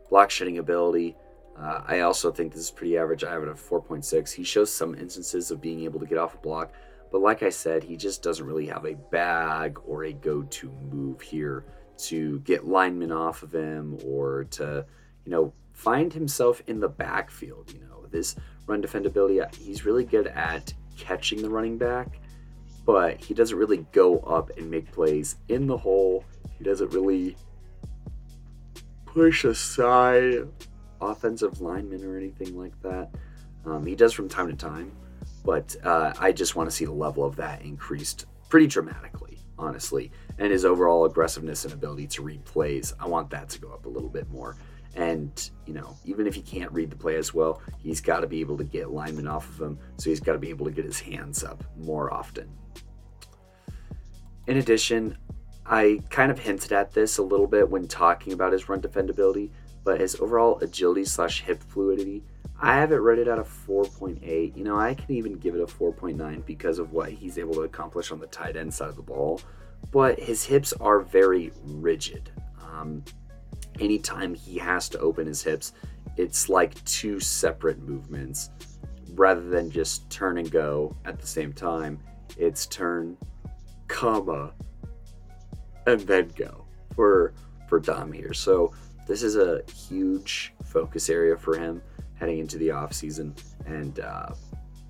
block 0.10 0.30
shedding 0.30 0.58
ability. 0.58 1.16
Uh, 1.58 1.82
I 1.86 2.00
also 2.00 2.32
think 2.32 2.54
this 2.54 2.62
is 2.62 2.72
pretty 2.72 2.98
average. 2.98 3.24
I 3.24 3.32
have 3.32 3.44
it 3.44 3.50
at 3.50 3.58
4.6. 3.58 4.32
He 4.32 4.44
shows 4.44 4.74
some 4.74 4.96
instances 4.96 5.52
of 5.52 5.62
being 5.62 5.84
able 5.84 6.00
to 6.00 6.06
get 6.06 6.18
off 6.18 6.34
a 6.34 6.38
block, 6.38 6.74
but 7.12 7.22
like 7.22 7.44
I 7.44 7.50
said, 7.50 7.84
he 7.84 7.96
just 7.96 8.24
doesn't 8.24 8.46
really 8.46 8.66
have 8.68 8.86
a 8.86 8.96
bag 8.96 9.78
or 9.86 10.06
a 10.06 10.14
go 10.14 10.44
to 10.44 10.72
move 10.92 11.22
here 11.22 11.66
to 11.98 12.40
get 12.40 12.68
linemen 12.68 13.12
off 13.12 13.44
of 13.44 13.54
him 13.54 14.00
or 14.04 14.46
to, 14.46 14.86
you 15.26 15.32
know, 15.32 15.54
find 15.74 16.12
himself 16.12 16.64
in 16.66 16.80
the 16.80 16.90
backfield. 16.90 17.72
You 17.72 17.82
know, 17.82 18.08
this 18.10 18.36
run 18.66 18.82
defendability, 18.82 19.54
he's 19.56 19.86
really 19.86 20.06
good 20.06 20.28
at 20.28 20.74
catching 20.98 21.42
the 21.42 21.50
running 21.50 21.78
back 21.78 22.20
but 22.86 23.20
he 23.20 23.34
doesn't 23.34 23.58
really 23.58 23.86
go 23.92 24.20
up 24.20 24.52
and 24.58 24.70
make 24.70 24.92
plays 24.92 25.38
in 25.48 25.68
the 25.68 25.78
hole. 25.78 26.24
He 26.58 26.64
doesn't 26.64 26.92
really 26.92 27.38
push 29.06 29.46
aside 29.46 30.48
offensive 31.00 31.62
linemen 31.62 32.04
or 32.04 32.18
anything 32.18 32.58
like 32.58 32.80
that. 32.82 33.10
Um, 33.66 33.86
he 33.86 33.96
does 33.96 34.12
from 34.12 34.28
time 34.28 34.50
to 34.50 34.56
time, 34.56 34.92
but 35.46 35.76
uh, 35.84 36.14
I 36.20 36.32
just 36.32 36.56
want 36.56 36.70
to 36.70 36.76
see 36.76 36.86
the 36.86 36.92
level 36.92 37.24
of 37.24 37.36
that 37.38 37.62
increased 37.62 38.26
pretty 38.50 38.68
dramatically, 38.68 39.40
honestly. 39.58 40.12
And 40.38 40.52
his 40.52 40.66
overall 40.66 41.06
aggressiveness 41.06 41.64
and 41.64 41.74
ability 41.74 42.08
to 42.08 42.22
read 42.22 42.44
plays, 42.44 42.94
I 43.00 43.08
want 43.08 43.30
that 43.30 43.50
to 43.50 43.60
go 43.60 43.70
up 43.72 43.86
a 43.86 43.90
little 43.90 44.10
bit 44.10 44.30
more. 44.30 44.58
And, 44.96 45.50
you 45.66 45.74
know, 45.74 45.98
even 46.06 46.28
if 46.28 46.36
he 46.36 46.42
can't 46.42 46.72
read 46.72 46.92
the 46.92 46.96
play 46.96 47.16
as 47.16 47.34
well, 47.34 47.62
he's 47.80 48.00
got 48.00 48.20
to 48.20 48.28
be 48.28 48.42
able 48.42 48.58
to 48.58 48.64
get 48.64 48.92
linemen 48.92 49.28
off 49.28 49.50
of 49.50 49.60
him. 49.60 49.80
So 49.98 50.10
he's 50.10 50.20
got 50.20 50.34
to 50.34 50.40
be 50.40 50.50
able 50.50 50.66
to 50.66 50.72
get 50.72 50.86
his 50.86 51.00
hands 51.00 51.44
up 51.44 51.64
more 51.78 52.14
often. 52.14 52.50
In 54.46 54.58
addition, 54.58 55.18
I 55.66 56.00
kind 56.10 56.32
of 56.32 56.38
hinted 56.38 56.74
at 56.74 56.94
this 56.94 57.18
a 57.18 57.24
little 57.24 57.48
bit 57.48 57.70
when 57.70 57.88
talking 57.88 58.34
about 58.34 58.54
his 58.54 58.68
run 58.68 58.82
defendability, 58.82 59.50
but 59.84 60.00
his 60.00 60.20
overall 60.20 60.60
agility 60.60 61.06
slash 61.06 61.42
hip 61.42 61.64
fluidity, 61.64 62.24
I 62.62 62.76
have 62.76 62.92
it 62.92 62.98
rated 62.98 63.28
at 63.28 63.40
a 63.40 63.44
4.8. 63.44 64.56
You 64.56 64.64
know, 64.64 64.78
I 64.78 64.94
can 64.94 65.16
even 65.16 65.34
give 65.34 65.56
it 65.56 65.62
a 65.62 65.66
4.9 65.66 66.46
because 66.46 66.80
of 66.80 66.92
what 66.92 67.10
he's 67.10 67.38
able 67.38 67.54
to 67.56 67.62
accomplish 67.62 68.12
on 68.12 68.20
the 68.20 68.28
tight 68.28 68.56
end 68.56 68.74
side 68.74 68.90
of 68.90 68.96
the 68.96 69.02
ball. 69.02 69.42
But 69.92 70.20
his 70.20 70.46
hips 70.46 70.74
are 70.74 71.00
very 71.00 71.52
rigid. 71.64 72.32
Um, 72.62 73.04
anytime 73.80 74.34
he 74.34 74.58
has 74.58 74.90
to 74.90 75.00
open 75.00 75.28
his 75.28 75.44
hips, 75.44 75.74
it's 76.18 76.50
like 76.50 76.84
two 76.86 77.20
separate 77.20 77.80
movements 77.80 78.50
rather 79.16 79.42
than 79.42 79.70
just 79.70 80.10
turn 80.10 80.38
and 80.38 80.50
go 80.52 80.96
at 81.06 81.20
the 81.20 81.28
same 81.28 81.54
time. 81.54 82.00
It's 82.38 82.66
turn, 82.66 83.18
comma, 83.88 84.54
and 85.86 86.02
then 86.02 86.32
go 86.36 86.66
for 86.96 87.34
for 87.68 87.80
Dom 87.80 88.12
here. 88.12 88.34
So 88.34 88.74
this 89.08 89.24
is 89.24 89.36
a 89.36 89.62
huge 89.72 90.54
focus 90.64 91.10
area 91.10 91.38
for 91.38 91.58
him 91.58 91.82
heading 92.16 92.40
into 92.40 92.58
the 92.58 92.72
off 92.72 92.94
season, 92.94 93.36
and 93.66 94.00
uh, 94.00 94.30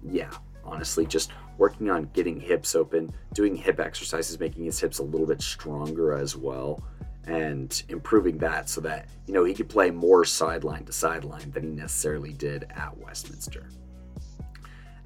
yeah, 0.04 0.32
honestly, 0.64 1.06
just 1.06 1.32
working 1.58 1.90
on 1.90 2.10
getting 2.14 2.40
hips 2.40 2.76
open, 2.76 3.14
doing 3.34 3.56
hip 3.56 3.80
exercises, 3.80 4.40
making 4.40 4.66
his 4.66 4.80
hips 4.80 5.00
a 5.00 5.04
little 5.04 5.28
bit 5.28 5.42
stronger 5.42 6.14
as 6.14 6.36
well, 6.36 6.84
and 7.26 7.84
improving 7.90 8.38
that 8.40 8.70
so 8.70 8.82
that 8.82 9.08
you 9.28 9.34
know 9.34 9.44
he 9.44 9.54
could 9.54 9.70
play 9.70 9.92
more 9.92 10.26
sideline 10.26 10.86
to 10.86 10.92
sideline 10.92 11.52
than 11.52 11.64
he 11.64 11.70
necessarily 11.70 12.34
did 12.34 12.66
at 12.76 12.98
Westminster. 12.98 13.70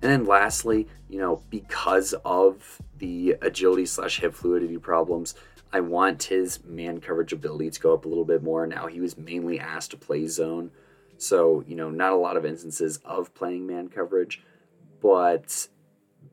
And 0.01 0.11
then 0.11 0.25
lastly, 0.25 0.87
you 1.09 1.19
know, 1.19 1.41
because 1.49 2.13
of 2.23 2.81
the 2.97 3.35
agility 3.41 3.85
slash 3.85 4.19
hip 4.19 4.33
fluidity 4.35 4.77
problems, 4.77 5.33
I 5.73 5.79
want 5.79 6.23
his 6.23 6.63
man 6.63 7.01
coverage 7.01 7.33
ability 7.33 7.71
to 7.71 7.79
go 7.79 7.93
up 7.93 8.05
a 8.05 8.07
little 8.07 8.25
bit 8.25 8.43
more. 8.43 8.67
Now 8.67 8.87
he 8.87 9.01
was 9.01 9.17
mainly 9.17 9.59
asked 9.59 9.91
to 9.91 9.97
play 9.97 10.27
zone, 10.27 10.71
so 11.17 11.63
you 11.67 11.75
know, 11.75 11.89
not 11.89 12.13
a 12.13 12.17
lot 12.17 12.37
of 12.37 12.45
instances 12.45 12.97
of 13.05 13.33
playing 13.33 13.67
man 13.67 13.89
coverage, 13.89 14.41
but 15.01 15.67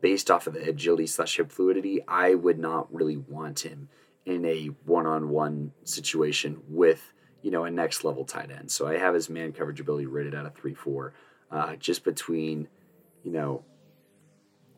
based 0.01 0.31
off 0.31 0.47
of 0.47 0.55
the 0.55 0.69
agility 0.69 1.07
slash 1.07 1.37
hip 1.37 1.51
fluidity, 1.51 2.01
I 2.07 2.35
would 2.35 2.59
not 2.59 2.93
really 2.95 3.17
want 3.17 3.61
him 3.61 3.89
in 4.27 4.45
a 4.45 4.67
one-on-one 4.85 5.73
situation 5.85 6.63
with 6.69 7.13
you 7.43 7.51
know 7.51 7.65
a 7.65 7.71
next 7.71 8.05
level 8.05 8.25
tight 8.25 8.51
end. 8.51 8.71
So 8.71 8.87
I 8.87 8.99
have 8.99 9.15
his 9.15 9.29
man 9.29 9.53
coverage 9.53 9.81
ability 9.81 10.07
rated 10.07 10.35
out 10.35 10.47
of 10.47 10.55
three 10.55 10.75
four, 10.75 11.13
uh, 11.51 11.77
just 11.77 12.05
between 12.05 12.69
you 13.23 13.33
know 13.33 13.65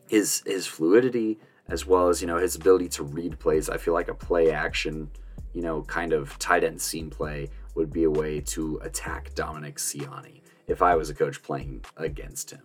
his 0.09 0.43
his 0.47 0.67
fluidity 0.67 1.39
as 1.69 1.87
well 1.87 2.09
as 2.09 2.21
you 2.21 2.27
know 2.27 2.39
his 2.39 2.57
ability 2.57 2.89
to 2.91 3.03
read 3.03 3.39
plays. 3.39 3.69
I 3.69 3.77
feel 3.77 3.95
like 3.95 4.09
a 4.09 4.15
play 4.15 4.51
action, 4.51 5.11
you 5.53 5.63
know, 5.63 5.83
kind 5.83 6.13
of 6.13 6.39
tight 6.39 6.65
end 6.65 6.81
seam 6.81 7.11
play 7.11 7.49
would 7.75 7.93
be 7.93 8.05
a 8.05 8.11
way 8.11 8.41
to 8.41 8.81
attack 8.83 9.35
Dominic 9.35 9.77
Ciani 9.77 10.41
if 10.67 10.83
I 10.83 10.97
was 10.97 11.11
a 11.11 11.15
coach 11.15 11.43
playing 11.43 11.85
against 11.97 12.51
him. 12.51 12.63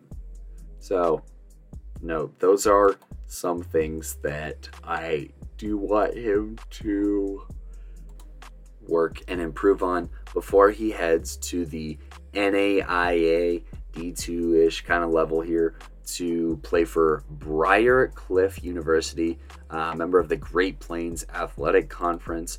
So, 0.79 1.21
no, 2.01 2.31
those 2.39 2.65
are 2.65 2.95
some 3.27 3.61
things 3.61 4.15
that 4.23 4.69
I 4.83 5.29
do 5.61 5.77
want 5.77 6.17
him 6.17 6.57
to 6.71 7.45
work 8.87 9.21
and 9.27 9.39
improve 9.39 9.83
on 9.83 10.09
before 10.33 10.71
he 10.71 10.89
heads 10.89 11.37
to 11.37 11.65
the 11.67 11.99
NAIA 12.33 13.61
D2 13.93 14.65
ish 14.65 14.81
kind 14.81 15.03
of 15.03 15.11
level 15.11 15.39
here 15.39 15.75
to 16.03 16.59
play 16.63 16.83
for 16.83 17.23
Briar 17.29 18.07
Cliff 18.07 18.63
University, 18.63 19.37
uh, 19.69 19.93
member 19.93 20.17
of 20.17 20.29
the 20.29 20.35
Great 20.35 20.79
Plains 20.79 21.25
Athletic 21.31 21.89
Conference. 21.89 22.57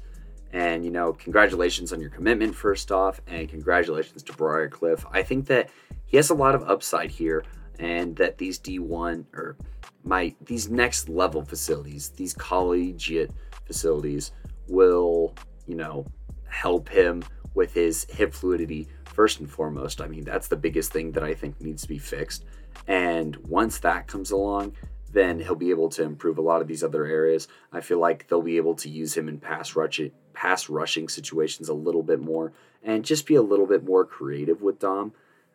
And, 0.53 0.85
you 0.85 0.93
know, 0.93 1.13
congratulations 1.13 1.93
on 1.93 2.01
your 2.01 2.11
commitment, 2.11 2.55
first 2.55 2.93
off, 2.93 3.21
and 3.27 3.49
congratulations 3.49 4.23
to 4.23 4.33
Briar 4.35 4.69
Cliff. 4.69 5.05
I 5.11 5.25
think 5.25 5.47
that 5.47 5.71
he 6.05 6.17
has 6.19 6.31
a 6.31 6.35
lot 6.35 6.55
of 6.55 6.63
upside 6.71 7.11
here, 7.11 7.43
and 7.79 8.17
that 8.17 8.39
these 8.39 8.59
D1 8.59 9.27
or 9.35 9.57
my 10.05 10.35
these 10.45 10.69
next 10.69 11.09
level 11.09 11.45
facilities, 11.45 12.11
these 12.11 12.35
collegiate 12.35 13.31
facilities, 13.67 14.33
will, 14.69 15.35
you 15.67 15.77
know, 15.77 16.07
help 16.49 16.89
him 16.89 17.23
with 17.55 17.73
his 17.73 18.05
hip 18.11 18.33
fluidity 18.33 18.89
first 19.05 19.41
and 19.41 19.51
foremost. 19.51 20.01
I 20.01 20.09
mean, 20.09 20.25
that's 20.25 20.49
the 20.49 20.57
biggest 20.57 20.93
thing 20.93 21.13
that 21.13 21.23
I 21.23 21.35
think 21.35 21.61
needs 21.61 21.83
to 21.83 21.89
be 21.89 21.99
fixed. 21.99 22.45
And 22.87 23.37
once 23.37 23.79
that 23.81 24.07
comes 24.07 24.31
along, 24.31 24.75
then 25.13 25.39
he'll 25.39 25.55
be 25.55 25.71
able 25.71 25.91
to 25.91 26.03
improve 26.03 26.39
a 26.39 26.43
lot 26.43 26.63
of 26.63 26.69
these 26.69 26.83
other 26.83 27.05
areas. 27.05 27.47
I 27.71 27.83
feel 27.83 27.99
like 27.99 28.29
they'll 28.29 28.43
be 28.43 28.57
able 28.57 28.75
to 28.77 28.89
use 28.89 29.17
him 29.17 29.29
in 29.29 29.39
pass 29.39 29.77
rushing, 29.77 30.11
pass 30.33 30.69
rushing 30.71 31.09
situations 31.09 31.69
a 31.69 31.75
little 31.75 32.03
bit 32.03 32.21
more, 32.21 32.53
and 32.83 33.05
just 33.05 33.27
be 33.27 33.35
a 33.35 33.43
little 33.43 33.67
bit 33.67 33.85
more 33.85 34.07
creative 34.07 34.63
with 34.63 34.79
Dom. 34.79 35.13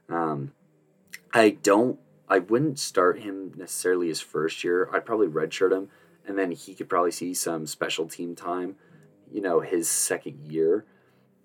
Um, 0.10 0.54
I 1.34 1.50
don't, 1.50 2.00
I 2.30 2.40
wouldn't 2.40 2.80
start 2.80 3.20
him 3.20 3.54
necessarily 3.56 4.08
his 4.10 4.22
first 4.22 4.64
year. 4.64 4.90
I'd 4.92 5.06
probably 5.06 5.28
redshirt 5.28 5.72
him, 5.72 5.90
and 6.26 6.38
then 6.38 6.52
he 6.52 6.74
could 6.76 6.90
probably 6.90 7.12
see 7.12 7.34
some 7.34 7.66
special 7.66 8.08
team 8.08 8.36
time, 8.36 8.76
you 9.32 9.42
know, 9.42 9.62
his 9.62 9.90
second 9.90 10.40
year. 10.52 10.86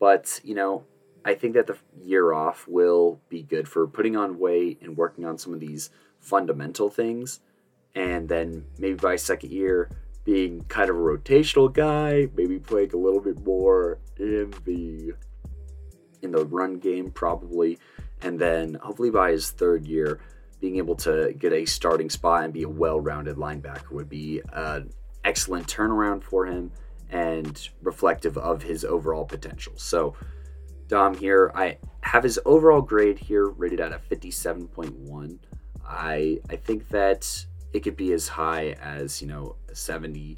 But 0.01 0.41
you 0.43 0.55
know, 0.55 0.85
I 1.25 1.35
think 1.35 1.55
that 1.55 1.67
the 1.67 1.77
year 2.03 2.33
off 2.33 2.67
will 2.67 3.21
be 3.29 3.43
good 3.43 3.69
for 3.69 3.87
putting 3.87 4.17
on 4.17 4.39
weight 4.39 4.79
and 4.83 4.97
working 4.97 5.25
on 5.25 5.39
some 5.39 5.55
of 5.55 5.61
these 5.61 5.91
fundamental 6.19 6.91
things. 6.91 7.41
And 7.95 8.29
then 8.29 8.65
maybe 8.79 8.95
by 8.95 9.17
second 9.17 9.53
year, 9.53 9.91
being 10.25 10.65
kind 10.65 10.89
of 10.89 10.97
a 10.97 10.99
rotational 10.99 11.73
guy, 11.73 12.29
maybe 12.37 12.59
playing 12.59 12.93
a 12.95 12.97
little 12.97 13.21
bit 13.21 13.45
more 13.45 13.99
in 14.19 14.53
the 14.65 15.13
in 16.23 16.31
the 16.31 16.45
run 16.45 16.79
game 16.79 17.11
probably, 17.11 17.79
and 18.21 18.39
then 18.39 18.75
hopefully 18.75 19.11
by 19.11 19.33
his 19.33 19.51
third 19.51 19.87
year, 19.87 20.21
being 20.63 20.77
able 20.77 20.95
to 20.95 21.35
get 21.39 21.53
a 21.53 21.67
starting 21.67 22.09
spot 22.09 22.45
and 22.45 22.55
be 22.55 22.63
a 22.63 22.69
well-rounded 22.69 23.37
linebacker 23.37 23.91
would 23.91 24.09
be 24.09 24.41
an 24.55 24.89
excellent 25.25 25.67
turnaround 25.67 26.23
for 26.23 26.47
him 26.47 26.73
and 27.11 27.69
reflective 27.83 28.39
of 28.39 28.63
his 28.63 28.85
overall 28.85 29.27
potential. 29.27 29.75
So 29.77 30.15
Dom 30.93 31.15
here. 31.15 31.51
I 31.55 31.79
have 32.03 32.23
his 32.23 32.39
overall 32.45 32.83
grade 32.83 33.19
here 33.19 33.49
rated 33.49 33.81
at 33.81 33.93
a 33.93 33.99
57.1. 33.99 35.39
I 35.87 36.39
I 36.51 36.57
think 36.57 36.89
that 36.91 37.47
it 37.73 37.81
could 37.81 37.97
be 37.97 38.13
as 38.13 38.29
high 38.29 38.77
as, 38.83 39.23
you 39.23 39.29
know, 39.29 39.57
70, 39.73 40.37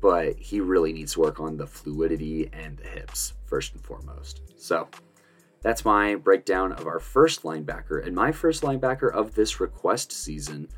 but 0.00 0.36
he 0.36 0.60
really 0.60 0.92
needs 0.92 1.12
to 1.12 1.20
work 1.20 1.38
on 1.38 1.56
the 1.56 1.66
fluidity 1.66 2.50
and 2.52 2.76
the 2.76 2.88
hips 2.88 3.34
first 3.46 3.74
and 3.74 3.84
foremost. 3.84 4.42
So, 4.56 4.88
that's 5.64 5.82
my 5.82 6.14
breakdown 6.14 6.72
of 6.72 6.86
our 6.86 7.00
first 7.00 7.42
linebacker. 7.42 8.06
And 8.06 8.14
my 8.14 8.32
first 8.32 8.62
linebacker 8.62 9.10
of 9.10 9.34
this 9.34 9.60
request 9.60 10.12
season, 10.12 10.68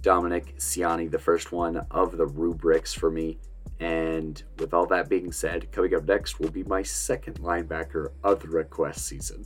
Dominic 0.00 0.56
Siani, 0.58 1.10
the 1.10 1.18
first 1.18 1.50
one 1.50 1.84
of 1.90 2.16
the 2.16 2.26
rubrics 2.26 2.94
for 2.94 3.10
me. 3.10 3.40
And 3.80 4.40
with 4.60 4.72
all 4.72 4.86
that 4.86 5.08
being 5.08 5.32
said, 5.32 5.72
coming 5.72 5.96
up 5.96 6.04
next 6.04 6.38
will 6.38 6.50
be 6.50 6.62
my 6.62 6.84
second 6.84 7.40
linebacker 7.40 8.12
of 8.22 8.40
the 8.42 8.48
request 8.48 9.04
season. 9.06 9.44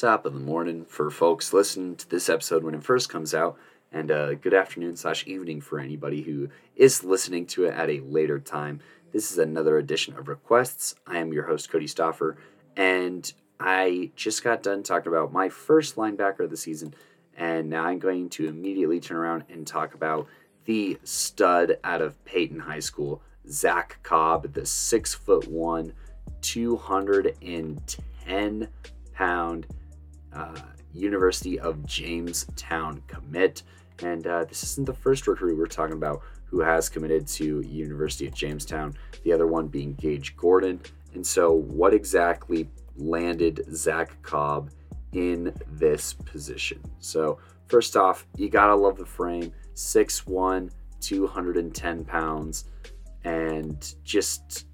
Top 0.00 0.24
of 0.24 0.32
the 0.32 0.40
morning 0.40 0.86
for 0.86 1.10
folks 1.10 1.52
listening 1.52 1.94
to 1.96 2.08
this 2.08 2.30
episode 2.30 2.64
when 2.64 2.74
it 2.74 2.82
first 2.82 3.10
comes 3.10 3.34
out, 3.34 3.58
and 3.92 4.10
uh, 4.10 4.32
good 4.32 4.54
afternoon 4.54 4.96
slash 4.96 5.26
evening 5.26 5.60
for 5.60 5.78
anybody 5.78 6.22
who 6.22 6.48
is 6.74 7.04
listening 7.04 7.44
to 7.48 7.66
it 7.66 7.74
at 7.74 7.90
a 7.90 8.00
later 8.00 8.38
time. 8.38 8.80
This 9.12 9.30
is 9.30 9.36
another 9.36 9.76
edition 9.76 10.16
of 10.16 10.26
Requests. 10.26 10.94
I 11.06 11.18
am 11.18 11.34
your 11.34 11.42
host, 11.42 11.70
Cody 11.70 11.84
Stoffer, 11.84 12.36
and 12.76 13.30
I 13.60 14.10
just 14.16 14.42
got 14.42 14.62
done 14.62 14.82
talking 14.82 15.12
about 15.12 15.34
my 15.34 15.50
first 15.50 15.96
linebacker 15.96 16.40
of 16.40 16.50
the 16.50 16.56
season, 16.56 16.94
and 17.36 17.68
now 17.68 17.84
I'm 17.84 17.98
going 17.98 18.30
to 18.30 18.48
immediately 18.48 19.00
turn 19.00 19.18
around 19.18 19.44
and 19.50 19.66
talk 19.66 19.92
about 19.92 20.26
the 20.64 20.98
stud 21.04 21.76
out 21.84 22.00
of 22.00 22.24
Peyton 22.24 22.60
High 22.60 22.80
School, 22.80 23.20
Zach 23.50 23.98
Cobb, 24.02 24.54
the 24.54 24.64
six 24.64 25.12
foot 25.12 25.46
one, 25.46 25.92
210 26.40 28.68
pound 29.12 29.66
uh, 30.32 30.60
University 30.92 31.58
of 31.58 31.84
Jamestown 31.86 33.02
commit. 33.06 33.62
And 34.02 34.26
uh, 34.26 34.44
this 34.44 34.62
isn't 34.62 34.86
the 34.86 34.94
first 34.94 35.26
recruit 35.26 35.58
we're 35.58 35.66
talking 35.66 35.96
about 35.96 36.22
who 36.44 36.60
has 36.60 36.88
committed 36.88 37.26
to 37.26 37.60
University 37.60 38.26
of 38.26 38.34
Jamestown, 38.34 38.94
the 39.22 39.32
other 39.32 39.46
one 39.46 39.68
being 39.68 39.94
Gage 39.94 40.36
Gordon. 40.36 40.80
And 41.14 41.26
so, 41.26 41.52
what 41.52 41.94
exactly 41.94 42.68
landed 42.96 43.64
Zach 43.74 44.20
Cobb 44.22 44.70
in 45.12 45.54
this 45.72 46.12
position? 46.12 46.80
So, 46.98 47.38
first 47.66 47.96
off, 47.96 48.26
you 48.36 48.48
gotta 48.48 48.74
love 48.74 48.96
the 48.96 49.06
frame 49.06 49.52
6'1, 49.74 50.70
210 51.00 52.04
pounds, 52.04 52.64
and 53.24 53.94
just 54.02 54.66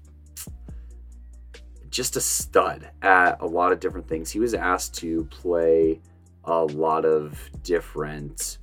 just 1.89 2.15
a 2.15 2.21
stud 2.21 2.89
at 3.01 3.39
a 3.41 3.45
lot 3.45 3.71
of 3.71 3.79
different 3.79 4.07
things. 4.07 4.31
He 4.31 4.39
was 4.39 4.53
asked 4.53 4.95
to 4.95 5.25
play 5.25 6.01
a 6.43 6.63
lot 6.63 7.05
of 7.05 7.37
different 7.63 8.57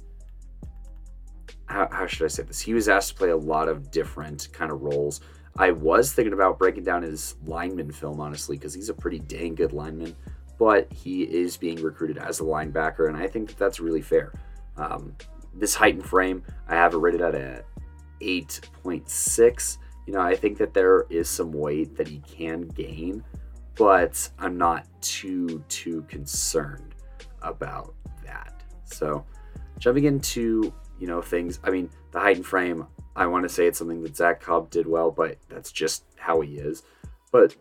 how, 1.67 1.89
how 1.91 2.07
should 2.07 2.25
I 2.25 2.29
say 2.29 2.43
this? 2.43 2.61
He 2.61 2.75
was 2.75 2.89
asked 2.89 3.11
to 3.11 3.15
play 3.15 3.31
a 3.31 3.37
lot 3.37 3.69
of 3.69 3.91
different 3.91 4.49
kind 4.53 4.71
of 4.71 4.83
roles. 4.83 5.21
I 5.57 5.71
was 5.71 6.13
thinking 6.13 6.33
about 6.33 6.59
breaking 6.59 6.85
down 6.85 7.03
his 7.03 7.37
lineman 7.45 7.91
film, 7.93 8.21
honestly, 8.21 8.57
because 8.57 8.75
he's 8.75 8.89
a 8.89 8.95
pretty 8.95 9.21
dang 9.21 9.55
good 9.55 9.73
lineman, 9.73 10.15
but 10.59 10.93
he 10.93 11.23
is 11.23 11.57
being 11.57 11.81
recruited 11.83 12.19
as 12.19 12.41
a 12.41 12.43
linebacker, 12.43 13.09
and 13.09 13.17
I 13.17 13.27
think 13.27 13.49
that 13.49 13.59
that's 13.59 13.81
really 13.81 14.03
fair. 14.03 14.33
Um, 14.77 15.17
this 15.55 15.75
height 15.75 15.95
and 15.95 16.05
frame, 16.05 16.43
I 16.69 16.75
have 16.75 16.95
it 16.95 16.99
rated 16.99 17.23
at 17.23 17.35
a 17.35 17.65
8.6. 18.21 19.79
You 20.07 20.13
know, 20.13 20.21
I 20.21 20.37
think 20.37 20.59
that 20.59 20.75
there 20.75 21.07
is 21.11 21.29
some 21.29 21.53
weight 21.53 21.97
that 21.97 22.09
he 22.09 22.19
can 22.21 22.63
gain, 22.69 23.25
but 23.77 24.29
I'm 24.39 24.59
not 24.59 24.87
too, 25.01 25.65
too 25.69 26.03
concerned 26.09 26.95
about 27.43 27.95
that. 28.25 28.63
So, 28.85 29.25
jumping 29.79 30.05
into, 30.05 30.73
you 30.99 31.07
know, 31.07 31.23
things, 31.23 31.59
I 31.65 31.71
mean, 31.71 31.91
the 32.13 32.21
height 32.21 32.37
and 32.37 32.47
frame, 32.47 32.87
I 33.17 33.27
want 33.27 33.45
to 33.45 33.49
say 33.49 33.67
it's 33.67 33.79
something 33.79 34.03
that 34.03 34.17
Zach 34.17 34.41
Cobb 34.41 34.71
did 34.71 34.87
well, 34.87 35.11
but 35.11 35.39
that's 35.49 35.73
just 35.73 36.05
how 36.17 36.41
he 36.41 36.59
is. 36.59 36.83
But 37.33 37.57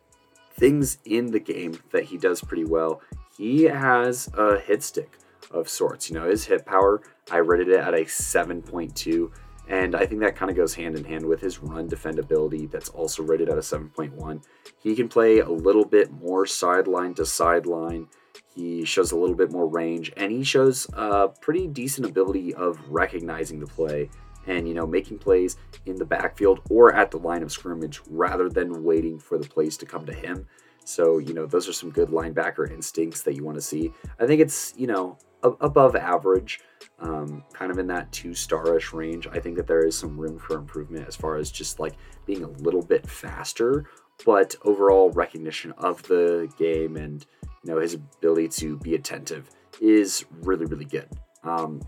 things 0.56 0.98
in 1.06 1.28
the 1.28 1.39
game 1.39 1.80
that 1.91 2.04
he 2.04 2.18
does 2.18 2.41
pretty 2.41 2.66
well, 2.66 3.02
he 3.38 3.64
has 3.64 4.30
a 4.38 4.60
hit 4.60 4.84
stick 4.84 5.18
of 5.52 5.70
sorts. 5.70 6.10
You 6.10 6.16
know, 6.20 6.30
his 6.30 6.46
hit 6.46 6.66
power, 6.66 7.02
I 7.32 7.38
rated 7.38 7.70
it 7.70 7.80
at 7.80 7.94
a 7.94 8.06
7.2. 8.06 9.32
And 9.68 9.95
I 9.95 10.05
think 10.05 10.22
that 10.22 10.36
kind 10.36 10.51
of 10.51 10.57
goes 10.57 10.76
hand 10.76 10.95
in 10.95 11.05
hand 11.05 11.26
with 11.26 11.39
his 11.39 11.59
run 11.59 11.89
defendability, 11.89 12.70
that's 12.70 12.89
also 12.89 13.24
rated 13.24 13.49
at 13.49 13.57
a 13.57 13.61
7.1. 13.61 14.43
He 14.80 14.95
can 14.95 15.07
play 15.07 15.39
a 15.39 15.49
little 15.49 15.86
bit 15.86 16.11
more 16.11 16.45
sideline 16.45 17.14
to 17.16 17.26
sideline. 17.26 18.07
He 18.53 18.84
shows 18.86 19.11
a 19.11 19.18
little 19.18 19.36
bit 19.36 19.51
more 19.51 19.68
range, 19.68 20.11
and 20.18 20.32
he 20.32 20.43
shows 20.43 20.88
a 20.93 21.30
pretty 21.41 21.68
decent 21.68 22.07
ability 22.07 22.53
of 22.53 22.80
recognizing 22.89 23.59
the 23.59 23.68
play 23.68 24.09
and 24.45 24.68
you 24.68 24.74
know 24.74 24.86
making 24.86 25.18
plays 25.18 25.57
in 25.86 25.95
the 25.95 26.05
backfield 26.05 26.59
or 26.70 26.93
at 26.93 27.11
the 27.11 27.18
line 27.18 27.43
of 27.43 27.51
scrimmage 27.51 28.01
rather 28.09 28.49
than 28.49 28.84
waiting 28.84 29.20
for 29.20 29.38
the 29.38 29.47
plays 29.47 29.78
to 29.78 29.86
come 29.86 30.05
to 30.05 30.14
him. 30.14 30.45
So 30.86 31.18
you 31.18 31.34
know 31.34 31.45
those 31.45 31.68
are 31.68 31.74
some 31.74 31.91
good 31.91 32.09
linebacker 32.09 32.70
instincts 32.70 33.22
that 33.22 33.36
you 33.36 33.43
want 33.43 33.57
to 33.57 33.61
see. 33.61 33.91
I 34.20 34.28
think 34.28 34.41
it's 34.41 34.74
you 34.78 34.88
know 34.88 35.18
above 35.43 35.95
average, 35.95 36.61
um, 37.00 37.44
kind 37.54 37.72
of 37.72 37.78
in 37.78 37.88
that 37.88 38.12
two 38.12 38.32
starish 38.32 38.94
range. 38.94 39.28
I 39.28 39.39
think 39.39 39.58
that 39.58 39.68
there 39.68 39.86
is 39.86 39.98
some 39.98 40.18
room 40.18 40.38
for 40.39 40.56
improvement 40.56 41.08
as 41.08 41.16
far 41.16 41.38
as 41.38 41.52
just 41.52 41.80
like 41.80 41.94
being 42.26 42.44
a 42.44 42.48
little 42.48 42.84
bit 42.84 43.08
faster, 43.10 43.86
but 44.26 44.56
overall 44.64 45.10
recognition 45.12 45.74
of 45.78 46.04
the 46.04 46.52
game 46.58 46.98
and 46.98 47.26
you 47.64 47.74
know 47.74 47.80
his 47.80 47.96
ability 47.96 48.50
to 48.50 48.78
be 48.78 48.96
attentive 48.96 49.50
is 49.82 50.26
really 50.41 50.66
really 50.66 50.86
good. 50.86 51.10
Um, 51.44 51.82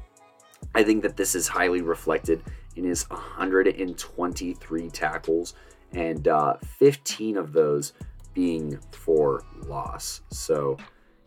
I 0.74 0.84
think 0.84 1.04
that 1.04 1.16
this 1.16 1.36
is 1.36 1.48
highly 1.48 1.82
reflected 1.82 2.44
in 2.76 2.84
his 2.84 3.10
123 3.10 4.90
tackles 4.90 5.54
and 5.94 6.28
uh, 6.28 6.56
15 6.80 7.38
of 7.38 7.54
those 7.54 7.94
being 8.34 8.80
for 8.92 9.44
loss. 9.66 10.22
So, 10.30 10.78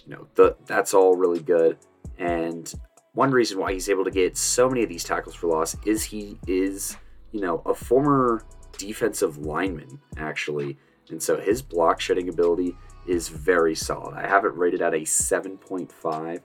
you 0.04 0.14
know, 0.14 0.26
the, 0.34 0.56
that's 0.66 0.92
all 0.92 1.16
really 1.16 1.40
good. 1.40 1.78
And 2.18 2.72
one 3.18 3.32
reason 3.32 3.58
why 3.58 3.72
he's 3.72 3.88
able 3.88 4.04
to 4.04 4.12
get 4.12 4.36
so 4.36 4.68
many 4.68 4.84
of 4.84 4.88
these 4.88 5.02
tackles 5.02 5.34
for 5.34 5.48
loss 5.48 5.76
is 5.84 6.04
he 6.04 6.38
is, 6.46 6.96
you 7.32 7.40
know, 7.40 7.62
a 7.66 7.74
former 7.74 8.44
defensive 8.76 9.38
lineman, 9.38 10.00
actually. 10.16 10.78
And 11.10 11.20
so 11.20 11.36
his 11.36 11.60
block 11.60 12.00
shedding 12.00 12.28
ability 12.28 12.76
is 13.08 13.28
very 13.28 13.74
solid. 13.74 14.14
I 14.14 14.28
have 14.28 14.44
it 14.44 14.54
rated 14.54 14.82
at 14.82 14.94
a 14.94 14.98
7.5. 14.98 16.40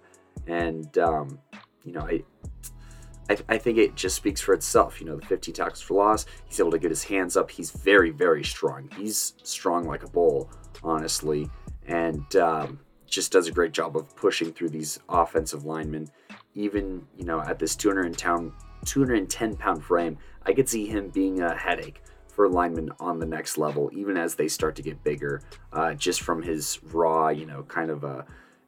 And, 0.47 0.97
um, 0.97 1.37
you 1.83 1.91
know, 1.91 2.01
I, 2.01 2.23
I, 3.29 3.37
I, 3.49 3.57
think 3.59 3.77
it 3.77 3.93
just 3.93 4.15
speaks 4.15 4.41
for 4.41 4.55
itself. 4.55 4.99
You 4.99 5.05
know, 5.05 5.15
the 5.15 5.27
15 5.27 5.53
tackles 5.53 5.81
for 5.81 5.93
loss, 5.93 6.25
he's 6.45 6.59
able 6.59 6.71
to 6.71 6.79
get 6.79 6.89
his 6.89 7.03
hands 7.03 7.37
up. 7.37 7.51
He's 7.51 7.69
very, 7.69 8.09
very 8.09 8.43
strong. 8.43 8.89
He's 8.97 9.35
strong 9.43 9.85
like 9.85 10.01
a 10.01 10.09
bull, 10.09 10.49
honestly, 10.81 11.51
and 11.85 12.35
um, 12.35 12.79
just 13.05 13.31
does 13.31 13.47
a 13.47 13.51
great 13.51 13.73
job 13.73 13.95
of 13.95 14.15
pushing 14.15 14.51
through 14.51 14.69
these 14.69 14.99
offensive 15.07 15.65
linemen. 15.65 16.09
Even, 16.55 17.07
you 17.17 17.25
know, 17.25 17.41
at 17.41 17.59
this 17.59 17.75
210 17.75 18.51
210 18.85 19.55
pound 19.55 19.83
frame, 19.83 20.17
I 20.45 20.53
could 20.53 20.69
see 20.69 20.85
him 20.85 21.09
being 21.09 21.41
a 21.41 21.55
headache 21.55 22.01
for 22.27 22.49
linemen 22.49 22.91
on 22.99 23.19
the 23.19 23.25
next 23.25 23.57
level, 23.57 23.89
even 23.93 24.17
as 24.17 24.35
they 24.35 24.47
start 24.47 24.75
to 24.75 24.81
get 24.81 25.03
bigger, 25.03 25.41
uh, 25.71 25.93
just 25.93 26.21
from 26.21 26.41
his 26.41 26.79
raw, 26.83 27.29
you 27.29 27.45
know, 27.45 27.63
kind 27.63 27.91
of 27.91 28.03
a 28.03 28.25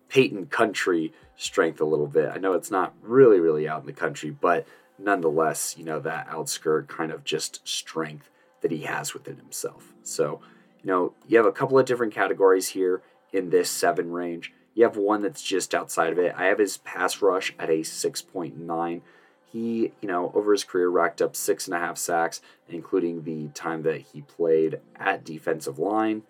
Peyton 0.08 0.46
country 0.46 1.12
strength 1.36 1.82
a 1.82 1.86
little 1.86 2.08
bit. 2.08 2.30
I 2.34 2.38
know 2.38 2.54
it's 2.54 2.72
not 2.72 2.94
really, 3.02 3.40
really 3.40 3.68
out 3.68 3.82
in 3.82 3.88
the 3.88 3.94
country, 3.94 4.30
but 4.30 4.68
nonetheless, 5.00 5.76
you 5.78 5.84
know, 5.84 6.00
that 6.00 6.28
outskirt 6.30 6.88
kind 6.88 7.12
of 7.12 7.24
just 7.24 7.68
strength 7.68 8.30
that 8.62 8.72
he 8.72 8.82
has 8.82 9.14
within 9.14 9.38
himself. 9.38 9.94
So, 10.04 10.42
you 10.82 10.88
know, 10.92 11.14
you 11.28 11.38
have 11.38 11.46
a 11.46 11.52
couple 11.52 11.78
of 11.78 11.86
different 11.86 12.14
categories 12.14 12.70
here 12.70 13.02
in 13.34 13.50
this 13.50 13.70
seven 13.70 14.12
range. 14.12 14.54
You 14.76 14.84
have 14.84 14.98
one 14.98 15.22
that's 15.22 15.42
just 15.42 15.74
outside 15.74 16.12
of 16.12 16.20
it. 16.20 16.36
I 16.38 16.46
have 16.46 16.60
his 16.60 16.78
pass 16.78 17.22
rush 17.22 17.56
at 17.58 17.70
a 17.70 17.80
6.9. 17.80 19.02
He, 19.46 19.94
you 20.02 20.08
know, 20.08 20.32
over 20.36 20.52
his 20.52 20.66
career 20.66 20.90
racked 20.90 21.22
up 21.22 21.34
six 21.34 21.66
and 21.66 21.76
a 21.76 21.80
half 21.80 21.98
sacks, 21.98 22.42
including 22.68 23.24
the 23.24 23.48
time 23.50 23.84
that 23.84 24.02
he 24.02 24.22
played 24.22 24.82
at 24.98 25.24
defensive 25.24 25.80
line. 25.80 26.24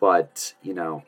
But, 0.00 0.54
you 0.62 0.72
know, 0.72 1.04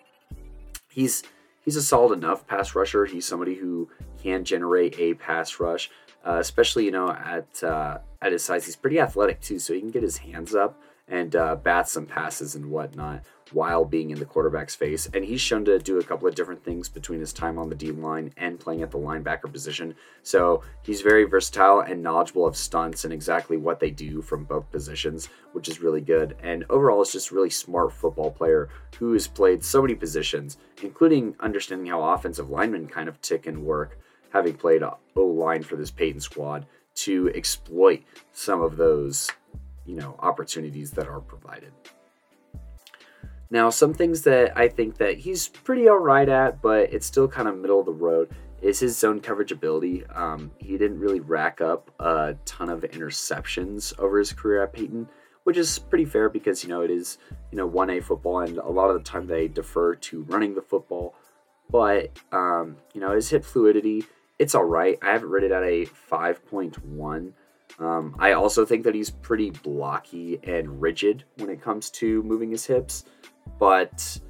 he's 0.91 1.23
he's 1.65 1.77
a 1.77 1.83
solid 1.83 2.19
enough 2.19 2.47
pass 2.47 2.75
rusher. 2.75 3.07
He's 3.07 3.25
somebody 3.25 3.55
who 3.55 3.89
can 4.23 4.45
generate 4.45 4.99
a 4.99 5.15
pass 5.15 5.59
rush, 5.59 5.91
uh, 6.25 6.37
especially 6.39 6.85
you 6.85 6.91
know 6.91 7.11
at 7.11 7.65
uh, 7.65 7.99
at 8.21 8.33
his 8.33 8.45
size. 8.45 8.67
He's 8.67 8.77
pretty 8.77 9.01
athletic 9.01 9.41
too, 9.41 9.59
so 9.59 9.73
he 9.73 9.81
can 9.81 9.91
get 9.91 10.03
his 10.03 10.19
hands 10.19 10.55
up 10.55 10.79
and 11.09 11.35
uh, 11.35 11.57
bat 11.57 11.89
some 11.89 12.07
passes 12.07 12.55
and 12.55 12.71
whatnot 12.71 13.25
while 13.53 13.85
being 13.85 14.11
in 14.11 14.19
the 14.19 14.25
quarterback's 14.25 14.75
face. 14.75 15.09
And 15.13 15.25
he's 15.25 15.41
shown 15.41 15.65
to 15.67 15.79
do 15.79 15.99
a 15.99 16.05
couple 16.05 16.29
of 16.29 16.35
different 16.35 16.65
things 16.65 16.89
between 16.89 17.21
his 17.21 17.33
time 17.33 17.59
on 17.59 17.69
the 17.69 17.75
D 17.75 17.91
line 17.93 18.33
and 18.37 18.59
playing 18.59 18.83
at 18.83 18.91
the 18.91 18.99
linebacker 18.99 19.53
position. 19.53 19.95
So 20.23 20.63
he's 20.83 21.03
very 21.03 21.25
versatile 21.25 21.81
and 21.81 22.03
knowledgeable 22.03 22.47
of 22.47 22.57
stunts 22.57 23.05
and 23.05 23.13
exactly 23.13 23.57
what 23.57 23.81
they 23.81 23.91
do 23.91 24.23
from 24.23 24.45
both 24.45 24.71
positions, 24.71 25.29
which 25.53 25.69
is 25.69 25.81
really 25.81 26.01
good. 26.01 26.37
And 26.43 26.65
overall, 26.71 27.03
it's 27.03 27.13
just 27.13 27.31
really 27.31 27.51
smart 27.51 27.93
football 27.93 28.31
player 28.31 28.69
who 28.99 29.13
has 29.13 29.27
played 29.27 29.65
so 29.65 29.83
many 29.83 29.95
positions, 29.95 30.59
including 30.83 31.35
understanding 31.41 31.87
how 31.87 32.03
offensive 32.03 32.51
linemen 32.51 32.89
kind 32.89 33.09
of 33.09 33.21
tick 33.21 33.47
and 33.47 33.65
work, 33.65 33.99
having 34.33 34.55
played 34.55 34.83
O 34.83 35.27
line 35.27 35.63
for 35.63 35.77
this 35.77 35.91
Peyton 35.91 36.21
squad 36.21 36.67
to 36.95 37.29
exploit 37.35 38.03
some 38.33 38.61
of 38.63 38.77
those 38.77 39.29
you 39.85 39.97
know 39.97 40.17
opportunities 40.21 40.91
that 40.93 41.09
are 41.09 41.21
provided. 41.21 41.73
Now, 43.55 43.71
some 43.71 43.95
things 43.95 44.23
that 44.23 44.59
I 44.59 44.67
think 44.67 44.97
that 44.97 45.17
he's 45.17 45.47
pretty 45.47 45.89
all 45.89 46.01
right 46.01 46.29
at, 46.29 46.61
but 46.61 46.93
it's 46.93 47.07
still 47.07 47.29
kind 47.29 47.47
of 47.47 47.57
middle 47.57 47.79
of 47.79 47.87
the 47.87 47.93
road, 47.93 48.35
is 48.61 48.81
his 48.81 48.99
zone 48.99 49.21
coverage 49.21 49.53
ability. 49.53 50.05
Um, 50.07 50.51
he 50.59 50.77
didn't 50.77 50.99
really 50.99 51.21
rack 51.21 51.61
up 51.61 51.89
a 52.01 52.35
ton 52.47 52.69
of 52.69 52.81
interceptions 52.81 53.97
over 54.01 54.19
his 54.19 54.33
career 54.33 54.65
at 54.65 54.73
Peyton, 54.73 55.09
which 55.45 55.57
is 55.57 55.79
pretty 55.79 56.05
fair 56.05 56.29
because 56.29 56.65
you 56.65 56.69
know 56.69 56.81
it 56.81 56.91
is 56.91 57.19
you 57.53 57.57
know 57.57 57.71
1A 57.71 58.03
football, 58.03 58.41
and 58.41 58.59
a 58.59 58.69
lot 58.69 58.91
of 58.91 58.95
the 58.97 59.09
time 59.09 59.29
they 59.29 59.47
defer 59.47 59.95
to 59.95 60.25
running 60.25 60.57
the 60.57 60.63
football. 60.63 61.15
But 61.71 62.11
um, 62.33 62.79
you 62.93 63.01
know 63.01 63.13
his 63.13 63.31
hip 63.31 63.45
fluidity, 63.45 64.03
it's 64.41 64.57
all 64.57 64.65
right. 64.65 64.99
I 65.01 65.13
have 65.13 65.23
it 65.23 65.27
rated 65.27 65.53
at 65.53 65.63
a 65.63 65.87
5.1. 66.11 67.33
Um, 67.79 68.17
I 68.19 68.33
also 68.33 68.65
think 68.65 68.83
that 68.83 68.97
he's 68.97 69.11
pretty 69.11 69.51
blocky 69.51 70.41
and 70.43 70.81
rigid 70.81 71.23
when 71.37 71.51
it 71.51 71.63
comes 71.63 71.91
to 71.91 72.23
moving 72.25 72.51
his 72.51 72.67
hips, 72.67 73.05
but 73.59 74.21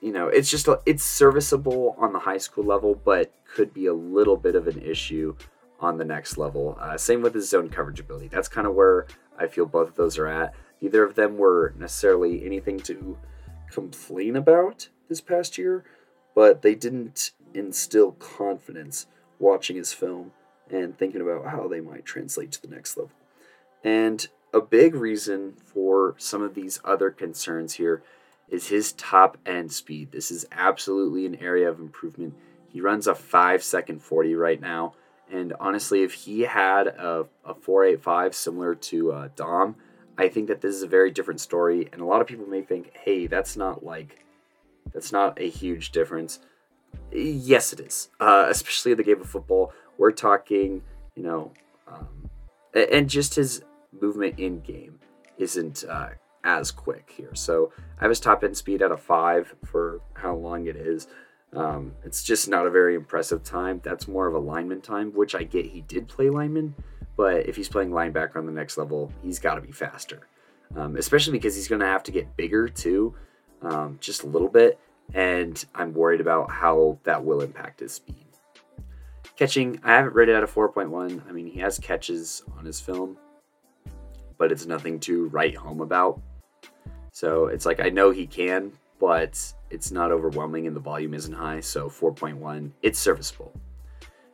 you 0.00 0.12
know, 0.12 0.26
it's 0.26 0.50
just 0.50 0.68
it's 0.84 1.04
serviceable 1.04 1.94
on 1.96 2.12
the 2.12 2.18
high 2.18 2.38
school 2.38 2.64
level, 2.64 3.00
but 3.04 3.32
could 3.44 3.72
be 3.72 3.86
a 3.86 3.94
little 3.94 4.36
bit 4.36 4.56
of 4.56 4.66
an 4.66 4.82
issue 4.82 5.36
on 5.78 5.96
the 5.96 6.04
next 6.04 6.36
level. 6.36 6.76
Uh, 6.80 6.96
same 6.96 7.22
with 7.22 7.34
his 7.34 7.48
zone 7.48 7.68
coverage 7.68 8.00
ability. 8.00 8.28
That's 8.28 8.48
kind 8.48 8.66
of 8.66 8.74
where 8.74 9.06
I 9.38 9.46
feel 9.46 9.66
both 9.66 9.90
of 9.90 9.94
those 9.94 10.18
are 10.18 10.26
at. 10.26 10.54
Neither 10.80 11.04
of 11.04 11.14
them 11.14 11.38
were 11.38 11.72
necessarily 11.78 12.44
anything 12.44 12.80
to 12.80 13.16
complain 13.70 14.36
about 14.36 14.88
this 15.08 15.20
past 15.20 15.56
year, 15.56 15.84
but 16.34 16.62
they 16.62 16.74
didn't 16.74 17.30
instill 17.54 18.12
confidence 18.12 19.06
watching 19.38 19.76
his 19.76 19.92
film 19.92 20.32
and 20.70 20.96
thinking 20.98 21.20
about 21.20 21.46
how 21.46 21.68
they 21.68 21.80
might 21.80 22.04
translate 22.04 22.50
to 22.52 22.62
the 22.62 22.74
next 22.74 22.96
level. 22.96 23.12
And 23.84 24.26
a 24.52 24.60
big 24.60 24.94
reason 24.94 25.54
for 25.64 26.14
some 26.18 26.42
of 26.42 26.54
these 26.54 26.80
other 26.84 27.10
concerns 27.10 27.74
here 27.74 28.02
is 28.52 28.68
his 28.68 28.92
top 28.92 29.38
end 29.46 29.72
speed. 29.72 30.12
This 30.12 30.30
is 30.30 30.46
absolutely 30.52 31.24
an 31.24 31.36
area 31.36 31.68
of 31.68 31.80
improvement. 31.80 32.34
He 32.68 32.82
runs 32.82 33.06
a 33.06 33.14
5 33.14 33.64
second 33.64 34.02
40 34.02 34.34
right 34.34 34.60
now. 34.60 34.92
And 35.32 35.54
honestly, 35.58 36.02
if 36.02 36.12
he 36.12 36.42
had 36.42 36.86
a, 36.86 37.26
a 37.46 37.54
485 37.54 38.34
similar 38.34 38.74
to 38.74 39.12
uh, 39.12 39.28
Dom, 39.34 39.76
I 40.18 40.28
think 40.28 40.48
that 40.48 40.60
this 40.60 40.76
is 40.76 40.82
a 40.82 40.86
very 40.86 41.10
different 41.10 41.40
story. 41.40 41.88
And 41.92 42.02
a 42.02 42.04
lot 42.04 42.20
of 42.20 42.26
people 42.26 42.46
may 42.46 42.60
think, 42.60 42.92
hey, 42.94 43.26
that's 43.26 43.56
not 43.56 43.82
like, 43.82 44.22
that's 44.92 45.10
not 45.10 45.40
a 45.40 45.48
huge 45.48 45.90
difference. 45.90 46.38
Yes, 47.10 47.72
it 47.72 47.80
is, 47.80 48.10
uh, 48.20 48.46
especially 48.50 48.92
in 48.92 48.98
the 48.98 49.04
game 49.04 49.22
of 49.22 49.30
football. 49.30 49.72
We're 49.96 50.12
talking, 50.12 50.82
you 51.14 51.22
know, 51.22 51.52
um, 51.88 52.28
and 52.74 53.08
just 53.08 53.34
his 53.36 53.62
movement 53.98 54.38
in 54.38 54.60
game 54.60 54.98
isn't 55.38 55.84
uh, 55.88 56.10
as 56.44 56.70
quick 56.70 57.12
here. 57.16 57.34
So 57.34 57.72
I 57.98 58.04
have 58.04 58.10
his 58.10 58.20
top 58.20 58.44
end 58.44 58.56
speed 58.56 58.82
at 58.82 58.92
a 58.92 58.96
five 58.96 59.54
for 59.64 60.00
how 60.14 60.34
long 60.34 60.66
it 60.66 60.76
is. 60.76 61.06
Um, 61.54 61.92
it's 62.04 62.22
just 62.22 62.48
not 62.48 62.66
a 62.66 62.70
very 62.70 62.94
impressive 62.94 63.42
time. 63.44 63.80
That's 63.84 64.08
more 64.08 64.26
of 64.26 64.34
a 64.34 64.38
lineman 64.38 64.80
time, 64.80 65.12
which 65.12 65.34
I 65.34 65.42
get 65.42 65.66
he 65.66 65.82
did 65.82 66.08
play 66.08 66.30
lineman, 66.30 66.74
but 67.16 67.46
if 67.46 67.56
he's 67.56 67.68
playing 67.68 67.90
linebacker 67.90 68.36
on 68.36 68.46
the 68.46 68.52
next 68.52 68.78
level, 68.78 69.12
he's 69.22 69.38
got 69.38 69.56
to 69.56 69.60
be 69.60 69.72
faster, 69.72 70.26
um, 70.76 70.96
especially 70.96 71.32
because 71.32 71.54
he's 71.54 71.68
going 71.68 71.80
to 71.80 71.86
have 71.86 72.02
to 72.04 72.12
get 72.12 72.36
bigger 72.36 72.68
too, 72.68 73.14
um, 73.60 73.98
just 74.00 74.22
a 74.22 74.26
little 74.26 74.48
bit. 74.48 74.78
And 75.12 75.62
I'm 75.74 75.92
worried 75.92 76.22
about 76.22 76.50
how 76.50 76.98
that 77.04 77.22
will 77.22 77.42
impact 77.42 77.80
his 77.80 77.92
speed. 77.92 78.16
Catching, 79.36 79.80
I 79.82 79.96
haven't 79.96 80.14
rated 80.14 80.36
out 80.36 80.44
a 80.44 80.46
4.1. 80.46 81.28
I 81.28 81.32
mean, 81.32 81.46
he 81.46 81.58
has 81.60 81.78
catches 81.78 82.42
on 82.56 82.64
his 82.64 82.80
film, 82.80 83.18
but 84.38 84.50
it's 84.52 84.64
nothing 84.64 85.00
to 85.00 85.26
write 85.28 85.56
home 85.56 85.80
about. 85.80 86.22
So 87.12 87.46
it's 87.46 87.66
like 87.66 87.78
I 87.78 87.90
know 87.90 88.10
he 88.10 88.26
can, 88.26 88.72
but 88.98 89.52
it's 89.70 89.90
not 89.90 90.10
overwhelming 90.10 90.66
and 90.66 90.74
the 90.74 90.80
volume 90.80 91.14
isn't 91.14 91.32
high, 91.32 91.60
so 91.60 91.88
4.1, 91.88 92.70
it's 92.82 92.98
serviceable. 92.98 93.52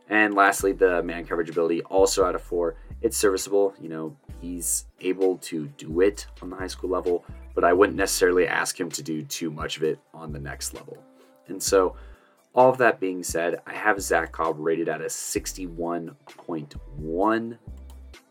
And 0.09 0.35
lastly, 0.35 0.73
the 0.73 1.03
man 1.03 1.27
coverage 1.27 1.51
ability, 1.51 1.83
also 1.83 2.25
out 2.25 2.35
of 2.35 2.43
4, 2.43 2.75
it's 3.03 3.17
serviceable. 3.17 3.75
You 3.81 3.89
know, 3.89 4.17
he's 4.41 4.87
able 5.01 5.39
to 5.39 5.67
do 5.77 6.01
it 6.01 6.29
on 6.41 6.51
the 6.51 6.57
high 6.57 6.69
school 6.69 6.91
level, 6.91 7.25
but 7.55 7.65
I 7.65 7.73
wouldn't 7.73 7.99
necessarily 7.99 8.47
ask 8.47 8.79
him 8.79 8.91
to 8.91 9.03
do 9.03 9.23
too 9.23 9.51
much 9.51 9.77
of 9.77 9.83
it 9.83 9.99
on 10.15 10.33
the 10.33 10.39
next 10.39 10.73
level. 10.73 10.97
And 11.49 11.61
so, 11.63 11.97
all 12.55 12.71
of 12.71 12.79
that 12.79 13.01
being 13.01 13.23
said, 13.23 13.61
I 13.67 13.75
have 13.75 14.01
Zach 14.01 14.33
Cobb 14.33 14.59
rated 14.59 14.89
at 14.89 15.03
a 15.03 15.07
61.1. 15.07 17.59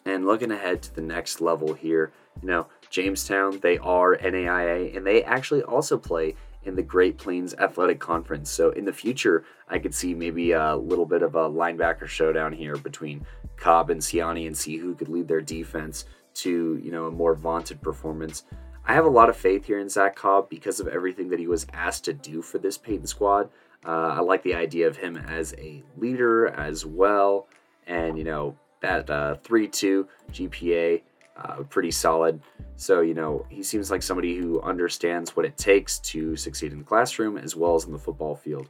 And 0.06 0.26
looking 0.26 0.52
ahead 0.52 0.82
to 0.84 0.96
the 0.96 1.02
next 1.02 1.42
level 1.42 1.74
here, 1.74 2.14
you 2.42 2.48
know, 2.48 2.68
Jamestown, 2.90 3.60
they 3.60 3.78
are 3.80 4.18
NAIA, 4.18 4.96
and 4.96 5.06
they 5.06 5.24
actually 5.24 5.64
also 5.64 5.98
play 5.98 6.36
in 6.64 6.76
the 6.76 6.84
Great 6.84 7.18
Plains 7.18 7.54
Athletic 7.56 8.00
Conference. 8.00 8.50
So 8.52 8.72
in 8.72 8.86
the 8.86 8.94
future, 8.94 9.46
I 9.70 9.80
could 9.80 9.96
see 9.96 10.14
maybe 10.14 10.52
a 10.52 10.76
little 10.76 11.06
bit 11.06 11.22
of 11.22 11.36
a 11.36 11.50
linebacker 11.50 12.08
showdown 12.08 12.52
here 12.54 12.76
between 12.76 13.26
Cobb 13.56 13.90
and 13.90 14.02
Siani 14.02 14.46
and 14.46 14.58
see 14.58 14.78
who 14.78 14.94
could 14.94 15.10
lead 15.10 15.28
their 15.28 15.42
defense 15.42 16.06
to, 16.36 16.80
you 16.84 16.92
know, 16.92 17.08
a 17.08 17.12
more 17.12 17.34
vaunted 17.34 17.82
performance. 17.82 18.44
I 18.86 18.94
have 18.94 19.06
a 19.06 19.10
lot 19.10 19.30
of 19.30 19.36
faith 19.36 19.66
here 19.66 19.80
in 19.80 19.90
Zach 19.90 20.16
Cobb 20.16 20.50
because 20.50 20.80
of 20.80 20.88
everything 20.88 21.30
that 21.30 21.40
he 21.40 21.48
was 21.48 21.66
asked 21.74 22.06
to 22.06 22.14
do 22.14 22.42
for 22.42 22.58
this 22.58 22.78
Peyton 22.78 23.08
squad. 23.08 23.50
Uh, 23.86 24.16
I 24.16 24.20
like 24.20 24.44
the 24.44 24.56
idea 24.56 24.88
of 24.88 24.98
him 24.98 25.18
as 25.18 25.54
a 25.58 25.84
leader 25.98 26.48
as 26.48 26.86
well. 26.86 27.48
And, 27.86 28.18
you 28.18 28.24
know, 28.24 28.56
that 28.82 29.10
uh, 29.10 29.36
3 29.44 29.68
2 29.68 30.08
GPA 30.32 31.02
uh, 31.38 31.64
pretty 31.70 31.92
solid. 31.92 32.42
So, 32.76 33.02
you 33.02 33.14
know, 33.14 33.46
he 33.50 33.64
seems 33.64 33.92
like 33.92 34.04
somebody 34.04 34.36
who 34.36 34.62
understands 34.62 35.36
what 35.36 35.46
it 35.46 35.58
takes 35.58 36.00
to 36.00 36.36
succeed 36.36 36.72
in 36.72 36.80
the 36.80 36.84
classroom 36.84 37.38
as 37.38 37.56
well 37.56 37.76
as 37.76 37.86
in 37.86 37.92
the 37.92 38.00
football 38.00 38.36
field. 38.36 38.68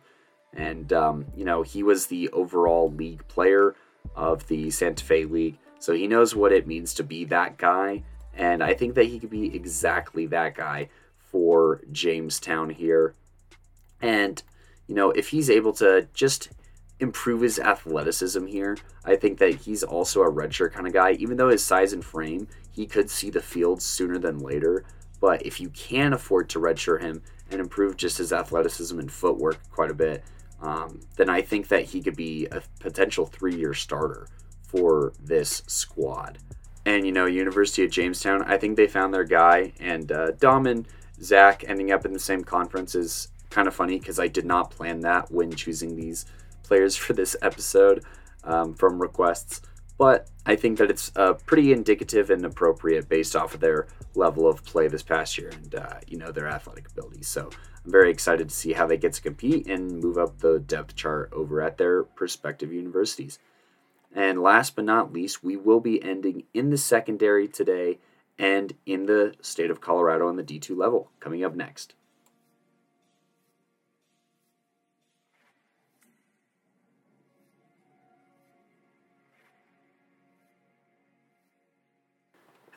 And, 0.54 0.92
um, 0.94 1.26
you 1.36 1.46
know, 1.46 1.62
he 1.62 1.84
was 1.84 2.08
the 2.08 2.30
overall 2.30 2.92
league 2.92 3.28
player 3.28 3.76
of 4.16 4.48
the 4.48 4.70
Santa 4.70 5.04
Fe 5.04 5.26
League. 5.26 5.58
So 5.80 5.94
he 5.94 6.08
knows 6.08 6.36
what 6.36 6.52
it 6.52 6.68
means 6.68 6.94
to 6.96 7.04
be 7.04 7.26
that 7.26 7.58
guy. 7.58 8.04
And 8.34 8.64
I 8.64 8.74
think 8.74 8.96
that 8.96 9.06
he 9.06 9.20
could 9.20 9.30
be 9.30 9.56
exactly 9.56 10.26
that 10.28 10.56
guy 10.56 10.90
for 11.18 11.82
Jamestown 11.92 12.70
here. 12.70 13.14
And, 14.02 14.42
you 14.88 14.96
know, 14.96 15.12
if 15.12 15.30
he's 15.30 15.50
able 15.50 15.74
to 15.74 16.08
just 16.14 16.50
improve 17.00 17.42
his 17.42 17.60
athleticism 17.60 18.46
here. 18.48 18.78
I 19.06 19.16
think 19.16 19.38
that 19.40 19.56
he's 19.56 19.84
also 19.84 20.22
a 20.22 20.32
redshirt 20.32 20.74
kind 20.74 20.88
of 20.88 20.94
guy. 20.94 21.12
Even 21.14 21.38
though 21.38 21.50
his 21.50 21.64
size 21.64 21.94
and 21.94 22.04
frame, 22.04 22.48
he 22.72 22.86
could 22.86 23.10
see 23.10 23.30
the 23.30 23.42
field 23.42 23.82
sooner 23.82 24.18
than 24.18 24.40
later. 24.40 24.84
But 25.20 25.46
if 25.46 25.60
you 25.60 25.70
can 25.70 26.14
afford 26.14 26.50
to 26.50 26.60
redshirt 26.60 27.02
him 27.02 27.22
and 27.50 27.60
improve 27.60 27.98
just 27.98 28.18
his 28.18 28.34
athleticism 28.34 28.98
and 29.00 29.12
footwork 29.12 29.60
quite 29.72 29.92
a 29.92 29.96
bit, 29.96 30.24
um, 30.62 31.02
then 31.16 31.30
I 31.30 31.42
think 31.42 31.68
that 31.68 31.86
he 31.86 32.02
could 32.02 32.16
be 32.16 32.48
a 32.48 32.62
potential 32.80 33.26
three-year 33.26 33.74
starter 33.74 34.28
for 34.64 35.14
this 35.22 35.64
squad. 35.68 36.40
And 36.86 37.06
you 37.06 37.12
know, 37.12 37.26
University 37.26 37.84
of 37.84 37.92
Jamestown, 37.92 38.44
I 38.44 38.58
think 38.58 38.76
they 38.76 38.88
found 38.88 39.14
their 39.14 39.24
guy. 39.24 39.74
And 39.80 40.12
uh, 40.12 40.32
Dom 40.32 40.66
and 40.66 40.88
Zach 41.22 41.64
ending 41.68 41.92
up 41.92 42.06
in 42.06 42.14
the 42.14 42.20
same 42.20 42.44
conference 42.44 42.96
is 42.96 43.30
kind 43.50 43.68
of 43.68 43.76
funny 43.76 44.00
because 44.00 44.20
I 44.20 44.28
did 44.28 44.46
not 44.46 44.72
plan 44.72 45.02
that 45.02 45.32
when 45.32 45.52
choosing 45.52 45.96
these 45.96 46.26
players 46.64 46.96
for 46.96 47.14
this 47.14 47.36
episode 47.42 48.04
um, 48.44 48.74
from 48.74 49.02
requests, 49.02 49.62
but 49.98 50.30
I 50.46 50.56
think 50.56 50.78
that 50.78 50.92
it's 50.92 51.12
uh, 51.16 51.34
pretty 51.34 51.72
indicative 51.72 52.30
and 52.30 52.46
appropriate 52.46 53.10
based 53.10 53.36
off 53.36 53.54
of 53.54 53.60
their 53.60 53.88
level 54.16 54.48
of 54.48 54.64
play 54.64 54.88
this 54.88 55.04
past 55.04 55.38
year 55.38 55.50
and 55.50 55.76
uh, 55.76 56.00
you 56.08 56.18
know 56.18 56.32
their 56.32 56.48
athletic 56.48 56.90
abilities. 56.90 57.28
So 57.28 57.50
I'm 57.86 57.92
very 57.92 58.12
excited 58.12 58.50
to 58.50 58.56
see 58.56 58.74
how 58.74 58.88
they 58.88 58.98
get 58.98 59.14
to 59.14 59.22
compete 59.22 59.68
and 59.68 60.00
move 60.00 60.18
up 60.18 60.40
the 60.40 60.60
depth 60.60 60.96
chart 60.96 61.32
over 61.34 61.62
at 61.62 61.78
their 61.78 62.06
respective 62.20 62.72
universities. 62.72 63.40
And 64.14 64.42
last 64.42 64.76
but 64.76 64.86
not 64.86 65.14
least, 65.14 65.44
we 65.44 65.56
will 65.56 65.80
be 65.80 66.02
ending 66.04 66.44
in 66.54 66.70
the 66.70 66.78
secondary 66.78 67.48
today 67.48 68.00
and 68.40 68.74
in 68.86 69.06
the 69.06 69.36
state 69.42 69.72
of 69.72 69.82
Colorado 69.82 70.28
on 70.28 70.38
the 70.38 70.44
D2 70.44 70.76
level 70.76 71.12
coming 71.20 71.44
up 71.44 71.56
next. 71.56 71.94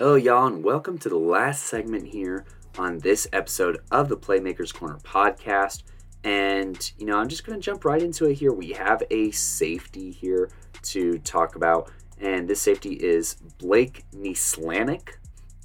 Hello, 0.00 0.14
y'all, 0.14 0.46
and 0.46 0.64
welcome 0.64 0.96
to 0.96 1.10
the 1.10 1.18
last 1.18 1.64
segment 1.64 2.06
here 2.06 2.46
on 2.78 3.00
this 3.00 3.28
episode 3.34 3.82
of 3.90 4.08
the 4.08 4.16
Playmakers 4.16 4.72
Corner 4.72 4.96
podcast. 5.04 5.82
And, 6.24 6.90
you 6.96 7.04
know, 7.04 7.18
I'm 7.18 7.28
just 7.28 7.44
going 7.44 7.60
to 7.60 7.62
jump 7.62 7.84
right 7.84 8.02
into 8.02 8.24
it 8.24 8.36
here. 8.36 8.50
We 8.50 8.72
have 8.72 9.02
a 9.10 9.30
safety 9.32 10.10
here 10.10 10.48
to 10.84 11.18
talk 11.18 11.54
about, 11.54 11.90
and 12.18 12.48
this 12.48 12.62
safety 12.62 12.94
is 12.94 13.34
Blake 13.58 14.06
Nislanik. 14.16 15.16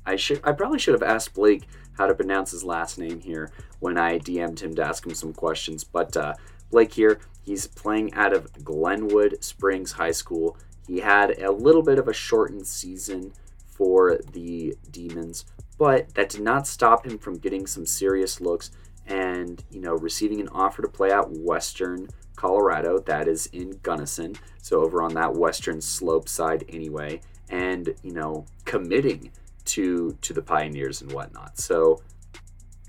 I 0.05 0.17
should, 0.17 0.41
I 0.43 0.51
probably 0.51 0.79
should 0.79 0.95
have 0.95 1.09
asked 1.09 1.33
Blake 1.33 1.63
how 1.93 2.05
to 2.05 2.13
pronounce 2.13 2.51
his 2.51 2.65
last 2.65 2.97
name 2.97 3.21
here 3.21 3.53
when 3.79 3.97
I 3.97 4.19
DM'd 4.19 4.59
him 4.59 4.75
to 4.75 4.83
ask 4.83 5.07
him 5.07 5.13
some 5.13 5.31
questions. 5.31 5.85
But 5.85 6.17
uh, 6.17 6.33
Blake 6.71 6.93
here, 6.93 7.21
he's 7.41 7.67
playing 7.67 8.13
out 8.15 8.33
of 8.33 8.51
Glenwood 8.65 9.41
Springs 9.41 9.93
High 9.93 10.11
School. 10.11 10.57
He 10.85 10.99
had 10.99 11.39
a 11.39 11.53
little 11.53 11.81
bit 11.81 11.99
of 11.99 12.09
a 12.09 12.13
shortened 12.13 12.67
season 12.67 13.31
for 13.75 14.17
the 14.31 14.75
Demons, 14.91 15.45
but 15.77 16.13
that 16.15 16.29
did 16.29 16.41
not 16.41 16.67
stop 16.67 17.05
him 17.05 17.17
from 17.17 17.37
getting 17.37 17.67
some 17.67 17.85
serious 17.85 18.39
looks 18.39 18.71
and, 19.05 19.63
you 19.69 19.81
know, 19.81 19.93
receiving 19.93 20.39
an 20.41 20.49
offer 20.49 20.81
to 20.81 20.87
play 20.87 21.11
out 21.11 21.29
Western 21.31 22.07
Colorado, 22.35 22.99
that 22.99 23.27
is 23.27 23.47
in 23.47 23.79
Gunnison, 23.83 24.35
so 24.61 24.81
over 24.81 25.01
on 25.01 25.13
that 25.13 25.33
western 25.33 25.79
slope 25.79 26.27
side 26.27 26.65
anyway, 26.69 27.21
and, 27.49 27.95
you 28.03 28.11
know, 28.11 28.45
committing 28.65 29.31
to 29.65 30.17
to 30.21 30.33
the 30.33 30.41
Pioneers 30.41 31.01
and 31.01 31.11
whatnot. 31.11 31.57
So 31.57 32.01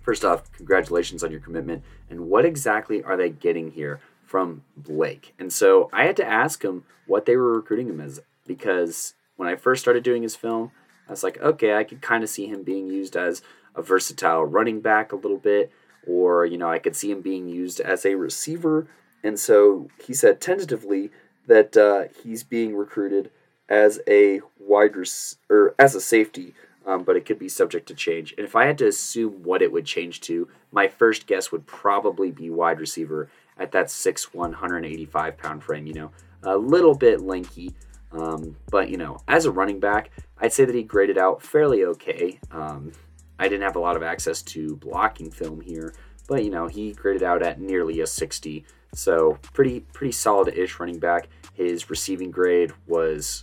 first 0.02 0.24
off, 0.24 0.50
congratulations 0.52 1.24
on 1.24 1.30
your 1.30 1.40
commitment. 1.40 1.82
And 2.10 2.28
what 2.28 2.44
exactly 2.44 3.02
are 3.02 3.16
they 3.16 3.30
getting 3.30 3.70
here 3.70 4.00
from 4.24 4.62
Blake? 4.76 5.34
And 5.38 5.52
so 5.52 5.88
I 5.92 6.04
had 6.04 6.16
to 6.18 6.26
ask 6.26 6.62
him 6.62 6.84
what 7.06 7.26
they 7.26 7.36
were 7.36 7.54
recruiting 7.54 7.88
him 7.88 8.00
as 8.00 8.20
because 8.46 9.14
when 9.36 9.48
I 9.48 9.56
first 9.56 9.82
started 9.82 10.02
doing 10.02 10.22
his 10.22 10.36
film, 10.36 10.72
I 11.08 11.12
was 11.12 11.22
like, 11.22 11.38
okay, 11.38 11.74
I 11.74 11.84
could 11.84 12.02
kind 12.02 12.24
of 12.24 12.30
see 12.30 12.46
him 12.46 12.62
being 12.62 12.88
used 12.88 13.16
as 13.16 13.42
a 13.74 13.82
versatile 13.82 14.44
running 14.44 14.80
back 14.80 15.12
a 15.12 15.16
little 15.16 15.38
bit, 15.38 15.70
or, 16.06 16.44
you 16.46 16.58
know, 16.58 16.70
I 16.70 16.78
could 16.78 16.96
see 16.96 17.10
him 17.10 17.20
being 17.20 17.48
used 17.48 17.80
as 17.80 18.04
a 18.04 18.14
receiver. 18.14 18.86
And 19.22 19.38
so 19.38 19.88
he 20.04 20.14
said 20.14 20.40
tentatively 20.40 21.10
that 21.46 21.76
uh, 21.76 22.04
he's 22.22 22.42
being 22.42 22.74
recruited 22.74 23.30
as 23.68 24.00
a 24.08 24.40
wide 24.58 24.96
res- 24.96 25.36
or 25.48 25.74
as 25.78 25.94
a 25.94 26.00
safety, 26.00 26.54
um, 26.86 27.02
but 27.02 27.16
it 27.16 27.26
could 27.26 27.38
be 27.38 27.48
subject 27.48 27.86
to 27.88 27.94
change. 27.94 28.34
And 28.36 28.46
if 28.46 28.54
I 28.54 28.66
had 28.66 28.78
to 28.78 28.86
assume 28.86 29.42
what 29.42 29.62
it 29.62 29.72
would 29.72 29.86
change 29.86 30.20
to, 30.22 30.48
my 30.70 30.88
first 30.88 31.26
guess 31.26 31.50
would 31.50 31.66
probably 31.66 32.30
be 32.30 32.50
wide 32.50 32.80
receiver 32.80 33.28
at 33.58 33.72
that 33.72 33.86
6'1", 33.86 34.34
185 34.34 35.36
pound 35.36 35.62
frame. 35.62 35.86
You 35.86 35.94
know, 35.94 36.10
a 36.42 36.56
little 36.56 36.94
bit 36.94 37.20
lanky, 37.20 37.74
um, 38.12 38.56
but 38.70 38.90
you 38.90 38.96
know, 38.96 39.18
as 39.28 39.44
a 39.44 39.50
running 39.50 39.80
back, 39.80 40.10
I'd 40.38 40.52
say 40.52 40.64
that 40.64 40.74
he 40.74 40.82
graded 40.82 41.18
out 41.18 41.42
fairly 41.42 41.84
okay. 41.84 42.38
Um, 42.50 42.92
I 43.38 43.48
didn't 43.48 43.64
have 43.64 43.76
a 43.76 43.80
lot 43.80 43.96
of 43.96 44.02
access 44.02 44.42
to 44.42 44.76
blocking 44.76 45.30
film 45.30 45.60
here, 45.60 45.94
but 46.28 46.44
you 46.44 46.50
know, 46.50 46.66
he 46.66 46.92
graded 46.92 47.22
out 47.22 47.42
at 47.42 47.60
nearly 47.60 48.00
a 48.00 48.06
60. 48.06 48.64
So 48.94 49.38
pretty 49.52 49.80
pretty 49.80 50.12
solid-ish 50.12 50.80
running 50.80 50.98
back. 50.98 51.28
His 51.52 51.90
receiving 51.90 52.30
grade 52.30 52.72
was, 52.86 53.42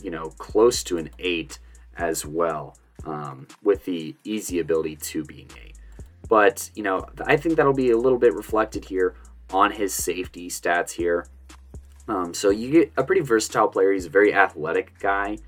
you 0.00 0.10
know, 0.10 0.28
close 0.38 0.82
to 0.84 0.98
an 0.98 1.10
eight 1.18 1.58
as 1.96 2.24
well, 2.24 2.76
um, 3.04 3.48
with 3.62 3.84
the 3.84 4.14
easy 4.24 4.60
ability 4.60 4.96
to 4.96 5.24
being 5.24 5.50
eight. 5.64 5.76
But 6.28 6.70
you 6.74 6.82
know, 6.82 7.06
I 7.26 7.36
think 7.36 7.56
that'll 7.56 7.74
be 7.74 7.90
a 7.90 7.98
little 7.98 8.18
bit 8.18 8.34
reflected 8.34 8.84
here 8.84 9.16
on 9.52 9.72
his 9.72 9.92
safety 9.92 10.48
stats 10.48 10.92
here. 10.92 11.26
Um, 12.12 12.34
so 12.34 12.50
you 12.50 12.70
get 12.70 12.92
a 12.98 13.02
pretty 13.02 13.22
versatile 13.22 13.68
player. 13.68 13.90
He's 13.92 14.04
a 14.04 14.10
very 14.10 14.34
athletic 14.34 14.98
guy, 14.98 15.38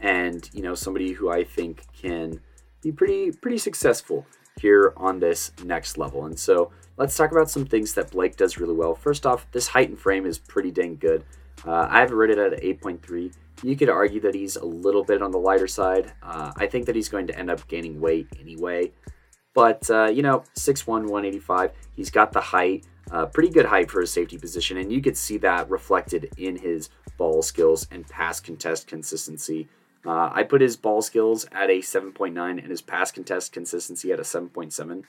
and 0.00 0.48
you 0.52 0.62
know 0.62 0.74
somebody 0.74 1.12
who 1.12 1.30
I 1.30 1.44
think 1.44 1.86
can 1.98 2.40
be 2.82 2.92
pretty 2.92 3.32
pretty 3.32 3.56
successful 3.56 4.26
here 4.60 4.92
on 4.98 5.18
this 5.18 5.52
next 5.64 5.96
level. 5.96 6.26
And 6.26 6.38
so 6.38 6.72
let's 6.98 7.16
talk 7.16 7.32
about 7.32 7.48
some 7.48 7.64
things 7.64 7.94
that 7.94 8.10
Blake 8.10 8.36
does 8.36 8.58
really 8.58 8.74
well. 8.74 8.94
First 8.94 9.24
off, 9.24 9.50
this 9.52 9.68
height 9.68 9.88
and 9.88 9.98
frame 9.98 10.26
is 10.26 10.38
pretty 10.38 10.70
dang 10.70 10.96
good. 10.96 11.24
Uh, 11.66 11.88
I 11.90 12.00
have 12.00 12.10
rated 12.10 12.38
at 12.38 12.60
8.3. 12.60 13.32
You 13.62 13.76
could 13.76 13.88
argue 13.88 14.20
that 14.20 14.34
he's 14.34 14.56
a 14.56 14.64
little 14.64 15.04
bit 15.04 15.22
on 15.22 15.30
the 15.30 15.38
lighter 15.38 15.66
side. 15.66 16.12
Uh, 16.22 16.52
I 16.56 16.66
think 16.66 16.84
that 16.86 16.96
he's 16.96 17.08
going 17.08 17.26
to 17.28 17.38
end 17.38 17.50
up 17.50 17.66
gaining 17.68 18.00
weight 18.00 18.28
anyway. 18.38 18.92
But, 19.54 19.88
uh, 19.90 20.06
you 20.06 20.22
know, 20.22 20.44
6'1, 20.56 20.86
185. 20.86 21.72
He's 21.96 22.10
got 22.10 22.32
the 22.32 22.40
height, 22.40 22.86
uh, 23.10 23.26
pretty 23.26 23.50
good 23.50 23.66
height 23.66 23.90
for 23.90 24.00
his 24.00 24.12
safety 24.12 24.38
position. 24.38 24.76
And 24.76 24.92
you 24.92 25.00
could 25.00 25.16
see 25.16 25.36
that 25.38 25.68
reflected 25.68 26.32
in 26.36 26.56
his 26.56 26.90
ball 27.16 27.42
skills 27.42 27.86
and 27.90 28.06
pass 28.08 28.40
contest 28.40 28.86
consistency. 28.86 29.68
Uh, 30.06 30.30
I 30.32 30.44
put 30.44 30.60
his 30.60 30.76
ball 30.76 31.02
skills 31.02 31.46
at 31.52 31.70
a 31.70 31.78
7.9 31.78 32.50
and 32.50 32.70
his 32.70 32.80
pass 32.80 33.10
contest 33.10 33.52
consistency 33.52 34.12
at 34.12 34.18
a 34.18 34.22
7.7. 34.22 35.04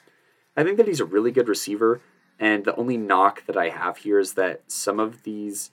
I 0.58 0.64
think 0.64 0.78
that 0.78 0.88
he's 0.88 1.00
a 1.00 1.06
really 1.06 1.32
good 1.32 1.48
receiver. 1.48 2.02
And 2.40 2.66
the 2.66 2.76
only 2.76 2.98
knock 2.98 3.46
that 3.46 3.56
I 3.56 3.70
have 3.70 3.98
here 3.98 4.20
is 4.20 4.34
that 4.34 4.64
some 4.68 5.00
of 5.00 5.24
these 5.24 5.72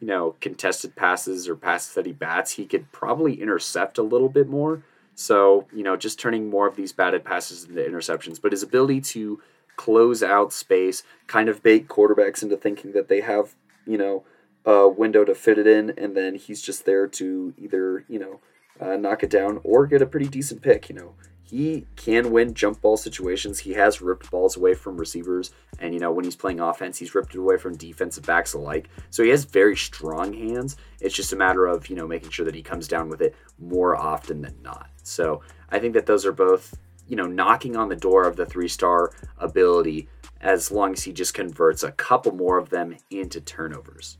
you 0.00 0.06
know, 0.06 0.34
contested 0.40 0.94
passes 0.94 1.48
or 1.48 1.56
passes 1.56 1.94
that 1.94 2.06
he 2.06 2.12
bats, 2.12 2.52
he 2.52 2.66
could 2.66 2.90
probably 2.92 3.40
intercept 3.40 3.98
a 3.98 4.02
little 4.02 4.28
bit 4.28 4.48
more. 4.48 4.82
So, 5.14 5.66
you 5.72 5.82
know, 5.82 5.96
just 5.96 6.18
turning 6.18 6.50
more 6.50 6.66
of 6.66 6.76
these 6.76 6.92
batted 6.92 7.24
passes 7.24 7.64
into 7.64 7.80
interceptions. 7.80 8.40
But 8.40 8.52
his 8.52 8.62
ability 8.62 9.00
to 9.02 9.40
close 9.76 10.22
out 10.22 10.52
space, 10.52 11.02
kind 11.26 11.48
of 11.48 11.62
bait 11.62 11.88
quarterbacks 11.88 12.42
into 12.42 12.56
thinking 12.56 12.92
that 12.92 13.08
they 13.08 13.20
have, 13.20 13.54
you 13.86 13.98
know, 13.98 14.24
a 14.64 14.88
window 14.88 15.24
to 15.24 15.34
fit 15.34 15.58
it 15.58 15.66
in, 15.66 15.90
and 15.96 16.16
then 16.16 16.34
he's 16.34 16.60
just 16.60 16.84
there 16.84 17.06
to 17.06 17.54
either, 17.56 18.04
you 18.08 18.18
know, 18.18 18.40
uh, 18.80 18.96
knock 18.96 19.22
it 19.22 19.30
down 19.30 19.60
or 19.64 19.86
get 19.86 20.02
a 20.02 20.06
pretty 20.06 20.26
decent 20.26 20.60
pick. 20.60 20.88
You 20.88 20.96
know, 20.96 21.14
he 21.42 21.86
can 21.94 22.32
win 22.32 22.54
jump 22.54 22.80
ball 22.80 22.96
situations. 22.96 23.60
He 23.60 23.74
has 23.74 24.02
ripped 24.02 24.30
balls 24.30 24.56
away 24.56 24.74
from 24.74 24.96
receivers, 24.96 25.52
and 25.78 25.94
you 25.94 26.00
know 26.00 26.10
when 26.10 26.24
he's 26.24 26.36
playing 26.36 26.60
offense, 26.60 26.98
he's 26.98 27.14
ripped 27.14 27.34
it 27.34 27.38
away 27.38 27.56
from 27.56 27.76
defensive 27.76 28.26
backs 28.26 28.54
alike. 28.54 28.88
So 29.10 29.22
he 29.22 29.30
has 29.30 29.44
very 29.44 29.76
strong 29.76 30.32
hands. 30.32 30.76
It's 31.00 31.14
just 31.14 31.32
a 31.32 31.36
matter 31.36 31.66
of 31.66 31.88
you 31.88 31.96
know 31.96 32.08
making 32.08 32.30
sure 32.30 32.44
that 32.44 32.54
he 32.54 32.62
comes 32.62 32.88
down 32.88 33.08
with 33.08 33.22
it 33.22 33.34
more 33.58 33.96
often 33.96 34.42
than 34.42 34.56
not. 34.62 34.90
So 35.04 35.42
I 35.70 35.78
think 35.78 35.94
that 35.94 36.06
those 36.06 36.26
are 36.26 36.32
both 36.32 36.76
you 37.08 37.16
know 37.16 37.26
knocking 37.26 37.76
on 37.76 37.88
the 37.88 37.96
door 37.96 38.24
of 38.24 38.36
the 38.36 38.46
three 38.46 38.68
star 38.68 39.12
ability 39.38 40.08
as 40.40 40.70
long 40.70 40.92
as 40.92 41.02
he 41.02 41.12
just 41.12 41.34
converts 41.34 41.82
a 41.82 41.92
couple 41.92 42.32
more 42.32 42.58
of 42.58 42.70
them 42.70 42.96
into 43.10 43.40
turnovers. 43.40 44.18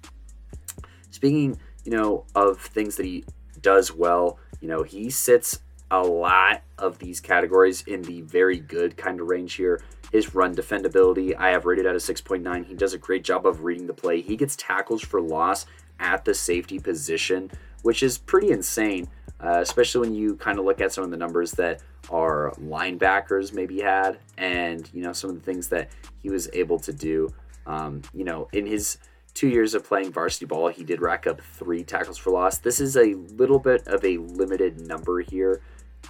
Speaking 1.10 1.58
you 1.84 1.92
know 1.92 2.24
of 2.34 2.60
things 2.60 2.96
that 2.96 3.06
he 3.06 3.24
does 3.60 3.92
well, 3.92 4.38
you 4.60 4.68
know 4.68 4.82
he 4.82 5.10
sits 5.10 5.60
a 5.90 6.02
lot 6.02 6.62
of 6.78 6.98
these 6.98 7.20
categories 7.20 7.82
in 7.82 8.02
the 8.02 8.22
very 8.22 8.58
good 8.58 8.96
kind 8.96 9.20
of 9.20 9.28
range 9.28 9.54
here. 9.54 9.82
His 10.12 10.34
run 10.34 10.54
defendability, 10.54 11.34
I 11.36 11.50
have 11.50 11.64
rated 11.64 11.86
at 11.86 11.94
a 11.94 11.98
6.9. 11.98 12.64
He 12.66 12.74
does 12.74 12.94
a 12.94 12.98
great 12.98 13.24
job 13.24 13.46
of 13.46 13.64
reading 13.64 13.86
the 13.86 13.94
play. 13.94 14.20
He 14.20 14.36
gets 14.36 14.56
tackles 14.56 15.02
for 15.02 15.20
loss 15.20 15.66
at 15.98 16.24
the 16.24 16.34
safety 16.34 16.78
position, 16.78 17.50
which 17.82 18.02
is 18.02 18.18
pretty 18.18 18.50
insane, 18.50 19.08
uh, 19.40 19.58
especially 19.60 20.08
when 20.08 20.14
you 20.14 20.36
kind 20.36 20.58
of 20.58 20.64
look 20.64 20.80
at 20.80 20.92
some 20.92 21.04
of 21.04 21.10
the 21.10 21.16
numbers 21.16 21.52
that 21.52 21.82
our 22.10 22.52
linebackers 22.60 23.52
maybe 23.52 23.80
had 23.80 24.18
and, 24.38 24.88
you 24.92 25.02
know, 25.02 25.12
some 25.12 25.30
of 25.30 25.36
the 25.36 25.42
things 25.42 25.68
that 25.68 25.90
he 26.22 26.30
was 26.30 26.48
able 26.52 26.78
to 26.78 26.92
do. 26.92 27.32
Um, 27.66 28.02
you 28.14 28.24
know, 28.24 28.48
in 28.52 28.66
his 28.66 28.98
two 29.34 29.48
years 29.48 29.74
of 29.74 29.84
playing 29.84 30.12
varsity 30.12 30.46
ball, 30.46 30.68
he 30.68 30.84
did 30.84 31.00
rack 31.00 31.26
up 31.26 31.40
three 31.40 31.82
tackles 31.82 32.16
for 32.16 32.30
loss. 32.30 32.58
This 32.58 32.80
is 32.80 32.96
a 32.96 33.14
little 33.36 33.58
bit 33.58 33.86
of 33.88 34.04
a 34.04 34.18
limited 34.18 34.80
number 34.80 35.20
here 35.20 35.60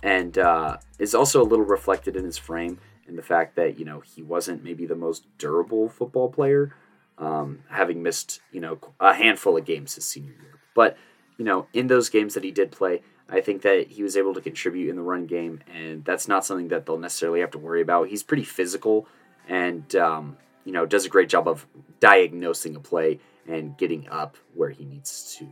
and 0.03 0.39
uh, 0.39 0.77
is 0.99 1.14
also 1.14 1.43
a 1.43 1.45
little 1.45 1.64
reflected 1.64 2.17
in 2.17 2.25
his 2.25 2.39
frame 2.39 2.79
in 3.09 3.17
the 3.17 3.23
fact 3.23 3.57
that 3.57 3.79
you 3.79 3.85
know 3.85 4.01
he 4.01 4.23
wasn't 4.23 4.64
maybe 4.64 4.87
the 4.87 4.97
most 4.97 5.25
durable 5.39 5.89
football 5.89 6.29
player, 6.31 6.75
um, 7.19 7.61
having 7.71 8.03
missed 8.03 8.41
you 8.53 8.61
know 8.61 8.79
a 9.01 9.14
handful 9.14 9.57
of 9.57 9.64
games 9.64 9.95
his 9.95 10.07
senior 10.07 10.35
year. 10.43 10.61
But 10.75 10.97
you 11.39 11.45
know 11.45 11.66
in 11.72 11.87
those 11.87 12.09
games 12.09 12.34
that 12.34 12.45
he 12.45 12.51
did 12.51 12.70
play, 12.70 13.03
I 13.28 13.41
think 13.41 13.62
that 13.62 13.89
he 13.89 14.03
was 14.03 14.16
able 14.16 14.34
to 14.34 14.41
contribute 14.41 14.91
in 14.91 14.97
the 14.97 15.03
run 15.03 15.26
game, 15.26 15.61
and 15.72 16.05
that's 16.05 16.28
not 16.28 16.45
something 16.45 16.68
that 16.68 16.87
they'll 16.87 16.99
necessarily 16.99 17.41
have 17.41 17.51
to 17.53 17.59
worry 17.59 17.82
about. 17.82 18.09
He's 18.09 18.22
pretty 18.22 18.45
physical, 18.45 19.07
and 19.49 19.95
um, 19.97 20.37
you 20.64 20.72
know 20.72 20.87
does 20.87 21.05
a 21.05 21.11
great 21.11 21.28
job 21.28 21.49
of 21.49 21.66
diagnosing 22.01 22.76
a 22.76 22.80
play 22.80 23.20
and 23.49 23.76
getting 23.76 24.09
up 24.09 24.37
where 24.55 24.70
he 24.70 24.84
needs 24.84 25.37
to 25.39 25.49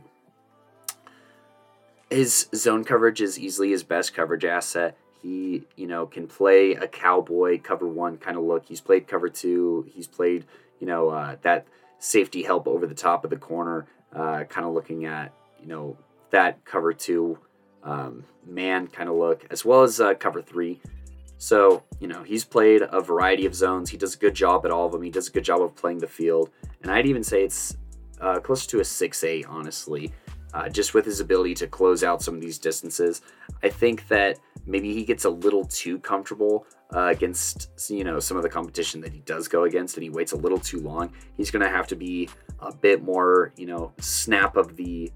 his 2.09 2.47
zone 2.55 2.83
coverage 2.83 3.21
is 3.21 3.39
easily 3.39 3.71
his 3.71 3.83
best 3.83 4.13
coverage 4.13 4.45
asset. 4.45 4.97
He, 5.21 5.63
you 5.75 5.87
know, 5.87 6.05
can 6.05 6.27
play 6.27 6.73
a 6.73 6.87
cowboy 6.87 7.59
cover 7.59 7.87
one 7.87 8.17
kind 8.17 8.37
of 8.37 8.43
look. 8.43 8.65
He's 8.65 8.81
played 8.81 9.07
cover 9.07 9.27
two. 9.27 9.89
He's 9.93 10.07
played, 10.07 10.45
you 10.79 10.87
know, 10.87 11.09
uh, 11.09 11.37
that 11.41 11.65
safety 11.97 12.43
help 12.43 12.67
over 12.67 12.85
the 12.85 12.95
top 12.95 13.23
of 13.23 13.31
the 13.31 13.37
corner, 13.37 13.87
uh, 14.13 14.43
kind 14.43 14.67
of 14.67 14.73
looking 14.73 15.05
at, 15.05 15.33
you 15.65 15.71
know, 15.71 15.97
that 16.29 16.63
cover 16.63 16.93
two 16.93 17.39
um, 17.83 18.23
man 18.45 18.87
kind 18.87 19.09
of 19.09 19.15
look, 19.15 19.45
as 19.49 19.65
well 19.65 19.81
as 19.81 19.99
uh, 19.99 20.13
cover 20.13 20.41
three. 20.41 20.79
So, 21.37 21.83
you 21.99 22.07
know, 22.07 22.21
he's 22.23 22.45
played 22.45 22.83
a 22.83 23.01
variety 23.01 23.45
of 23.45 23.55
zones. 23.55 23.89
He 23.89 23.97
does 23.97 24.15
a 24.15 24.17
good 24.17 24.35
job 24.35 24.65
at 24.65 24.71
all 24.71 24.85
of 24.85 24.91
them. 24.91 25.01
He 25.01 25.09
does 25.09 25.27
a 25.27 25.31
good 25.31 25.43
job 25.43 25.61
of 25.61 25.75
playing 25.75 25.97
the 25.97 26.07
field. 26.07 26.49
And 26.81 26.91
I'd 26.91 27.07
even 27.07 27.23
say 27.23 27.43
it's 27.43 27.75
uh, 28.21 28.39
close 28.39 28.67
to 28.67 28.79
a 28.79 28.83
6A, 28.83 29.45
honestly 29.49 30.13
uh, 30.55 30.69
just 30.69 30.93
with 30.93 31.05
his 31.05 31.19
ability 31.19 31.53
to 31.53 31.67
close 31.67 32.01
out 32.01 32.21
some 32.21 32.33
of 32.33 32.41
these 32.41 32.57
distances. 32.57 33.21
I 33.61 33.67
think 33.67 34.07
that 34.07 34.39
maybe 34.65 34.93
he 34.93 35.03
gets 35.03 35.25
a 35.25 35.29
little 35.29 35.65
too 35.65 35.99
comfortable 35.99 36.65
uh, 36.95 37.07
against 37.07 37.69
you 37.89 38.05
know 38.05 38.19
some 38.19 38.37
of 38.37 38.43
the 38.43 38.49
competition 38.49 39.01
that 39.01 39.11
he 39.11 39.19
does 39.19 39.49
go 39.49 39.65
against, 39.65 39.97
and 39.97 40.03
he 40.03 40.09
waits 40.09 40.31
a 40.31 40.37
little 40.37 40.57
too 40.57 40.79
long. 40.79 41.11
He's 41.35 41.51
going 41.51 41.63
to 41.63 41.69
have 41.69 41.87
to 41.87 41.95
be 41.95 42.29
a 42.61 42.73
bit 42.73 43.03
more 43.03 43.51
you 43.57 43.65
know 43.65 43.91
snap 43.99 44.55
of 44.55 44.77
the 44.77 45.11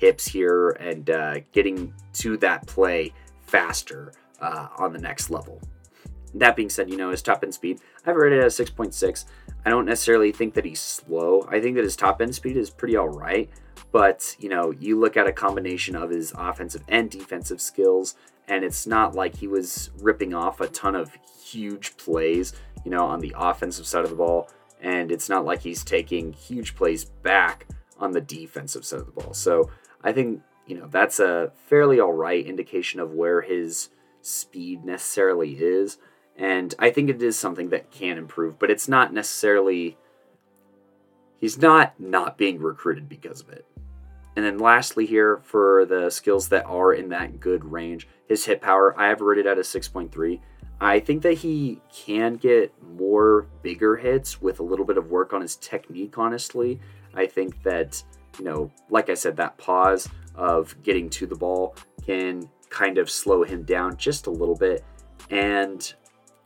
hips 0.00 0.26
here 0.26 0.70
and 0.70 1.10
uh, 1.10 1.40
getting 1.52 1.92
to 2.14 2.38
that 2.38 2.66
play 2.66 3.12
faster 3.42 4.12
uh, 4.40 4.68
on 4.78 4.92
the 4.92 4.98
next 4.98 5.30
level. 5.30 5.60
That 6.34 6.56
being 6.56 6.70
said, 6.70 6.88
you 6.88 6.96
know 6.96 7.10
his 7.10 7.22
top 7.22 7.44
end 7.44 7.52
speed, 7.52 7.80
I've 8.06 8.16
rated 8.16 8.38
it 8.38 8.44
at 8.44 8.50
6.6. 8.50 9.24
I 9.66 9.70
don't 9.70 9.84
necessarily 9.84 10.32
think 10.32 10.54
that 10.54 10.64
he's 10.64 10.80
slow. 10.80 11.46
I 11.50 11.60
think 11.60 11.76
that 11.76 11.84
his 11.84 11.96
top 11.96 12.22
end 12.22 12.34
speed 12.34 12.56
is 12.56 12.70
pretty 12.70 12.96
all 12.96 13.08
right. 13.08 13.50
But, 13.92 14.36
you 14.38 14.48
know, 14.48 14.70
you 14.70 14.98
look 14.98 15.16
at 15.16 15.26
a 15.26 15.32
combination 15.32 15.96
of 15.96 16.10
his 16.10 16.32
offensive 16.36 16.82
and 16.88 17.10
defensive 17.10 17.60
skills, 17.60 18.14
and 18.48 18.64
it's 18.64 18.86
not 18.86 19.14
like 19.14 19.36
he 19.36 19.48
was 19.48 19.90
ripping 20.00 20.32
off 20.32 20.60
a 20.60 20.68
ton 20.68 20.94
of 20.94 21.10
huge 21.44 21.96
plays, 21.96 22.54
you 22.84 22.90
know, 22.90 23.04
on 23.04 23.20
the 23.20 23.34
offensive 23.36 23.86
side 23.86 24.04
of 24.04 24.10
the 24.10 24.16
ball. 24.16 24.48
And 24.80 25.12
it's 25.12 25.28
not 25.28 25.44
like 25.44 25.60
he's 25.60 25.84
taking 25.84 26.32
huge 26.32 26.74
plays 26.74 27.04
back 27.04 27.66
on 27.98 28.12
the 28.12 28.20
defensive 28.20 28.86
side 28.86 29.00
of 29.00 29.06
the 29.06 29.12
ball. 29.12 29.34
So 29.34 29.70
I 30.02 30.12
think, 30.12 30.42
you 30.66 30.78
know, 30.78 30.86
that's 30.86 31.20
a 31.20 31.52
fairly 31.66 32.00
all 32.00 32.12
right 32.12 32.44
indication 32.44 33.00
of 33.00 33.12
where 33.12 33.42
his 33.42 33.90
speed 34.22 34.84
necessarily 34.84 35.52
is. 35.52 35.98
And 36.36 36.74
I 36.78 36.90
think 36.90 37.10
it 37.10 37.22
is 37.22 37.38
something 37.38 37.68
that 37.70 37.90
can 37.90 38.16
improve, 38.16 38.58
but 38.58 38.70
it's 38.70 38.88
not 38.88 39.12
necessarily. 39.12 39.98
He's 41.38 41.58
not 41.58 41.98
not 41.98 42.38
being 42.38 42.60
recruited 42.60 43.08
because 43.08 43.40
of 43.40 43.50
it. 43.50 43.66
And 44.36 44.44
then 44.44 44.58
lastly 44.58 45.06
here 45.06 45.40
for 45.42 45.84
the 45.84 46.08
skills 46.10 46.48
that 46.48 46.64
are 46.64 46.92
in 46.92 47.08
that 47.10 47.40
good 47.40 47.64
range, 47.64 48.08
his 48.28 48.44
hit 48.44 48.60
power, 48.60 48.98
I 48.98 49.08
have 49.08 49.20
rated 49.20 49.46
at 49.46 49.58
a 49.58 49.62
6.3. 49.62 50.40
I 50.80 50.98
think 51.00 51.22
that 51.22 51.34
he 51.34 51.80
can 51.92 52.36
get 52.36 52.72
more 52.82 53.46
bigger 53.62 53.96
hits 53.96 54.40
with 54.40 54.60
a 54.60 54.62
little 54.62 54.86
bit 54.86 54.96
of 54.96 55.10
work 55.10 55.34
on 55.34 55.42
his 55.42 55.56
technique, 55.56 56.16
honestly. 56.16 56.80
I 57.14 57.26
think 57.26 57.62
that, 57.64 58.02
you 58.38 58.44
know, 58.44 58.70
like 58.88 59.10
I 59.10 59.14
said, 59.14 59.36
that 59.36 59.58
pause 59.58 60.08
of 60.34 60.80
getting 60.82 61.10
to 61.10 61.26
the 61.26 61.34
ball 61.34 61.74
can 62.04 62.48
kind 62.70 62.98
of 62.98 63.10
slow 63.10 63.42
him 63.42 63.64
down 63.64 63.96
just 63.96 64.26
a 64.26 64.30
little 64.30 64.56
bit. 64.56 64.84
And, 65.30 65.92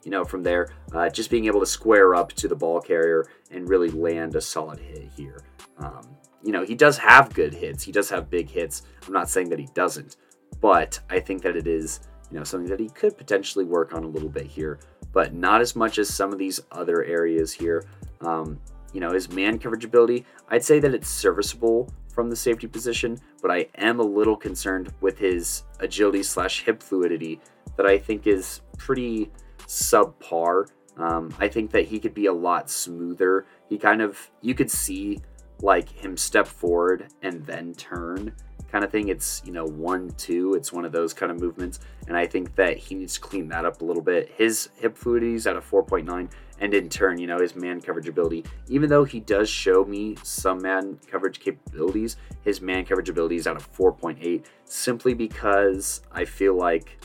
you 0.03 0.11
know, 0.11 0.24
from 0.24 0.43
there, 0.43 0.70
uh, 0.93 1.09
just 1.09 1.30
being 1.30 1.47
able 1.47 1.61
to 1.61 1.66
square 1.66 2.14
up 2.14 2.32
to 2.35 2.49
the 2.49 2.57
ball 2.57 2.80
carrier 2.80 3.26
and 3.51 3.68
really 3.68 3.91
land 3.91 4.35
a 4.35 4.41
solid 4.41 4.78
hit 4.78 5.09
here. 5.16 5.41
Um, 5.78 6.16
you 6.43 6.53
know, 6.53 6.64
he 6.64 6.74
does 6.74 6.99
have 6.99 7.32
good 7.32 7.55
hits. 7.55 7.82
He 7.82 7.93
does 7.93 8.11
have 8.11 8.28
big 8.28 8.51
hits. 8.51 8.82
I'm 9.07 9.12
not 9.12 9.30
saying 9.30 9.49
that 9.51 9.59
he 9.59 9.68
doesn't, 9.74 10.16
but 10.61 11.01
I 11.09 11.20
think 11.20 11.43
that 11.43 11.57
it 11.57 11.66
is, 11.66 12.01
you 12.30 12.39
know, 12.39 12.45
something 12.45 12.68
that 12.68 12.80
he 12.80 12.91
could 12.91 13.16
potentially 13.16 13.64
work 13.64 13.95
on 13.95 14.05
a 14.05 14.09
little 14.09 14.28
bit 14.28 14.47
here, 14.47 14.78
but 15.12 15.32
not 15.32 15.61
as 15.61 15.74
much 15.74 15.99
as 15.99 16.12
some 16.12 16.32
of 16.32 16.39
these 16.39 16.61
other 16.72 17.05
areas 17.05 17.53
here. 17.53 17.87
Um, 18.20 18.61
you 18.95 19.01
know, 19.01 19.12
his 19.12 19.28
man 19.28 19.59
coverage 19.59 19.84
ability, 19.84 20.24
I'd 20.49 20.64
say 20.64 20.78
that 20.78 20.95
it's 20.95 21.09
serviceable 21.09 21.92
from 22.09 22.30
the 22.30 22.36
safety 22.36 22.66
position, 22.68 23.18
but 23.42 23.51
I 23.51 23.66
am 23.76 24.01
a 24.01 24.05
little 24.05 24.36
concerned 24.36 24.95
with 25.01 25.18
his 25.18 25.64
agility 25.80 26.22
slash 26.22 26.62
hip 26.62 26.82
fluidity 26.82 27.40
that 27.76 27.86
I 27.86 27.99
think 27.99 28.26
is 28.26 28.62
pretty 28.78 29.30
subpar. 29.66 30.70
Um, 30.97 31.34
I 31.40 31.49
think 31.49 31.72
that 31.72 31.86
he 31.86 31.99
could 31.99 32.14
be 32.14 32.26
a 32.26 32.32
lot 32.32 32.70
smoother. 32.70 33.47
He 33.68 33.76
kind 33.76 34.01
of, 34.01 34.30
you 34.40 34.55
could 34.55 34.70
see 34.70 35.20
like 35.61 35.88
him 35.88 36.16
step 36.16 36.47
forward 36.47 37.09
and 37.22 37.45
then 37.45 37.74
turn 37.74 38.32
kind 38.70 38.84
of 38.84 38.90
thing. 38.90 39.09
It's, 39.09 39.42
you 39.45 39.53
know, 39.53 39.66
one, 39.66 40.11
two. 40.18 40.55
It's 40.55 40.72
one 40.72 40.84
of 40.84 40.92
those 40.92 41.14
kind 41.14 41.32
of 41.32 41.40
movements. 41.40 41.80
And 42.07 42.16
I 42.16 42.26
think 42.26 42.55
that 42.57 42.76
he 42.76 42.95
needs 42.95 43.14
to 43.14 43.20
clean 43.20 43.49
that 43.49 43.64
up 43.64 43.80
a 43.82 43.84
little 43.84 44.03
bit. 44.03 44.32
His 44.36 44.68
hip 44.76 44.97
fluidity 44.97 45.34
is 45.34 45.47
at 45.47 45.57
a 45.57 45.61
4.9. 45.61 46.28
And 46.61 46.73
in 46.73 46.89
turn, 46.89 47.19
you 47.19 47.27
know, 47.27 47.39
his 47.39 47.57
man 47.57 47.81
coverage 47.81 48.09
ability, 48.09 48.45
even 48.69 48.89
though 48.89 49.05
he 49.05 49.21
does 49.21 49.49
show 49.49 49.85
me 49.85 50.17
some 50.23 50.63
man 50.63 50.99
coverage 51.07 51.41
capabilities, 51.41 52.17
his 52.43 52.61
man 52.61 52.85
coverage 52.85 53.09
ability 53.09 53.37
is 53.37 53.47
out 53.47 53.57
of 53.57 53.73
4.8 53.73 54.45
simply 54.65 55.15
because 55.15 56.03
I 56.13 56.25
feel 56.25 56.57
like 56.57 56.99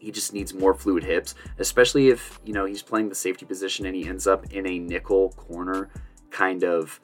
he 0.00 0.10
just 0.10 0.32
needs 0.32 0.54
more 0.54 0.72
fluid 0.72 1.04
hips, 1.04 1.34
especially 1.58 2.08
if, 2.08 2.40
you 2.44 2.54
know, 2.54 2.64
he's 2.64 2.82
playing 2.82 3.10
the 3.10 3.14
safety 3.14 3.44
position 3.44 3.84
and 3.84 3.94
he 3.94 4.08
ends 4.08 4.26
up 4.26 4.50
in 4.52 4.66
a 4.66 4.78
nickel 4.78 5.30
corner 5.30 5.90
kind 6.30 6.64
of 6.64 6.98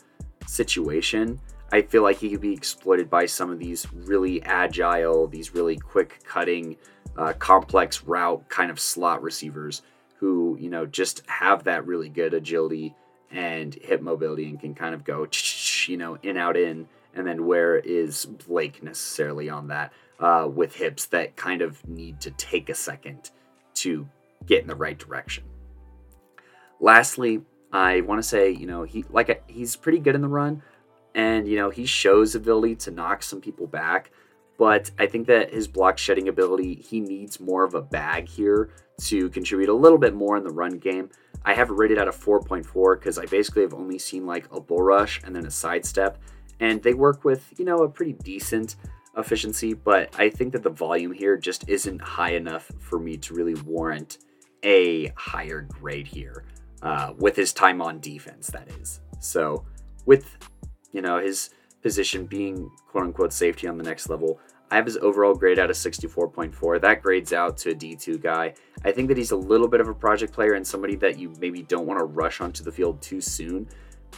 situation. 0.46 1.38
I 1.72 1.82
feel 1.82 2.02
like 2.02 2.16
he 2.16 2.30
could 2.30 2.40
be 2.40 2.54
exploited 2.54 3.10
by 3.10 3.26
some 3.26 3.50
of 3.50 3.58
these 3.58 3.86
really 3.92 4.42
agile, 4.44 5.26
these 5.26 5.54
really 5.54 5.76
quick 5.76 6.20
cutting, 6.24 6.76
uh, 7.18 7.34
complex 7.34 8.04
route 8.04 8.48
kind 8.48 8.70
of 8.70 8.80
slot 8.80 9.22
receivers 9.22 9.82
who, 10.18 10.56
you 10.60 10.70
know, 10.70 10.86
just 10.86 11.22
have 11.26 11.64
that 11.64 11.86
really 11.86 12.08
good 12.08 12.34
agility 12.34 12.94
and 13.30 13.74
hip 13.74 14.00
mobility 14.00 14.48
and 14.48 14.60
can 14.60 14.74
kind 14.74 14.94
of 14.94 15.04
go, 15.04 15.26
you 15.86 15.96
know, 15.96 16.18
in, 16.22 16.36
out, 16.36 16.56
in. 16.56 16.88
And 17.14 17.26
then 17.26 17.46
where 17.46 17.78
is 17.78 18.24
Blake 18.24 18.82
necessarily 18.82 19.48
on 19.48 19.68
that 19.68 19.92
uh, 20.20 20.48
with 20.52 20.74
hips 20.74 21.06
that 21.06 21.36
kind 21.36 21.62
of 21.62 21.86
need 21.88 22.20
to 22.22 22.30
take 22.32 22.68
a 22.68 22.74
second 22.74 23.30
to 23.74 24.08
get 24.44 24.62
in 24.62 24.68
the 24.68 24.74
right 24.74 24.98
direction? 24.98 25.44
Lastly, 26.78 27.42
I 27.72 28.02
want 28.02 28.22
to 28.22 28.28
say, 28.28 28.50
you 28.50 28.66
know, 28.66 28.82
he 28.82 29.04
like 29.10 29.42
he's 29.50 29.76
pretty 29.76 29.98
good 29.98 30.14
in 30.14 30.20
the 30.20 30.28
run, 30.28 30.62
and 31.16 31.48
you 31.48 31.56
know 31.56 31.70
he 31.70 31.86
shows 31.86 32.34
ability 32.36 32.76
to 32.76 32.90
knock 32.92 33.22
some 33.22 33.40
people 33.40 33.66
back 33.66 34.12
but 34.58 34.90
i 34.98 35.06
think 35.06 35.26
that 35.26 35.52
his 35.52 35.66
block 35.66 35.98
shedding 35.98 36.28
ability 36.28 36.74
he 36.74 37.00
needs 37.00 37.40
more 37.40 37.64
of 37.64 37.74
a 37.74 37.82
bag 37.82 38.28
here 38.28 38.70
to 38.98 39.28
contribute 39.30 39.68
a 39.68 39.74
little 39.74 39.98
bit 39.98 40.14
more 40.14 40.36
in 40.36 40.44
the 40.44 40.50
run 40.50 40.78
game 40.78 41.10
i 41.44 41.54
have 41.54 41.70
rated 41.70 41.98
at 41.98 42.08
a 42.08 42.12
4.4 42.12 42.98
because 42.98 43.18
i 43.18 43.26
basically 43.26 43.62
have 43.62 43.74
only 43.74 43.98
seen 43.98 44.26
like 44.26 44.46
a 44.52 44.60
bull 44.60 44.82
rush 44.82 45.20
and 45.24 45.34
then 45.34 45.46
a 45.46 45.50
sidestep 45.50 46.18
and 46.60 46.82
they 46.82 46.94
work 46.94 47.24
with 47.24 47.52
you 47.58 47.64
know 47.64 47.78
a 47.78 47.88
pretty 47.88 48.12
decent 48.12 48.76
efficiency 49.16 49.72
but 49.72 50.14
i 50.18 50.28
think 50.28 50.52
that 50.52 50.62
the 50.62 50.70
volume 50.70 51.12
here 51.12 51.36
just 51.36 51.68
isn't 51.68 52.00
high 52.00 52.32
enough 52.32 52.70
for 52.78 52.98
me 52.98 53.16
to 53.16 53.34
really 53.34 53.54
warrant 53.62 54.18
a 54.62 55.12
higher 55.16 55.62
grade 55.62 56.06
here 56.06 56.44
uh, 56.82 57.12
with 57.16 57.36
his 57.36 57.52
time 57.52 57.80
on 57.80 58.00
defense 58.00 58.48
that 58.48 58.68
is 58.80 59.00
so 59.20 59.64
with 60.04 60.36
you 60.96 61.02
know, 61.02 61.18
his 61.18 61.50
position 61.82 62.24
being 62.24 62.70
quote 62.88 63.04
unquote 63.04 63.32
safety 63.32 63.68
on 63.68 63.76
the 63.76 63.84
next 63.84 64.08
level. 64.08 64.40
I 64.70 64.76
have 64.76 64.86
his 64.86 64.96
overall 64.96 65.34
grade 65.34 65.58
out 65.58 65.70
of 65.70 65.76
64.4. 65.76 66.80
That 66.80 67.02
grades 67.02 67.32
out 67.32 67.56
to 67.58 67.70
a 67.70 67.74
D2 67.74 68.20
guy. 68.20 68.54
I 68.84 68.92
think 68.92 69.08
that 69.08 69.16
he's 69.16 69.30
a 69.30 69.36
little 69.36 69.68
bit 69.68 69.80
of 69.80 69.88
a 69.88 69.94
project 69.94 70.32
player 70.32 70.54
and 70.54 70.66
somebody 70.66 70.96
that 70.96 71.18
you 71.18 71.32
maybe 71.38 71.62
don't 71.62 71.86
want 71.86 72.00
to 72.00 72.04
rush 72.04 72.40
onto 72.40 72.64
the 72.64 72.72
field 72.72 73.00
too 73.00 73.20
soon. 73.20 73.68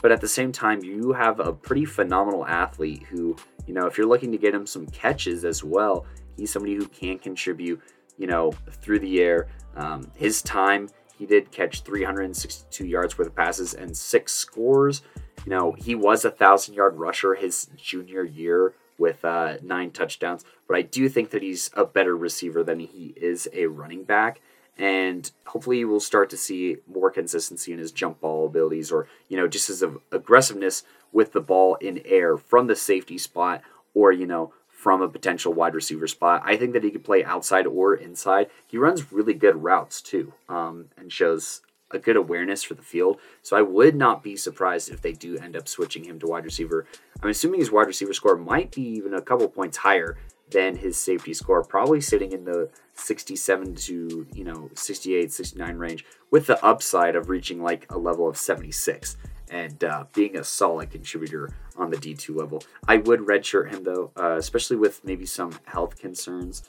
But 0.00 0.12
at 0.12 0.20
the 0.20 0.28
same 0.28 0.52
time, 0.52 0.82
you 0.82 1.12
have 1.12 1.40
a 1.40 1.52
pretty 1.52 1.84
phenomenal 1.84 2.46
athlete 2.46 3.02
who, 3.02 3.36
you 3.66 3.74
know, 3.74 3.86
if 3.86 3.98
you're 3.98 4.06
looking 4.06 4.32
to 4.32 4.38
get 4.38 4.54
him 4.54 4.66
some 4.66 4.86
catches 4.86 5.44
as 5.44 5.62
well, 5.62 6.06
he's 6.36 6.50
somebody 6.50 6.74
who 6.74 6.86
can 6.86 7.18
contribute, 7.18 7.80
you 8.16 8.26
know, 8.26 8.52
through 8.70 9.00
the 9.00 9.20
air. 9.20 9.48
Um, 9.76 10.10
his 10.14 10.40
time, 10.40 10.88
he 11.18 11.26
did 11.26 11.50
catch 11.50 11.82
362 11.82 12.86
yards 12.86 13.18
worth 13.18 13.28
of 13.28 13.34
passes 13.34 13.74
and 13.74 13.94
six 13.94 14.32
scores. 14.32 15.02
You 15.44 15.50
know, 15.50 15.72
he 15.72 15.94
was 15.94 16.24
a 16.24 16.30
thousand 16.30 16.74
yard 16.74 16.96
rusher 16.96 17.34
his 17.34 17.68
junior 17.76 18.24
year 18.24 18.74
with 18.98 19.24
uh, 19.24 19.56
nine 19.62 19.90
touchdowns, 19.90 20.44
but 20.66 20.76
I 20.76 20.82
do 20.82 21.08
think 21.08 21.30
that 21.30 21.42
he's 21.42 21.70
a 21.74 21.84
better 21.84 22.16
receiver 22.16 22.62
than 22.62 22.80
he 22.80 23.14
is 23.16 23.48
a 23.52 23.66
running 23.66 24.04
back. 24.04 24.40
And 24.76 25.30
hopefully, 25.46 25.84
we'll 25.84 26.00
start 26.00 26.30
to 26.30 26.36
see 26.36 26.76
more 26.86 27.10
consistency 27.10 27.72
in 27.72 27.78
his 27.78 27.90
jump 27.90 28.20
ball 28.20 28.46
abilities 28.46 28.92
or, 28.92 29.08
you 29.28 29.36
know, 29.36 29.48
just 29.48 29.68
his 29.68 29.82
aggressiveness 30.12 30.84
with 31.12 31.32
the 31.32 31.40
ball 31.40 31.74
in 31.76 32.00
air 32.04 32.36
from 32.36 32.68
the 32.68 32.76
safety 32.76 33.18
spot 33.18 33.62
or, 33.92 34.12
you 34.12 34.26
know, 34.26 34.52
from 34.68 35.02
a 35.02 35.08
potential 35.08 35.52
wide 35.52 35.74
receiver 35.74 36.06
spot. 36.06 36.40
I 36.44 36.56
think 36.56 36.72
that 36.74 36.84
he 36.84 36.92
could 36.92 37.02
play 37.02 37.24
outside 37.24 37.66
or 37.66 37.94
inside. 37.94 38.48
He 38.64 38.78
runs 38.78 39.12
really 39.12 39.34
good 39.34 39.64
routes 39.64 40.00
too, 40.00 40.34
um, 40.48 40.86
and 40.96 41.12
shows 41.12 41.62
a 41.90 41.98
good 41.98 42.16
awareness 42.16 42.62
for 42.62 42.74
the 42.74 42.82
field. 42.82 43.20
So 43.42 43.56
I 43.56 43.62
would 43.62 43.94
not 43.94 44.22
be 44.22 44.36
surprised 44.36 44.90
if 44.90 45.00
they 45.00 45.12
do 45.12 45.38
end 45.38 45.56
up 45.56 45.68
switching 45.68 46.04
him 46.04 46.18
to 46.20 46.26
wide 46.26 46.44
receiver. 46.44 46.86
I'm 47.22 47.30
assuming 47.30 47.60
his 47.60 47.70
wide 47.70 47.86
receiver 47.86 48.12
score 48.12 48.36
might 48.36 48.72
be 48.72 48.82
even 48.82 49.14
a 49.14 49.22
couple 49.22 49.48
points 49.48 49.78
higher 49.78 50.16
than 50.50 50.76
his 50.76 50.96
safety 50.96 51.34
score, 51.34 51.62
probably 51.62 52.00
sitting 52.00 52.32
in 52.32 52.44
the 52.44 52.70
67 52.94 53.74
to, 53.74 54.26
you 54.32 54.44
know, 54.44 54.70
68, 54.74 55.32
69 55.32 55.76
range 55.76 56.04
with 56.30 56.46
the 56.46 56.62
upside 56.64 57.16
of 57.16 57.28
reaching 57.28 57.62
like 57.62 57.86
a 57.90 57.98
level 57.98 58.28
of 58.28 58.36
76 58.36 59.16
and 59.50 59.82
uh, 59.84 60.04
being 60.14 60.36
a 60.36 60.44
solid 60.44 60.90
contributor 60.90 61.50
on 61.76 61.90
the 61.90 61.96
D2 61.96 62.34
level. 62.34 62.62
I 62.86 62.98
would 62.98 63.20
redshirt 63.20 63.70
him 63.70 63.84
though, 63.84 64.10
uh, 64.16 64.36
especially 64.36 64.76
with 64.76 65.04
maybe 65.04 65.26
some 65.26 65.52
health 65.66 65.98
concerns 65.98 66.62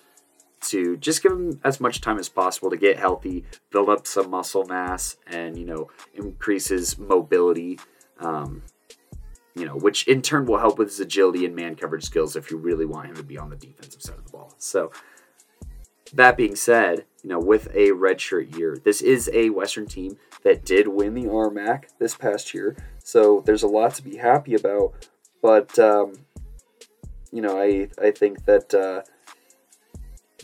to 0.62 0.98
just 0.98 1.24
give 1.24 1.32
him 1.32 1.60
as 1.64 1.80
much 1.80 2.02
time 2.02 2.20
as 2.20 2.30
possible 2.30 2.70
to 2.70 2.78
get 2.78 2.98
healthy, 2.98 3.46
build 3.72 3.90
up 3.90 4.06
some 4.08 4.30
muscle 4.30 4.66
mass, 4.66 5.18
and 5.28 5.58
you 5.58 5.66
know 5.66 5.90
increases 6.14 6.98
mobility. 6.98 7.80
Um, 8.20 8.64
you 9.56 9.66
know, 9.66 9.76
which 9.76 10.08
in 10.08 10.22
turn 10.22 10.46
will 10.46 10.60
help 10.60 10.78
with 10.78 10.90
his 10.90 11.00
agility 11.00 11.46
and 11.46 11.56
man 11.56 11.76
coverage 11.76 12.06
skills 12.06 12.36
if 12.36 12.50
you 12.50 12.58
really 12.58 12.86
want 12.86 13.08
him 13.08 13.16
to 13.16 13.24
be 13.24 13.38
on 13.38 13.50
the 13.50 13.56
defensive 13.56 14.02
side 14.02 14.18
of 14.18 14.26
the 14.26 14.32
ball. 14.32 14.54
So, 14.58 14.92
that 16.14 16.38
being 16.38 16.56
said, 16.56 17.06
you 17.24 17.30
know, 17.30 17.40
with 17.40 17.68
a 17.74 17.90
redshirt 17.90 18.58
year, 18.58 18.78
this 18.84 19.02
is 19.02 19.30
a 19.34 19.50
Western 19.50 19.86
team 19.86 20.18
that 20.44 20.66
did 20.66 20.88
win 20.88 21.14
the 21.14 21.26
RMAC 21.26 21.86
this 22.00 22.16
past 22.16 22.54
year. 22.54 22.78
So 23.04 23.42
there's 23.46 23.64
a 23.64 23.68
lot 23.68 23.96
to 23.96 24.04
be 24.04 24.18
happy 24.18 24.54
about. 24.54 24.94
But 25.42 25.78
um, 25.80 26.14
you 27.32 27.42
know, 27.42 27.60
I 27.60 27.90
I 28.02 28.12
think 28.12 28.46
that 28.46 28.74
uh, 28.74 29.02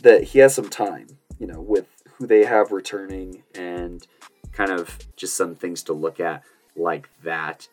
that 0.02 0.24
he 0.24 0.38
has 0.40 0.54
some 0.54 0.68
time, 0.68 1.18
you 1.38 1.46
know, 1.46 1.60
with 1.60 1.86
who 2.16 2.26
they 2.26 2.44
have 2.44 2.72
returning 2.72 3.42
and 3.54 4.06
kind 4.52 4.70
of 4.70 4.98
just 5.16 5.36
some 5.36 5.54
things 5.54 5.82
to 5.84 5.92
look 5.92 6.20
at 6.20 6.42
like 6.74 7.08
that. 7.22 7.68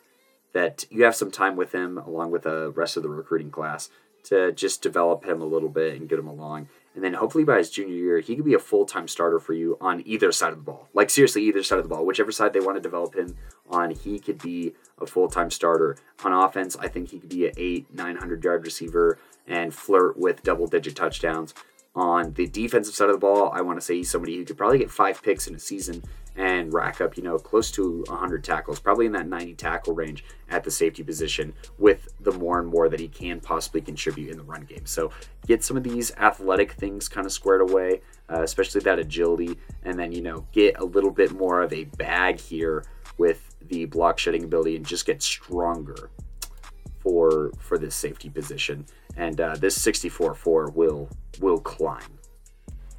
That 0.53 0.86
you 0.91 1.03
have 1.03 1.15
some 1.15 1.32
time 1.32 1.55
with 1.55 1.71
him 1.71 1.97
along 1.97 2.30
with 2.30 2.43
the 2.43 2.71
rest 2.71 2.95
of 2.95 3.01
the 3.03 3.09
recruiting 3.09 3.49
class 3.49 3.89
to 4.26 4.51
just 4.51 4.82
develop 4.82 5.26
him 5.26 5.41
a 5.41 5.45
little 5.45 5.69
bit 5.69 5.95
and 5.95 6.07
get 6.07 6.19
him 6.19 6.28
along. 6.28 6.69
And 6.95 7.03
then 7.03 7.15
hopefully 7.15 7.43
by 7.43 7.57
his 7.57 7.71
junior 7.71 7.95
year, 7.95 8.19
he 8.19 8.36
could 8.36 8.45
be 8.45 8.53
a 8.53 8.59
full 8.59 8.86
time 8.86 9.07
starter 9.07 9.39
for 9.39 9.53
you 9.53 9.78
on 9.82 10.03
either 10.05 10.32
side 10.32 10.51
of 10.51 10.57
the 10.57 10.63
ball. 10.63 10.89
Like 10.93 11.09
seriously, 11.09 11.43
either 11.43 11.63
side 11.63 11.80
of 11.80 11.84
the 11.84 11.89
ball, 11.89 12.05
whichever 12.05 12.32
side 12.32 12.53
they 12.53 12.59
want 12.59 12.78
to 12.78 12.82
develop 12.82 13.15
him 13.15 13.36
on, 13.69 13.91
he 13.91 14.19
could 14.19 14.41
be 14.41 14.74
a 15.01 15.07
full 15.07 15.28
time 15.28 15.49
starter. 15.49 15.97
On 16.24 16.32
offense, 16.32 16.76
I 16.80 16.88
think 16.88 17.09
he 17.09 17.19
could 17.19 17.30
be 17.30 17.47
an 17.47 17.53
eight, 17.57 17.93
nine 17.93 18.17
hundred 18.17 18.43
yard 18.43 18.63
receiver 18.63 19.17
and 19.47 19.74
flirt 19.74 20.17
with 20.17 20.43
double 20.43 20.67
digit 20.67 20.95
touchdowns. 20.95 21.55
On 21.96 22.34
the 22.34 22.48
defensive 22.48 22.96
side 22.96 23.10
of 23.10 23.16
the 23.16 23.20
ball, 23.20 23.52
I 23.54 23.62
want 23.62 23.80
to 23.80 23.86
say 23.86 23.98
he's 23.98 24.10
somebody 24.10 24.36
who 24.36 24.46
could 24.46 24.58
probably 24.58 24.80
get 24.80 24.89
five 24.89 25.22
picks 25.22 25.48
in 25.48 25.54
a 25.54 25.60
season 25.60 26.02
and 26.36 26.74
rack 26.74 27.00
up, 27.02 27.16
you 27.16 27.22
know, 27.22 27.38
close 27.38 27.70
to 27.70 28.04
100 28.08 28.44
tackles, 28.44 28.80
probably 28.80 29.06
in 29.06 29.12
that 29.12 29.28
90 29.28 29.54
tackle 29.54 29.94
range 29.94 30.26
at 30.50 30.64
the 30.64 30.72
safety 30.72 31.04
position 31.04 31.54
with 31.78 32.08
the 32.22 32.32
more 32.32 32.60
and 32.60 32.68
more 32.68 32.89
that 32.89 33.00
he 33.00 33.08
can 33.08 33.39
possibly 33.39 33.80
contribute 33.80 34.32
in 34.32 34.38
the 34.38 34.44
run 34.44 34.64
game. 34.64 34.88
So 34.88 35.12
get 35.46 35.64
some 35.64 35.78
of 35.78 35.84
these 35.84 36.12
athletic 36.16 36.72
things 36.72 37.08
kind 37.08 37.28
of 37.28 37.32
squared 37.32 37.62
away, 37.62 38.02
uh, 38.28 38.41
especially 38.41 38.82
that 38.82 38.98
agility, 38.98 39.60
and 39.84 40.00
then, 40.00 40.12
you 40.12 40.22
know, 40.22 40.48
get 40.52 40.80
a 40.80 40.86
little 40.86 41.12
bit 41.12 41.32
more 41.32 41.62
of 41.62 41.72
a 41.72 41.84
bag 41.84 42.39
here 42.39 42.86
with 43.20 43.56
the 43.68 43.86
block 43.86 44.18
shedding 44.18 44.44
ability 44.44 44.76
and 44.76 44.86
just 44.86 45.06
get 45.06 45.22
stronger 45.22 46.10
for 47.04 47.51
for 47.60 47.78
this 47.78 47.95
safety 47.95 48.30
position 48.30 48.86
and 49.18 49.39
uh, 49.39 49.56
this 49.56 49.78
64-4 49.78 50.74
will 50.74 51.10
will 51.39 51.60
climb. 51.60 52.20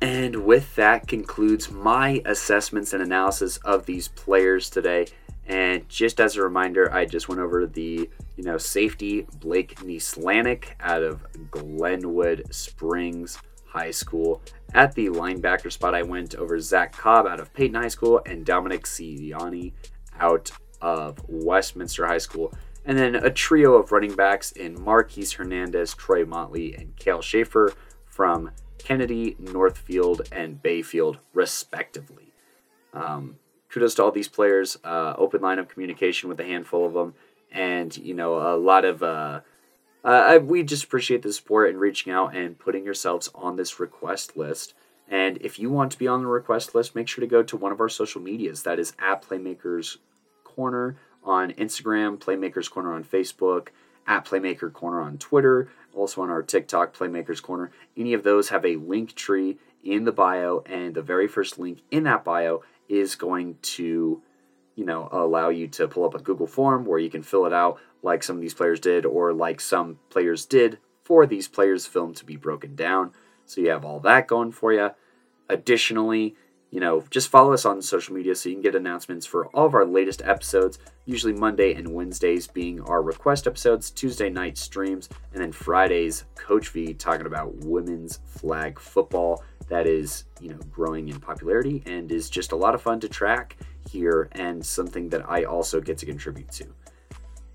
And 0.00 0.44
with 0.44 0.74
that 0.76 1.08
concludes 1.08 1.70
my 1.70 2.20
assessments 2.26 2.92
and 2.92 3.02
analysis 3.02 3.56
of 3.58 3.86
these 3.86 4.08
players 4.08 4.68
today. 4.68 5.06
And 5.46 5.88
just 5.88 6.20
as 6.20 6.36
a 6.36 6.42
reminder, 6.42 6.92
I 6.92 7.04
just 7.04 7.28
went 7.28 7.40
over 7.40 7.66
the 7.66 8.08
you 8.36 8.44
know 8.44 8.58
safety 8.58 9.26
Blake 9.40 9.76
Nieslanik 9.76 10.66
out 10.80 11.02
of 11.02 11.24
Glenwood 11.50 12.52
Springs 12.54 13.38
High 13.66 13.90
School. 13.90 14.42
At 14.72 14.94
the 14.94 15.06
linebacker 15.08 15.70
spot, 15.70 15.94
I 15.94 16.02
went 16.02 16.34
over 16.34 16.58
Zach 16.60 16.92
Cobb 16.92 17.26
out 17.26 17.40
of 17.40 17.52
Peyton 17.52 17.76
High 17.76 17.88
School 17.88 18.20
and 18.26 18.44
Dominic 18.44 18.84
Ciani 18.84 19.72
out 20.18 20.50
of 20.80 21.18
Westminster 21.28 22.06
High 22.06 22.18
School. 22.18 22.52
And 22.84 22.98
then 22.98 23.14
a 23.14 23.30
trio 23.30 23.74
of 23.74 23.92
running 23.92 24.14
backs 24.14 24.52
in 24.52 24.82
Marquise 24.82 25.32
Hernandez, 25.32 25.94
Troy 25.94 26.24
Motley, 26.24 26.74
and 26.74 26.96
Kale 26.96 27.22
Schaefer 27.22 27.72
from 28.06 28.50
Kennedy, 28.78 29.36
Northfield, 29.38 30.22
and 30.30 30.62
Bayfield, 30.62 31.18
respectively. 31.32 32.32
Um, 32.92 33.36
kudos 33.70 33.94
to 33.94 34.04
all 34.04 34.12
these 34.12 34.28
players. 34.28 34.78
Uh, 34.84 35.14
open 35.16 35.40
line 35.40 35.58
of 35.58 35.68
communication 35.68 36.28
with 36.28 36.38
a 36.40 36.44
handful 36.44 36.86
of 36.86 36.92
them, 36.92 37.14
and 37.50 37.96
you 37.96 38.14
know 38.14 38.54
a 38.54 38.56
lot 38.56 38.84
of 38.84 39.02
uh, 39.02 39.40
uh, 40.04 40.38
we 40.42 40.62
just 40.62 40.84
appreciate 40.84 41.22
the 41.22 41.32
support 41.32 41.70
and 41.70 41.80
reaching 41.80 42.12
out 42.12 42.36
and 42.36 42.58
putting 42.58 42.84
yourselves 42.84 43.30
on 43.34 43.56
this 43.56 43.80
request 43.80 44.36
list. 44.36 44.74
And 45.08 45.38
if 45.40 45.58
you 45.58 45.70
want 45.70 45.92
to 45.92 45.98
be 45.98 46.06
on 46.06 46.22
the 46.22 46.28
request 46.28 46.74
list, 46.74 46.94
make 46.94 47.08
sure 47.08 47.22
to 47.22 47.28
go 47.28 47.42
to 47.42 47.56
one 47.56 47.72
of 47.72 47.80
our 47.80 47.88
social 47.88 48.20
medias. 48.20 48.62
That 48.62 48.78
is 48.78 48.94
at 48.98 49.22
Playmakers 49.22 49.98
Corner 50.44 50.96
on 51.24 51.52
Instagram, 51.52 52.18
Playmakers 52.18 52.70
Corner 52.70 52.92
on 52.92 53.04
Facebook, 53.04 53.68
at 54.06 54.24
Playmaker 54.24 54.72
Corner 54.72 55.00
on 55.00 55.18
Twitter, 55.18 55.70
also 55.94 56.22
on 56.22 56.30
our 56.30 56.42
TikTok, 56.42 56.94
Playmakers 56.96 57.40
Corner. 57.40 57.70
Any 57.96 58.12
of 58.12 58.22
those 58.22 58.50
have 58.50 58.64
a 58.64 58.76
link 58.76 59.14
tree 59.14 59.58
in 59.82 60.04
the 60.04 60.12
bio, 60.12 60.62
and 60.66 60.94
the 60.94 61.02
very 61.02 61.26
first 61.26 61.58
link 61.58 61.80
in 61.90 62.04
that 62.04 62.24
bio 62.24 62.62
is 62.88 63.14
going 63.14 63.56
to, 63.62 64.22
you 64.74 64.84
know, 64.84 65.08
allow 65.10 65.48
you 65.48 65.68
to 65.68 65.88
pull 65.88 66.04
up 66.04 66.14
a 66.14 66.22
Google 66.22 66.46
form 66.46 66.84
where 66.84 66.98
you 66.98 67.10
can 67.10 67.22
fill 67.22 67.46
it 67.46 67.52
out 67.52 67.78
like 68.02 68.22
some 68.22 68.36
of 68.36 68.42
these 68.42 68.54
players 68.54 68.80
did, 68.80 69.06
or 69.06 69.32
like 69.32 69.60
some 69.60 69.98
players 70.10 70.44
did 70.44 70.78
for 71.04 71.26
these 71.26 71.48
players' 71.48 71.86
film 71.86 72.12
to 72.14 72.24
be 72.24 72.36
broken 72.36 72.74
down. 72.74 73.12
So 73.46 73.60
you 73.60 73.70
have 73.70 73.84
all 73.84 74.00
that 74.00 74.26
going 74.28 74.52
for 74.52 74.72
you. 74.72 74.90
Additionally, 75.48 76.34
you 76.74 76.80
know, 76.80 77.04
just 77.08 77.28
follow 77.28 77.52
us 77.52 77.64
on 77.64 77.80
social 77.80 78.16
media 78.16 78.34
so 78.34 78.48
you 78.48 78.56
can 78.56 78.62
get 78.62 78.74
announcements 78.74 79.24
for 79.24 79.46
all 79.54 79.64
of 79.64 79.74
our 79.74 79.86
latest 79.86 80.20
episodes, 80.24 80.80
usually 81.04 81.32
Monday 81.32 81.72
and 81.72 81.86
Wednesdays 81.86 82.48
being 82.48 82.80
our 82.80 83.00
request 83.00 83.46
episodes, 83.46 83.92
Tuesday 83.92 84.28
night 84.28 84.58
streams, 84.58 85.08
and 85.32 85.40
then 85.40 85.52
Fridays, 85.52 86.24
Coach 86.34 86.70
V 86.70 86.92
talking 86.92 87.26
about 87.26 87.54
women's 87.58 88.18
flag 88.26 88.80
football 88.80 89.44
that 89.68 89.86
is, 89.86 90.24
you 90.40 90.48
know, 90.48 90.58
growing 90.72 91.08
in 91.08 91.20
popularity 91.20 91.80
and 91.86 92.10
is 92.10 92.28
just 92.28 92.50
a 92.50 92.56
lot 92.56 92.74
of 92.74 92.82
fun 92.82 92.98
to 92.98 93.08
track 93.08 93.56
here 93.88 94.28
and 94.32 94.66
something 94.66 95.08
that 95.10 95.30
I 95.30 95.44
also 95.44 95.80
get 95.80 95.98
to 95.98 96.06
contribute 96.06 96.50
to. 96.54 96.66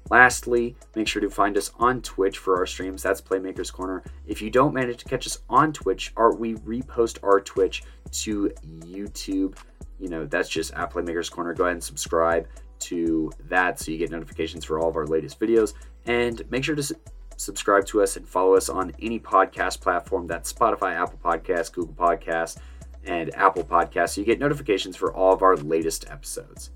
Lastly, 0.09 0.75
make 0.95 1.07
sure 1.07 1.21
to 1.21 1.29
find 1.29 1.55
us 1.55 1.71
on 1.77 2.01
Twitch 2.01 2.39
for 2.39 2.57
our 2.57 2.65
streams. 2.65 3.03
That's 3.03 3.21
Playmakers 3.21 3.71
Corner. 3.71 4.03
If 4.25 4.41
you 4.41 4.49
don't 4.49 4.73
manage 4.73 4.97
to 4.97 5.05
catch 5.05 5.27
us 5.27 5.39
on 5.49 5.71
Twitch, 5.71 6.11
our, 6.17 6.33
we 6.33 6.55
repost 6.55 7.19
our 7.23 7.39
Twitch 7.39 7.83
to 8.11 8.51
YouTube. 8.87 9.55
You 9.99 10.09
know, 10.09 10.25
that's 10.25 10.49
just 10.49 10.73
at 10.73 10.91
Playmakers 10.91 11.29
Corner. 11.29 11.53
Go 11.53 11.65
ahead 11.65 11.73
and 11.73 11.83
subscribe 11.83 12.47
to 12.79 13.31
that 13.49 13.79
so 13.79 13.91
you 13.91 13.97
get 13.97 14.09
notifications 14.09 14.65
for 14.65 14.79
all 14.79 14.89
of 14.89 14.95
our 14.95 15.05
latest 15.05 15.39
videos. 15.39 15.73
And 16.05 16.49
make 16.49 16.63
sure 16.63 16.75
to 16.75 16.95
subscribe 17.37 17.85
to 17.87 18.01
us 18.01 18.17
and 18.17 18.27
follow 18.27 18.55
us 18.55 18.69
on 18.69 18.93
any 18.99 19.19
podcast 19.19 19.79
platform 19.79 20.25
that's 20.25 20.51
Spotify, 20.51 20.95
Apple 20.95 21.19
Podcasts, 21.23 21.71
Google 21.71 21.93
Podcasts, 21.93 22.57
and 23.05 23.33
Apple 23.35 23.63
Podcasts. 23.63 24.11
So 24.11 24.21
you 24.21 24.25
get 24.25 24.39
notifications 24.39 24.95
for 24.95 25.13
all 25.13 25.33
of 25.33 25.43
our 25.43 25.55
latest 25.55 26.09
episodes. 26.09 26.71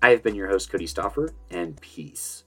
I 0.00 0.10
have 0.10 0.22
been 0.22 0.34
your 0.34 0.48
host, 0.48 0.70
Cody 0.70 0.86
Stoffer, 0.86 1.32
and 1.50 1.78
peace. 1.82 2.44